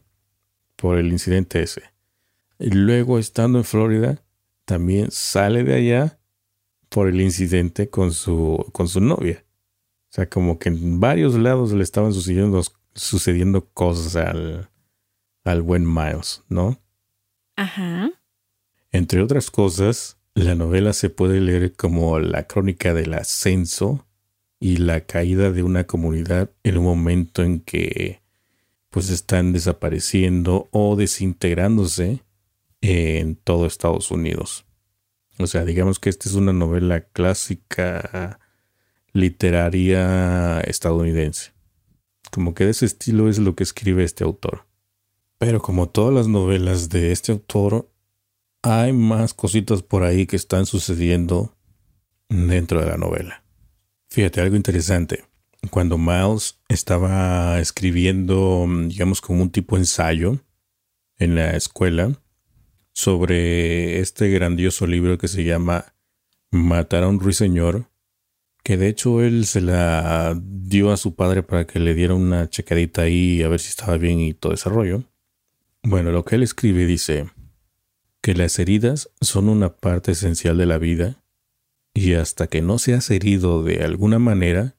Por 0.75 0.97
el 0.97 1.11
incidente 1.11 1.61
ese. 1.61 1.83
Y 2.59 2.71
luego 2.71 3.19
estando 3.19 3.59
en 3.59 3.63
Florida, 3.63 4.21
también 4.65 5.11
sale 5.11 5.63
de 5.63 5.75
allá 5.75 6.19
por 6.89 7.07
el 7.07 7.21
incidente 7.21 7.89
con 7.89 8.11
su, 8.11 8.65
con 8.73 8.87
su 8.87 8.99
novia. 8.99 9.45
O 10.09 10.13
sea, 10.13 10.27
como 10.27 10.59
que 10.59 10.69
en 10.69 10.99
varios 10.99 11.35
lados 11.35 11.71
le 11.71 11.83
estaban 11.83 12.13
sucediendo, 12.13 12.61
sucediendo 12.93 13.65
cosas 13.69 14.15
al, 14.15 14.69
al 15.51 15.61
buen 15.61 15.91
Miles, 15.91 16.43
¿no? 16.49 16.79
Ajá. 17.55 18.11
Entre 18.91 19.21
otras 19.21 19.51
cosas, 19.51 20.17
la 20.33 20.55
novela 20.55 20.93
se 20.93 21.09
puede 21.09 21.41
leer 21.41 21.73
como 21.75 22.19
la 22.19 22.47
crónica 22.47 22.93
del 22.93 23.13
ascenso 23.13 24.07
y 24.59 24.77
la 24.77 25.01
caída 25.01 25.51
de 25.51 25.63
una 25.63 25.85
comunidad 25.85 26.51
en 26.63 26.77
un 26.77 26.85
momento 26.85 27.43
en 27.43 27.59
que 27.59 28.21
pues 28.89 29.09
están 29.09 29.53
desapareciendo 29.53 30.67
o 30.71 30.95
desintegrándose 30.95 32.23
en 32.81 33.35
todo 33.35 33.65
Estados 33.65 34.11
Unidos. 34.11 34.65
O 35.37 35.47
sea, 35.47 35.63
digamos 35.63 35.99
que 35.99 36.09
esta 36.09 36.27
es 36.27 36.35
una 36.35 36.53
novela 36.53 37.01
clásica 37.01 38.39
literaria 39.13 40.59
estadounidense. 40.61 41.51
Como 42.31 42.53
que 42.53 42.65
de 42.65 42.71
ese 42.71 42.85
estilo 42.85 43.29
es 43.29 43.39
lo 43.39 43.55
que 43.55 43.63
escribe 43.63 44.03
este 44.03 44.23
autor. 44.23 44.68
Pero 45.39 45.61
como 45.61 45.87
todas 45.89 46.13
las 46.13 46.27
novelas 46.27 46.89
de 46.89 47.13
este 47.13 47.31
autor, 47.31 47.89
hay 48.61 48.91
más 48.91 49.33
cositas 49.33 49.81
por 49.81 50.03
ahí 50.03 50.27
que 50.27 50.35
están 50.35 50.65
sucediendo 50.65 51.55
dentro 52.27 52.81
de 52.81 52.87
la 52.87 52.97
novela. 52.97 53.43
Fíjate, 54.09 54.41
algo 54.41 54.57
interesante. 54.57 55.23
Cuando 55.71 55.97
Miles 55.97 56.59
estaba 56.67 57.59
escribiendo, 57.59 58.67
digamos, 58.87 59.21
como 59.21 59.41
un 59.41 59.49
tipo 59.49 59.77
ensayo 59.77 60.39
en 61.17 61.35
la 61.35 61.51
escuela 61.51 62.19
sobre 62.91 64.01
este 64.01 64.29
grandioso 64.29 64.87
libro 64.87 65.17
que 65.17 65.29
se 65.29 65.45
llama 65.45 65.93
Matar 66.51 67.03
a 67.03 67.07
un 67.07 67.19
ruiseñor, 67.19 67.89
que 68.61 68.75
de 68.75 68.89
hecho 68.89 69.21
él 69.21 69.45
se 69.45 69.61
la 69.61 70.37
dio 70.41 70.91
a 70.91 70.97
su 70.97 71.15
padre 71.15 71.43
para 71.43 71.65
que 71.65 71.79
le 71.79 71.93
diera 71.93 72.13
una 72.13 72.49
checadita 72.49 73.03
ahí 73.03 73.41
a 73.41 73.47
ver 73.47 73.61
si 73.61 73.69
estaba 73.69 73.97
bien 73.97 74.19
y 74.19 74.33
todo 74.33 74.53
ese 74.53 74.67
rollo. 74.69 75.05
Bueno, 75.83 76.11
lo 76.11 76.25
que 76.25 76.35
él 76.35 76.43
escribe 76.43 76.85
dice, 76.85 77.29
que 78.21 78.35
las 78.35 78.59
heridas 78.59 79.09
son 79.21 79.49
una 79.49 79.75
parte 79.75 80.11
esencial 80.11 80.57
de 80.57 80.65
la 80.65 80.77
vida 80.77 81.23
y 81.93 82.13
hasta 82.13 82.47
que 82.47 82.61
no 82.61 82.77
seas 82.77 83.09
herido 83.09 83.63
de 83.63 83.83
alguna 83.83 84.19
manera, 84.19 84.75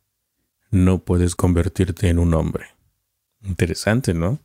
no 0.71 1.05
puedes 1.05 1.35
convertirte 1.35 2.09
en 2.09 2.19
un 2.19 2.35
hombre. 2.35 2.67
Interesante, 3.43 4.15
¿no? 4.15 4.39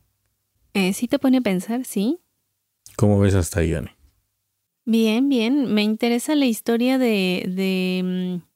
Eh, 0.74 0.92
sí 0.92 1.08
te 1.08 1.18
pone 1.18 1.38
a 1.38 1.42
pensar, 1.42 1.84
sí. 1.84 2.18
¿Cómo 2.96 3.20
ves 3.20 3.34
hasta 3.34 3.60
ahí, 3.60 3.74
Annie? 3.74 3.94
Bien, 4.84 5.28
bien. 5.28 5.72
Me 5.72 5.82
interesa 5.82 6.34
la 6.34 6.46
historia 6.46 6.98
de, 6.98 7.44
de, 7.48 8.02
mm, 8.04 8.46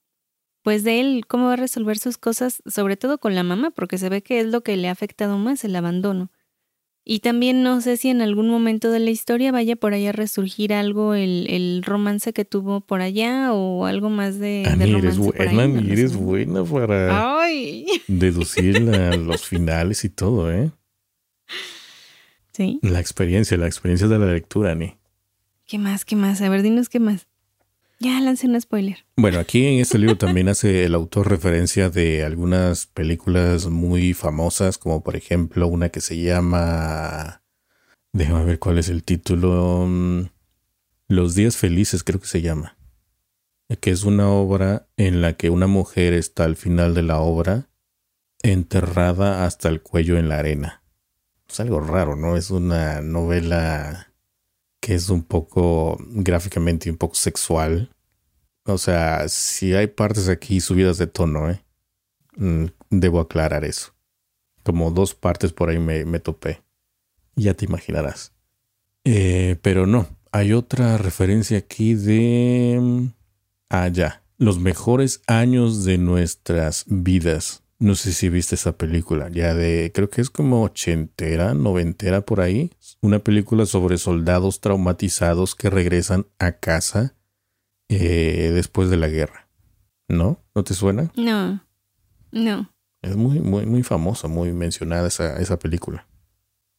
pues 0.62 0.84
de 0.84 1.00
él, 1.00 1.26
cómo 1.26 1.46
va 1.46 1.54
a 1.54 1.56
resolver 1.56 1.98
sus 1.98 2.18
cosas, 2.18 2.62
sobre 2.66 2.96
todo 2.96 3.18
con 3.18 3.34
la 3.34 3.42
mamá, 3.42 3.70
porque 3.70 3.98
se 3.98 4.08
ve 4.08 4.22
que 4.22 4.40
es 4.40 4.46
lo 4.46 4.62
que 4.62 4.76
le 4.76 4.88
ha 4.88 4.92
afectado 4.92 5.38
más, 5.38 5.64
el 5.64 5.76
abandono. 5.76 6.30
Y 7.04 7.20
también 7.20 7.62
no 7.62 7.80
sé 7.80 7.96
si 7.96 8.08
en 8.08 8.20
algún 8.20 8.48
momento 8.48 8.90
de 8.90 9.00
la 9.00 9.10
historia 9.10 9.52
vaya 9.52 9.74
por 9.74 9.94
allá 9.94 10.10
a 10.10 10.12
resurgir 10.12 10.72
algo, 10.72 11.14
el, 11.14 11.82
romance 11.84 12.32
que 12.32 12.44
tuvo 12.44 12.82
por 12.82 13.00
allá 13.00 13.52
o 13.52 13.86
algo 13.86 14.10
más 14.10 14.38
de, 14.38 14.64
de 14.64 14.86
romance 14.86 14.98
eres 14.98 15.18
buena, 15.18 15.80
eres 15.80 16.16
buena 16.16 16.64
para 16.64 17.46
deducir 18.06 18.80
los 19.18 19.46
finales 19.46 20.04
y 20.04 20.10
todo, 20.10 20.52
¿eh? 20.52 20.70
Sí. 22.52 22.78
La 22.82 23.00
experiencia, 23.00 23.56
la 23.56 23.66
experiencia 23.66 24.06
de 24.06 24.18
la 24.18 24.26
lectura, 24.26 24.72
Ani. 24.72 24.96
¿Qué 25.66 25.78
más? 25.78 26.04
¿Qué 26.04 26.16
más? 26.16 26.42
A 26.42 26.48
ver, 26.48 26.62
dinos 26.62 26.88
qué 26.88 27.00
más. 27.00 27.29
Ya, 28.02 28.18
lance 28.18 28.46
un 28.46 28.58
spoiler. 28.58 29.04
Bueno, 29.16 29.38
aquí 29.38 29.66
en 29.66 29.80
este 29.80 29.98
libro 29.98 30.16
también 30.16 30.48
hace 30.48 30.84
el 30.84 30.94
autor 30.94 31.28
referencia 31.28 31.90
de 31.90 32.24
algunas 32.24 32.86
películas 32.86 33.66
muy 33.66 34.14
famosas, 34.14 34.78
como 34.78 35.04
por 35.04 35.16
ejemplo 35.16 35.68
una 35.68 35.90
que 35.90 36.00
se 36.00 36.18
llama... 36.18 37.42
Déjame 38.14 38.46
ver 38.46 38.58
cuál 38.58 38.78
es 38.78 38.88
el 38.88 39.04
título. 39.04 39.86
Los 41.08 41.34
días 41.34 41.58
felices 41.58 42.02
creo 42.02 42.20
que 42.20 42.26
se 42.26 42.40
llama. 42.40 42.78
Que 43.80 43.90
es 43.90 44.04
una 44.04 44.30
obra 44.30 44.88
en 44.96 45.20
la 45.20 45.34
que 45.34 45.50
una 45.50 45.66
mujer 45.66 46.14
está 46.14 46.44
al 46.44 46.56
final 46.56 46.94
de 46.94 47.02
la 47.02 47.20
obra 47.20 47.68
enterrada 48.42 49.44
hasta 49.44 49.68
el 49.68 49.82
cuello 49.82 50.16
en 50.16 50.30
la 50.30 50.38
arena. 50.38 50.82
Es 51.46 51.60
algo 51.60 51.80
raro, 51.80 52.16
¿no? 52.16 52.38
Es 52.38 52.50
una 52.50 53.02
novela 53.02 54.09
que 54.80 54.94
es 54.94 55.10
un 55.10 55.22
poco 55.22 55.98
gráficamente 56.00 56.90
un 56.90 56.96
poco 56.96 57.14
sexual. 57.14 57.90
O 58.64 58.78
sea, 58.78 59.28
si 59.28 59.74
hay 59.74 59.86
partes 59.86 60.28
aquí 60.28 60.60
subidas 60.60 60.98
de 60.98 61.06
tono, 61.06 61.50
¿eh? 61.50 61.62
Mm, 62.36 62.66
debo 62.90 63.20
aclarar 63.20 63.64
eso. 63.64 63.94
Como 64.62 64.90
dos 64.90 65.14
partes 65.14 65.52
por 65.52 65.70
ahí 65.70 65.78
me, 65.78 66.04
me 66.04 66.20
topé. 66.20 66.62
Ya 67.36 67.54
te 67.54 67.64
imaginarás. 67.64 68.32
Eh, 69.04 69.56
pero 69.62 69.86
no, 69.86 70.06
hay 70.32 70.52
otra 70.52 70.98
referencia 70.98 71.58
aquí 71.58 71.94
de... 71.94 72.78
Mm, 72.80 73.06
ah, 73.70 73.88
ya. 73.88 74.22
Los 74.38 74.58
mejores 74.58 75.22
años 75.26 75.84
de 75.84 75.98
nuestras 75.98 76.84
vidas. 76.86 77.62
No 77.80 77.94
sé 77.94 78.12
si 78.12 78.28
viste 78.28 78.56
esa 78.56 78.76
película, 78.76 79.30
ya 79.30 79.54
de, 79.54 79.90
creo 79.94 80.10
que 80.10 80.20
es 80.20 80.28
como 80.28 80.62
ochentera, 80.62 81.54
noventera 81.54 82.20
por 82.20 82.42
ahí. 82.42 82.70
Una 83.00 83.20
película 83.20 83.64
sobre 83.64 83.96
soldados 83.96 84.60
traumatizados 84.60 85.54
que 85.54 85.70
regresan 85.70 86.26
a 86.38 86.52
casa 86.52 87.16
eh, 87.88 88.50
después 88.54 88.90
de 88.90 88.98
la 88.98 89.08
guerra. 89.08 89.48
¿No? 90.08 90.44
¿No 90.54 90.62
te 90.62 90.74
suena? 90.74 91.10
No, 91.16 91.64
no. 92.32 92.70
Es 93.00 93.16
muy, 93.16 93.40
muy, 93.40 93.64
muy 93.64 93.82
famosa, 93.82 94.28
muy 94.28 94.52
mencionada 94.52 95.08
esa, 95.08 95.40
esa 95.40 95.58
película. 95.58 96.06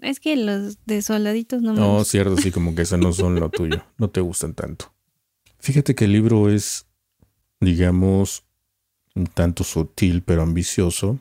Es 0.01 0.19
que 0.19 0.35
los 0.35 0.85
de 0.85 1.01
soldaditos 1.01 1.63
no 1.63 1.73
me 1.73 1.79
No, 1.79 2.03
cierto, 2.03 2.37
sí, 2.37 2.51
como 2.51 2.75
que 2.75 2.83
esas 2.83 2.99
no 2.99 3.11
son 3.11 3.39
lo 3.39 3.49
tuyo. 3.49 3.83
No 3.97 4.11
te 4.11 4.21
gustan 4.21 4.53
tanto. 4.53 4.93
Fíjate 5.57 5.95
que 5.95 6.05
el 6.05 6.11
libro 6.11 6.49
es, 6.49 6.85
digamos, 7.59 8.43
un 9.15 9.27
tanto 9.27 9.63
sutil 9.63 10.23
pero 10.23 10.41
ambicioso, 10.41 11.19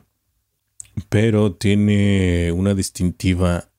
pero 1.09 1.53
tiene 1.53 2.51
una 2.51 2.73
distintiva 2.73 3.69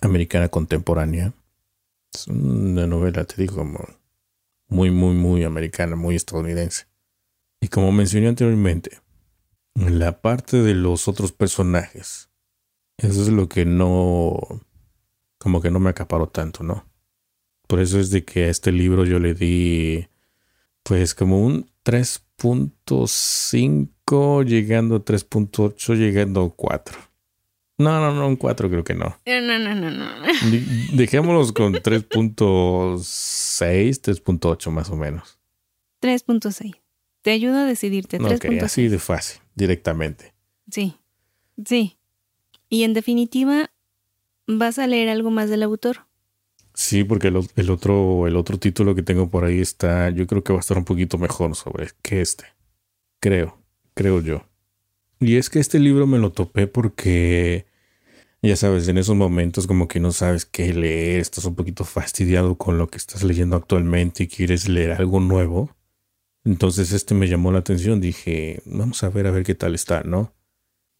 americana 0.00 0.48
contemporánea. 0.48 1.32
Es 2.12 2.26
una 2.26 2.86
novela, 2.86 3.24
te 3.24 3.40
digo, 3.42 3.64
muy, 4.68 4.90
muy, 4.90 5.14
muy 5.14 5.44
americana, 5.44 5.96
muy 5.96 6.16
estadounidense. 6.16 6.86
Y 7.60 7.68
como 7.68 7.92
mencioné 7.92 8.28
anteriormente, 8.28 8.98
la 9.74 10.20
parte 10.20 10.62
de 10.62 10.74
los 10.74 11.08
otros 11.08 11.32
personajes, 11.32 12.30
eso 12.96 13.22
es 13.22 13.28
lo 13.28 13.48
que 13.48 13.64
no, 13.64 14.38
como 15.38 15.60
que 15.60 15.70
no 15.70 15.78
me 15.78 15.90
acaparó 15.90 16.28
tanto, 16.28 16.62
¿no? 16.62 16.86
Por 17.66 17.80
eso 17.80 18.00
es 18.00 18.10
de 18.10 18.24
que 18.24 18.44
a 18.44 18.48
este 18.48 18.72
libro 18.72 19.04
yo 19.04 19.18
le 19.18 19.34
di, 19.34 20.08
pues 20.82 21.14
como 21.14 21.44
un 21.44 21.70
3.5 22.40 24.44
llegando 24.44 24.96
a 24.96 25.04
3.8 25.04 25.96
llegando 25.96 26.42
a 26.42 26.50
4. 26.50 26.98
No, 27.78 28.00
no, 28.00 28.12
no, 28.14 28.26
un 28.28 28.36
4 28.36 28.68
creo 28.68 28.84
que 28.84 28.92
no. 28.94 29.16
No, 29.26 29.40
no, 29.40 29.58
no, 29.58 29.74
no. 29.74 29.90
no. 29.90 30.14
Dejémoslos 30.92 31.52
con 31.52 31.72
3.6, 31.74 32.98
3.8 32.98 34.70
más 34.70 34.90
o 34.90 34.96
menos. 34.96 35.38
3.6. 36.02 36.76
Te 37.22 37.30
ayudo 37.30 37.56
a 37.58 37.64
decidirte. 37.64 38.18
3.6. 38.18 38.36
Ok, 38.36 38.46
así 38.62 38.88
de 38.88 38.98
fácil, 38.98 39.40
directamente. 39.54 40.34
Sí, 40.70 40.96
sí. 41.64 41.96
Y 42.68 42.84
en 42.84 42.92
definitiva, 42.94 43.70
vas 44.46 44.78
a 44.78 44.86
leer 44.86 45.08
algo 45.08 45.30
más 45.30 45.50
del 45.50 45.62
autor. 45.62 46.06
Sí, 46.74 47.04
porque 47.04 47.28
el, 47.28 47.40
el, 47.56 47.70
otro, 47.70 48.26
el 48.26 48.36
otro 48.36 48.58
título 48.58 48.94
que 48.94 49.02
tengo 49.02 49.28
por 49.28 49.44
ahí 49.44 49.60
está, 49.60 50.10
yo 50.10 50.26
creo 50.26 50.42
que 50.42 50.52
va 50.52 50.58
a 50.58 50.60
estar 50.60 50.78
un 50.78 50.84
poquito 50.84 51.18
mejor 51.18 51.54
sobre 51.54 51.88
que 52.02 52.20
este. 52.20 52.44
Creo, 53.20 53.58
creo 53.94 54.20
yo. 54.22 54.44
Y 55.20 55.36
es 55.36 55.50
que 55.50 55.58
este 55.58 55.78
libro 55.78 56.06
me 56.06 56.18
lo 56.18 56.32
topé 56.32 56.66
porque, 56.66 57.66
ya 58.40 58.56
sabes, 58.56 58.88
en 58.88 58.96
esos 58.96 59.14
momentos 59.14 59.66
como 59.66 59.86
que 59.86 60.00
no 60.00 60.12
sabes 60.12 60.46
qué 60.46 60.72
leer, 60.72 61.20
estás 61.20 61.44
un 61.44 61.54
poquito 61.54 61.84
fastidiado 61.84 62.56
con 62.56 62.78
lo 62.78 62.88
que 62.88 62.96
estás 62.96 63.22
leyendo 63.22 63.56
actualmente 63.56 64.24
y 64.24 64.28
quieres 64.28 64.68
leer 64.68 64.92
algo 64.92 65.20
nuevo. 65.20 65.76
Entonces 66.44 66.92
este 66.92 67.14
me 67.14 67.28
llamó 67.28 67.52
la 67.52 67.58
atención, 67.58 68.00
dije, 68.00 68.62
vamos 68.64 69.02
a 69.04 69.10
ver 69.10 69.26
a 69.26 69.30
ver 69.30 69.44
qué 69.44 69.54
tal 69.54 69.74
está, 69.74 70.02
¿no? 70.02 70.32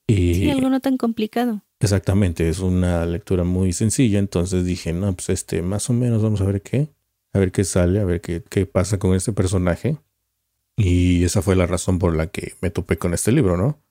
Y 0.06 0.34
sí, 0.34 0.50
algo 0.50 0.68
no 0.68 0.80
tan 0.80 0.98
complicado. 0.98 1.62
Exactamente, 1.80 2.48
es 2.48 2.60
una 2.60 3.06
lectura 3.06 3.42
muy 3.42 3.72
sencilla, 3.72 4.18
entonces 4.18 4.66
dije, 4.66 4.92
no, 4.92 5.14
pues 5.14 5.30
este, 5.30 5.62
más 5.62 5.88
o 5.88 5.94
menos 5.94 6.22
vamos 6.22 6.42
a 6.42 6.44
ver 6.44 6.60
qué, 6.60 6.90
a 7.32 7.38
ver 7.38 7.52
qué 7.52 7.64
sale, 7.64 8.00
a 8.00 8.04
ver 8.04 8.20
qué, 8.20 8.42
qué 8.48 8.66
pasa 8.66 8.98
con 8.98 9.14
este 9.14 9.32
personaje. 9.32 9.96
Y 10.76 11.24
esa 11.24 11.42
fue 11.42 11.56
la 11.56 11.66
razón 11.66 11.98
por 11.98 12.14
la 12.14 12.26
que 12.26 12.54
me 12.60 12.70
topé 12.70 12.98
con 12.98 13.14
este 13.14 13.32
libro, 13.32 13.56
¿no? 13.56 13.82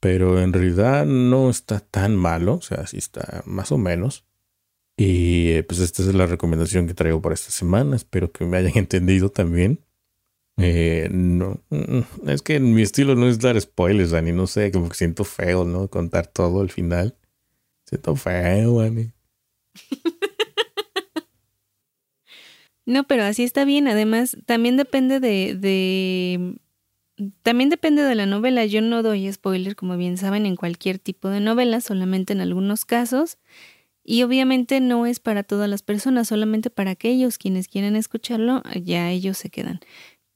Pero 0.00 0.40
en 0.40 0.52
realidad 0.52 1.04
no 1.06 1.50
está 1.50 1.80
tan 1.80 2.16
malo, 2.16 2.54
o 2.54 2.62
sea, 2.62 2.86
sí 2.86 2.96
está 2.98 3.42
más 3.46 3.72
o 3.72 3.78
menos. 3.78 4.24
Y 4.96 5.50
eh, 5.52 5.62
pues 5.64 5.80
esta 5.80 6.02
es 6.02 6.14
la 6.14 6.26
recomendación 6.26 6.86
que 6.86 6.94
traigo 6.94 7.22
para 7.22 7.34
esta 7.34 7.50
semana, 7.50 7.96
espero 7.96 8.32
que 8.32 8.44
me 8.46 8.56
hayan 8.56 8.72
entendido 8.76 9.30
también. 9.30 9.80
Eh, 10.58 11.08
no, 11.12 11.62
mm, 11.70 12.28
es 12.28 12.42
que 12.42 12.58
mi 12.58 12.82
estilo 12.82 13.14
no 13.14 13.28
es 13.28 13.38
dar 13.38 13.60
spoilers, 13.60 14.10
Dani. 14.10 14.32
No 14.32 14.46
sé, 14.46 14.72
como 14.72 14.88
que 14.88 14.96
siento 14.96 15.24
feo, 15.24 15.64
¿no? 15.64 15.88
Contar 15.88 16.26
todo 16.26 16.60
al 16.60 16.70
final. 16.70 17.16
Siento 17.86 18.16
feo, 18.16 18.80
Dani. 18.80 19.12
no, 22.86 23.04
pero 23.04 23.22
así 23.22 23.44
está 23.44 23.64
bien. 23.64 23.86
Además, 23.88 24.36
también 24.46 24.76
depende 24.76 25.20
de, 25.20 25.54
de. 25.54 26.56
También 27.42 27.70
depende 27.70 28.02
de 28.02 28.14
la 28.16 28.26
novela. 28.26 28.66
Yo 28.66 28.82
no 28.82 29.02
doy 29.02 29.32
spoiler, 29.32 29.76
como 29.76 29.96
bien 29.96 30.16
saben, 30.18 30.44
en 30.44 30.56
cualquier 30.56 30.98
tipo 30.98 31.28
de 31.28 31.40
novela, 31.40 31.80
solamente 31.80 32.32
en 32.32 32.40
algunos 32.40 32.84
casos. 32.84 33.38
Y 34.04 34.22
obviamente 34.22 34.80
no 34.80 35.04
es 35.04 35.20
para 35.20 35.42
todas 35.42 35.68
las 35.68 35.82
personas, 35.82 36.28
solamente 36.28 36.70
para 36.70 36.92
aquellos 36.92 37.36
quienes 37.36 37.68
quieran 37.68 37.94
escucharlo, 37.94 38.62
ya 38.82 39.10
ellos 39.10 39.36
se 39.36 39.50
quedan. 39.50 39.80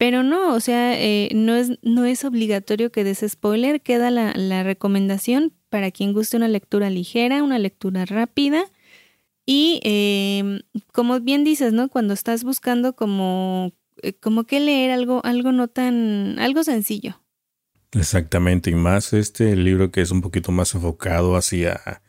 Pero 0.02 0.24
no, 0.24 0.52
o 0.52 0.58
sea, 0.58 1.00
eh, 1.00 1.28
no, 1.32 1.54
es, 1.54 1.78
no 1.82 2.04
es 2.04 2.24
obligatorio 2.24 2.90
que 2.90 3.04
des 3.04 3.24
spoiler, 3.24 3.80
queda 3.82 4.10
la, 4.10 4.64
recomendación 4.64 5.52
para 5.68 5.92
quien 5.92 6.12
guste 6.12 6.36
una 6.36 6.48
lectura 6.48 6.90
ligera, 6.90 7.44
una 7.44 7.60
lectura 7.60 8.04
rápida. 8.04 8.64
Y 9.46 9.78
eh, 9.84 10.62
como 10.92 11.20
bien 11.20 11.44
dices, 11.44 11.72
¿no? 11.72 11.88
Cuando 11.88 12.14
estás 12.14 12.42
buscando 12.42 12.96
como, 12.96 13.74
eh, 14.02 14.12
como 14.14 14.42
que 14.42 14.58
leer 14.58 14.90
algo, 14.90 15.24
algo 15.24 15.52
no 15.52 15.68
tan, 15.68 16.36
algo 16.40 16.64
sencillo. 16.64 17.22
Exactamente, 17.92 18.70
y 18.70 18.74
más 18.74 19.12
este 19.12 19.54
libro 19.54 19.92
que 19.92 20.00
es 20.00 20.10
un 20.10 20.20
poquito 20.20 20.50
más 20.50 20.74
enfocado 20.74 21.36
hacia, 21.36 22.02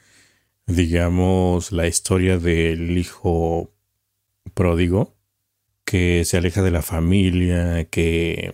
digamos, 0.66 1.72
la 1.72 1.86
historia 1.86 2.40
del 2.40 2.98
hijo 2.98 3.72
pródigo 4.56 5.14
que 5.86 6.26
se 6.26 6.38
aleja 6.38 6.62
de 6.62 6.72
la 6.72 6.82
familia, 6.82 7.86
que 7.86 8.54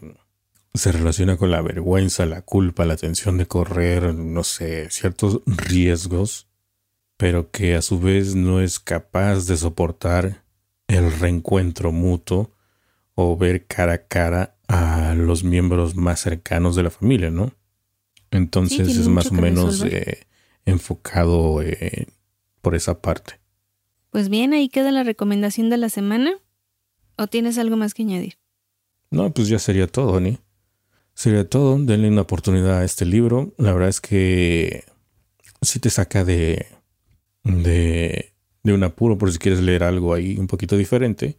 se 0.74 0.92
relaciona 0.92 1.38
con 1.38 1.52
la 1.52 1.62
vergüenza, 1.62 2.26
la 2.26 2.42
culpa, 2.42 2.86
la 2.86 2.98
tensión 2.98 3.38
de 3.38 3.48
correr, 3.48 4.14
no 4.14 4.44
sé, 4.44 4.90
ciertos 4.90 5.42
riesgos, 5.46 6.48
pero 7.18 7.52
que 7.52 7.76
a 7.76 7.82
su 7.82 8.00
vez 8.00 8.36
no 8.36 8.62
es 8.62 8.80
capaz 8.80 9.46
de 9.46 9.58
soportar 9.58 10.44
el 10.88 11.12
reencuentro 11.12 11.92
mutuo 11.92 12.52
o 13.16 13.36
ver 13.36 13.66
cara 13.66 13.94
a 13.94 14.08
cara 14.08 14.56
a 14.68 15.14
los 15.16 15.44
miembros 15.44 15.96
más 15.96 16.22
cercanos 16.22 16.76
de 16.76 16.84
la 16.84 16.90
familia, 16.90 17.30
¿no? 17.32 17.52
Entonces 18.32 18.88
sí, 18.94 19.02
es 19.02 19.08
más 19.08 19.32
o 19.32 19.34
menos 19.34 19.84
eh, 19.84 20.28
enfocado 20.66 21.62
eh, 21.62 22.08
por 22.62 22.76
esa 22.76 23.02
parte. 23.02 23.40
Pues 24.12 24.30
bien, 24.30 24.54
ahí 24.54 24.70
queda 24.70 24.92
la 24.92 25.04
recomendación 25.04 25.70
de 25.70 25.78
la 25.78 25.90
semana. 25.90 26.32
¿O 27.20 27.28
tienes 27.28 27.58
algo 27.58 27.76
más 27.76 27.94
que 27.94 28.04
añadir? 28.04 28.40
No, 29.12 29.34
pues 29.34 29.50
ya 29.50 29.60
sería 29.60 29.88
todo, 29.88 30.16
Ani. 30.16 30.40
Sería 31.14 31.48
todo. 31.50 31.78
Denle 31.78 32.08
una 32.08 32.22
oportunidad 32.22 32.80
a 32.80 32.86
este 32.86 33.06
libro. 33.06 33.54
La 33.58 33.74
verdad 33.74 33.90
es 33.90 34.00
que 34.00 34.86
sí 35.62 35.80
te 35.80 35.90
saca 35.90 36.24
de, 36.24 36.66
de, 37.44 38.34
de 38.64 38.74
un 38.74 38.84
apuro 38.84 39.18
por 39.18 39.34
si 39.34 39.38
quieres 39.38 39.60
leer 39.60 39.84
algo 39.84 40.14
ahí 40.14 40.38
un 40.38 40.48
poquito 40.48 40.78
diferente. 40.78 41.38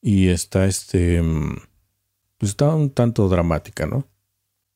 Y 0.00 0.28
está 0.28 0.66
este. 0.66 1.20
Pues 2.38 2.50
está 2.50 2.72
un 2.72 2.90
tanto 2.90 3.28
dramática, 3.28 3.86
¿no? 3.86 4.06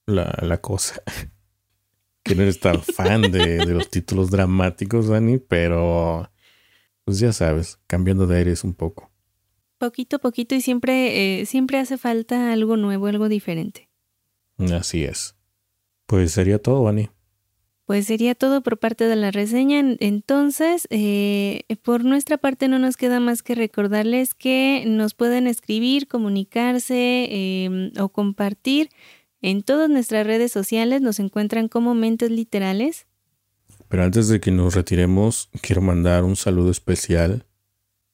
La, 0.05 0.37
la 0.43 0.61
cosa. 0.61 1.01
que 2.25 2.35
no 2.35 2.43
eres 2.43 2.59
tan 2.59 2.83
fan 2.83 3.23
de, 3.23 3.59
de 3.59 3.73
los 3.73 3.89
títulos 3.89 4.33
dramáticos, 4.33 5.07
Dani, 5.07 5.39
pero. 5.39 6.29
Pues 7.05 7.21
ya 7.21 7.33
sabes, 7.33 7.79
cambiando 7.87 8.27
de 8.27 8.39
aires 8.39 8.65
un 8.65 8.75
poco. 8.75 9.14
Poquito 9.85 10.17
a 10.17 10.19
poquito 10.19 10.55
y 10.55 10.61
siempre, 10.61 11.41
eh, 11.41 11.47
siempre 11.47 11.79
hace 11.79 11.99
falta 11.99 12.53
algo 12.53 12.77
nuevo, 12.77 13.07
algo 13.07 13.29
diferente. 13.29 13.91
Así 14.59 15.05
es. 15.05 15.35
Pues 16.07 16.33
sería 16.33 16.59
todo, 16.59 16.89
Ani. 16.89 17.11
Pues 17.85 18.07
sería 18.07 18.35
todo 18.35 18.63
por 18.63 18.79
parte 18.79 19.07
de 19.07 19.17
la 19.17 19.31
reseña. 19.31 19.81
Entonces, 20.01 20.87
eh, 20.89 21.65
por 21.83 22.05
nuestra 22.05 22.39
parte 22.39 22.67
no 22.69 22.79
nos 22.79 22.97
queda 22.97 23.21
más 23.21 23.43
que 23.43 23.55
recordarles 23.55 24.33
que 24.33 24.85
nos 24.87 25.13
pueden 25.13 25.47
escribir, 25.47 26.09
comunicarse 26.09 27.29
em, 27.31 27.93
o 28.01 28.09
compartir 28.09 28.89
en 29.43 29.63
todas 29.63 29.91
nuestras 29.91 30.27
redes 30.27 30.51
sociales. 30.51 31.03
Nos 31.03 31.19
encuentran 31.19 31.69
como 31.69 31.95
Mentes 31.95 32.31
Literales. 32.31 33.07
Pero 33.89 34.03
antes 34.03 34.29
de 34.29 34.41
que 34.41 34.51
nos 34.51 34.75
retiremos, 34.75 35.51
quiero 35.61 35.83
mandar 35.83 36.25
un 36.25 36.37
saludo 36.37 36.71
especial 36.71 37.45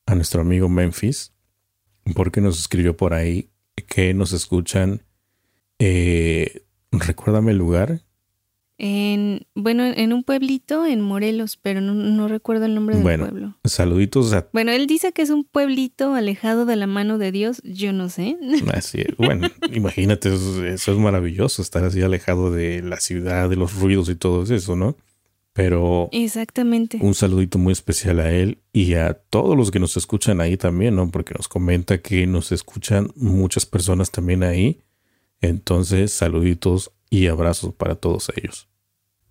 a 0.07 0.17
nuestro 0.17 0.41
amigo 0.41 0.69
Memphis, 0.69 1.33
porque 2.15 2.41
nos 2.41 2.59
escribió 2.59 2.97
por 2.97 3.15
ahí 3.15 3.51
que 3.89 4.15
nos 4.15 4.33
escuchan. 4.33 5.03
Eh, 5.79 6.63
recuérdame 6.93 7.53
el 7.53 7.59
lugar. 7.59 8.03
En, 8.83 9.47
bueno, 9.55 9.85
en 9.85 10.15
un 10.15 10.25
pueblito 10.25 10.87
en 10.87 11.03
Morelos, 11.03 11.59
pero 11.61 11.83
no, 11.83 12.29
recuerdo 12.29 12.65
el 12.65 12.75
nombre 12.75 12.95
del 12.95 13.03
bueno, 13.03 13.29
pueblo. 13.29 13.59
Saluditos 13.65 14.33
a. 14.33 14.49
Bueno, 14.55 14.73
él 14.73 14.87
dice 14.87 15.13
que 15.13 15.21
es 15.21 15.29
un 15.29 15.45
pueblito 15.45 16.15
alejado 16.15 16.65
de 16.65 16.77
la 16.77 16.87
mano 16.87 17.19
de 17.19 17.31
Dios. 17.31 17.61
Yo 17.63 17.93
no 17.93 18.09
sé. 18.09 18.39
Así 18.73 19.03
es. 19.03 19.15
Bueno, 19.19 19.49
imagínate, 19.71 20.35
eso, 20.35 20.65
eso, 20.65 20.93
es 20.93 20.99
maravilloso, 20.99 21.61
estar 21.61 21.85
así 21.85 22.01
alejado 22.01 22.51
de 22.51 22.81
la 22.81 23.01
ciudad, 23.01 23.51
de 23.51 23.57
los 23.57 23.79
ruidos 23.79 24.09
y 24.09 24.15
todo 24.15 24.43
eso, 24.45 24.77
¿no? 24.77 24.97
Pero. 25.61 26.09
Exactamente. 26.13 26.97
Un 27.03 27.15
saludito 27.15 27.59
muy 27.59 27.73
especial 27.73 28.21
a 28.21 28.31
él 28.31 28.63
y 28.73 28.95
a 28.95 29.13
todos 29.13 29.55
los 29.59 29.71
que 29.71 29.79
nos 29.79 29.95
escuchan 29.99 30.41
ahí 30.41 30.57
también, 30.57 30.97
¿no? 30.97 31.11
Porque 31.11 31.35
nos 31.35 31.49
comenta 31.49 32.01
que 32.01 32.27
nos 32.27 32.51
escuchan 32.51 33.11
muchas 33.15 33.67
personas 33.67 34.11
también 34.11 34.43
ahí. 34.43 34.81
Entonces, 35.43 36.13
saluditos 36.13 36.93
y 37.11 37.27
abrazos 37.27 37.75
para 37.75 37.95
todos 37.95 38.33
ellos. 38.37 38.71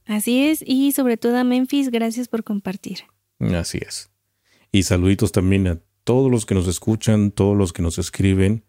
Así 0.05 0.43
es, 0.43 0.63
y 0.63 0.91
sobre 0.91 1.17
todo 1.17 1.35
a 1.35 1.43
Memphis, 1.43 1.89
gracias 1.89 2.27
por 2.27 2.43
compartir. 2.43 2.99
Así 3.39 3.79
es. 3.81 4.11
Y 4.71 4.83
saluditos 4.83 5.31
también 5.31 5.67
a 5.67 5.79
todos 6.03 6.29
los 6.29 6.45
que 6.45 6.53
nos 6.53 6.67
escuchan, 6.67 7.31
todos 7.31 7.57
los 7.57 7.73
que 7.73 7.81
nos 7.81 7.97
escriben 7.97 8.65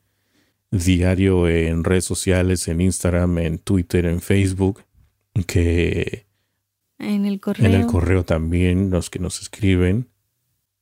diario 0.70 1.46
en 1.46 1.84
redes 1.84 2.06
sociales, 2.06 2.68
en 2.68 2.80
Instagram, 2.80 3.36
en 3.36 3.58
Twitter, 3.58 4.06
en 4.06 4.22
Facebook, 4.22 4.82
que 5.46 6.30
en 7.01 7.26
el 7.26 7.40
correo. 7.40 7.66
En 7.66 7.74
el 7.74 7.86
correo 7.86 8.24
también, 8.24 8.90
los 8.90 9.11
que 9.11 9.18
nos 9.18 9.40
escriben 9.40 10.09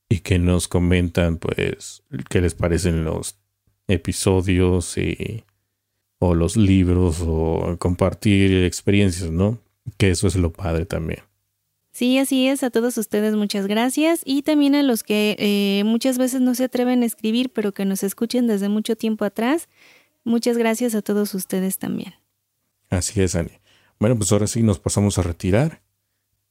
y 0.09 0.21
que 0.21 0.39
nos 0.39 0.69
comentan, 0.69 1.39
pues, 1.39 2.03
qué 2.29 2.41
les 2.41 2.55
parecen 2.55 3.05
los 3.05 3.39
episodios 3.87 4.99
y, 4.99 5.45
o 6.19 6.35
los 6.35 6.57
libros 6.57 7.23
o 7.27 7.77
compartir 7.79 8.65
experiencias, 8.65 9.31
¿no? 9.31 9.59
Que 9.97 10.11
eso 10.11 10.27
es 10.27 10.37
lo 10.37 10.53
padre 10.53 10.87
también. 10.87 11.21
Sí, 11.93 12.19
así 12.19 12.47
es. 12.47 12.63
A 12.63 12.71
todos 12.71 12.97
ustedes 12.97 13.35
muchas 13.35 13.67
gracias 13.67 14.21
y 14.25 14.43
también 14.43 14.75
a 14.75 14.83
los 14.83 15.03
que 15.03 15.37
eh, 15.39 15.83
muchas 15.85 16.19
veces 16.19 16.41
no 16.41 16.55
se 16.55 16.65
atreven 16.65 17.03
a 17.03 17.07
escribir, 17.07 17.51
pero 17.51 17.73
que 17.73 17.85
nos 17.85 18.03
escuchen 18.03 18.47
desde 18.47 18.69
mucho 18.69 18.95
tiempo 18.95 19.25
atrás. 19.25 19.69
Muchas 20.25 20.59
gracias 20.59 20.95
a 20.95 21.03
todos 21.03 21.35
ustedes 21.35 21.79
también. 21.79 22.15
Así 22.91 23.21
es, 23.21 23.35
Ani. 23.35 23.51
Bueno, 23.99 24.17
pues 24.17 24.31
ahora 24.31 24.47
sí 24.47 24.63
nos 24.63 24.79
pasamos 24.79 25.19
a 25.19 25.23
retirar 25.23 25.81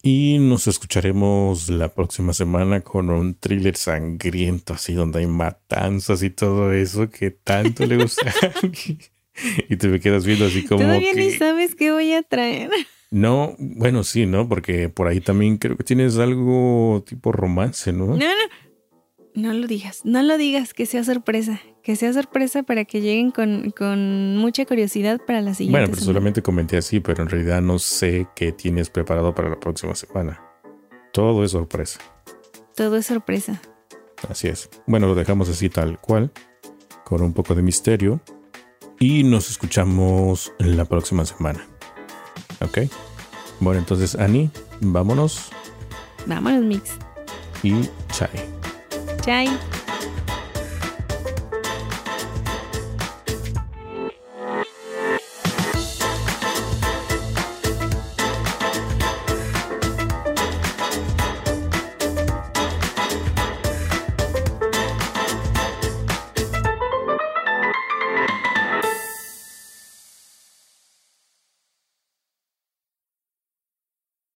y 0.02 0.38
nos 0.40 0.68
escucharemos 0.68 1.70
la 1.70 1.94
próxima 1.94 2.34
semana 2.34 2.82
con 2.82 3.10
un 3.10 3.36
thriller 3.36 3.76
sangriento, 3.76 4.74
así 4.74 4.94
donde 4.94 5.20
hay 5.20 5.28
matanzas 5.28 6.24
y 6.24 6.30
todo 6.30 6.72
eso 6.72 7.10
que 7.10 7.32
tanto 7.32 7.86
le 7.86 7.98
gusta. 7.98 8.34
y 9.70 9.76
te 9.78 9.88
me 9.88 10.00
quedas 10.00 10.26
viendo 10.26 10.46
así 10.46 10.64
como. 10.64 10.82
Todavía 10.82 11.14
ni 11.14 11.32
sabes 11.32 11.76
qué 11.76 11.92
voy 11.92 12.14
a 12.14 12.24
traer. 12.24 12.70
No, 13.10 13.56
bueno, 13.58 14.04
sí, 14.04 14.26
¿no? 14.26 14.50
Porque 14.50 14.90
por 14.90 15.08
ahí 15.08 15.22
también 15.22 15.58
creo 15.58 15.78
que 15.78 15.84
tienes 15.84 16.18
algo 16.18 17.04
tipo 17.08 17.32
romance, 17.32 17.94
¿no? 17.94 18.08
No, 18.08 18.18
no. 18.18 18.67
No 19.38 19.54
lo 19.54 19.68
digas, 19.68 20.02
no 20.04 20.24
lo 20.24 20.36
digas, 20.36 20.74
que 20.74 20.88
sea 20.88 21.04
sorpresa. 21.04 21.62
Que 21.84 21.96
sea 21.96 22.12
sorpresa 22.12 22.64
para 22.64 22.86
que 22.86 23.02
lleguen 23.02 23.30
con, 23.30 23.72
mucha 24.36 24.66
curiosidad 24.66 25.22
para 25.28 25.42
la 25.42 25.54
siguiente. 25.54 25.78
Bueno, 25.80 25.94
pero 25.94 26.04
solamente 26.04 26.42
comenté 26.42 26.76
así, 26.76 27.02
pero 27.02 27.22
en 27.22 27.30
realidad 27.30 27.62
no 27.62 27.78
sé 27.78 28.28
qué 28.36 28.52
tienes 28.52 28.90
preparado 28.90 29.36
para 29.36 29.50
la 29.50 29.60
próxima 29.60 29.94
semana. 29.94 30.42
Todo 31.14 31.44
es 31.44 31.52
sorpresa. 31.52 32.00
Todo 32.76 32.98
es 32.98 33.06
sorpresa. 33.06 33.62
Así 34.28 34.48
es. 34.48 34.72
Bueno, 34.88 35.06
lo 35.06 35.14
dejamos 35.14 35.50
así 35.50 35.70
tal 35.70 36.02
cual, 36.02 36.32
con 37.06 37.22
un 37.22 37.34
poco 37.34 37.54
de 37.54 37.62
misterio. 37.62 38.20
Y 39.00 39.22
nos 39.22 39.52
escuchamos 39.52 40.52
la 40.58 40.86
próxima 40.86 41.26
semana. 41.26 41.64
¿Ok? 42.60 42.90
Bueno, 43.60 43.78
entonces, 43.78 44.16
Ani, 44.16 44.50
vámonos. 44.82 45.52
Vámonos, 46.26 46.64
Mix. 46.64 46.94
Y 47.62 47.82
chai. 48.12 48.57
し。 49.28 49.87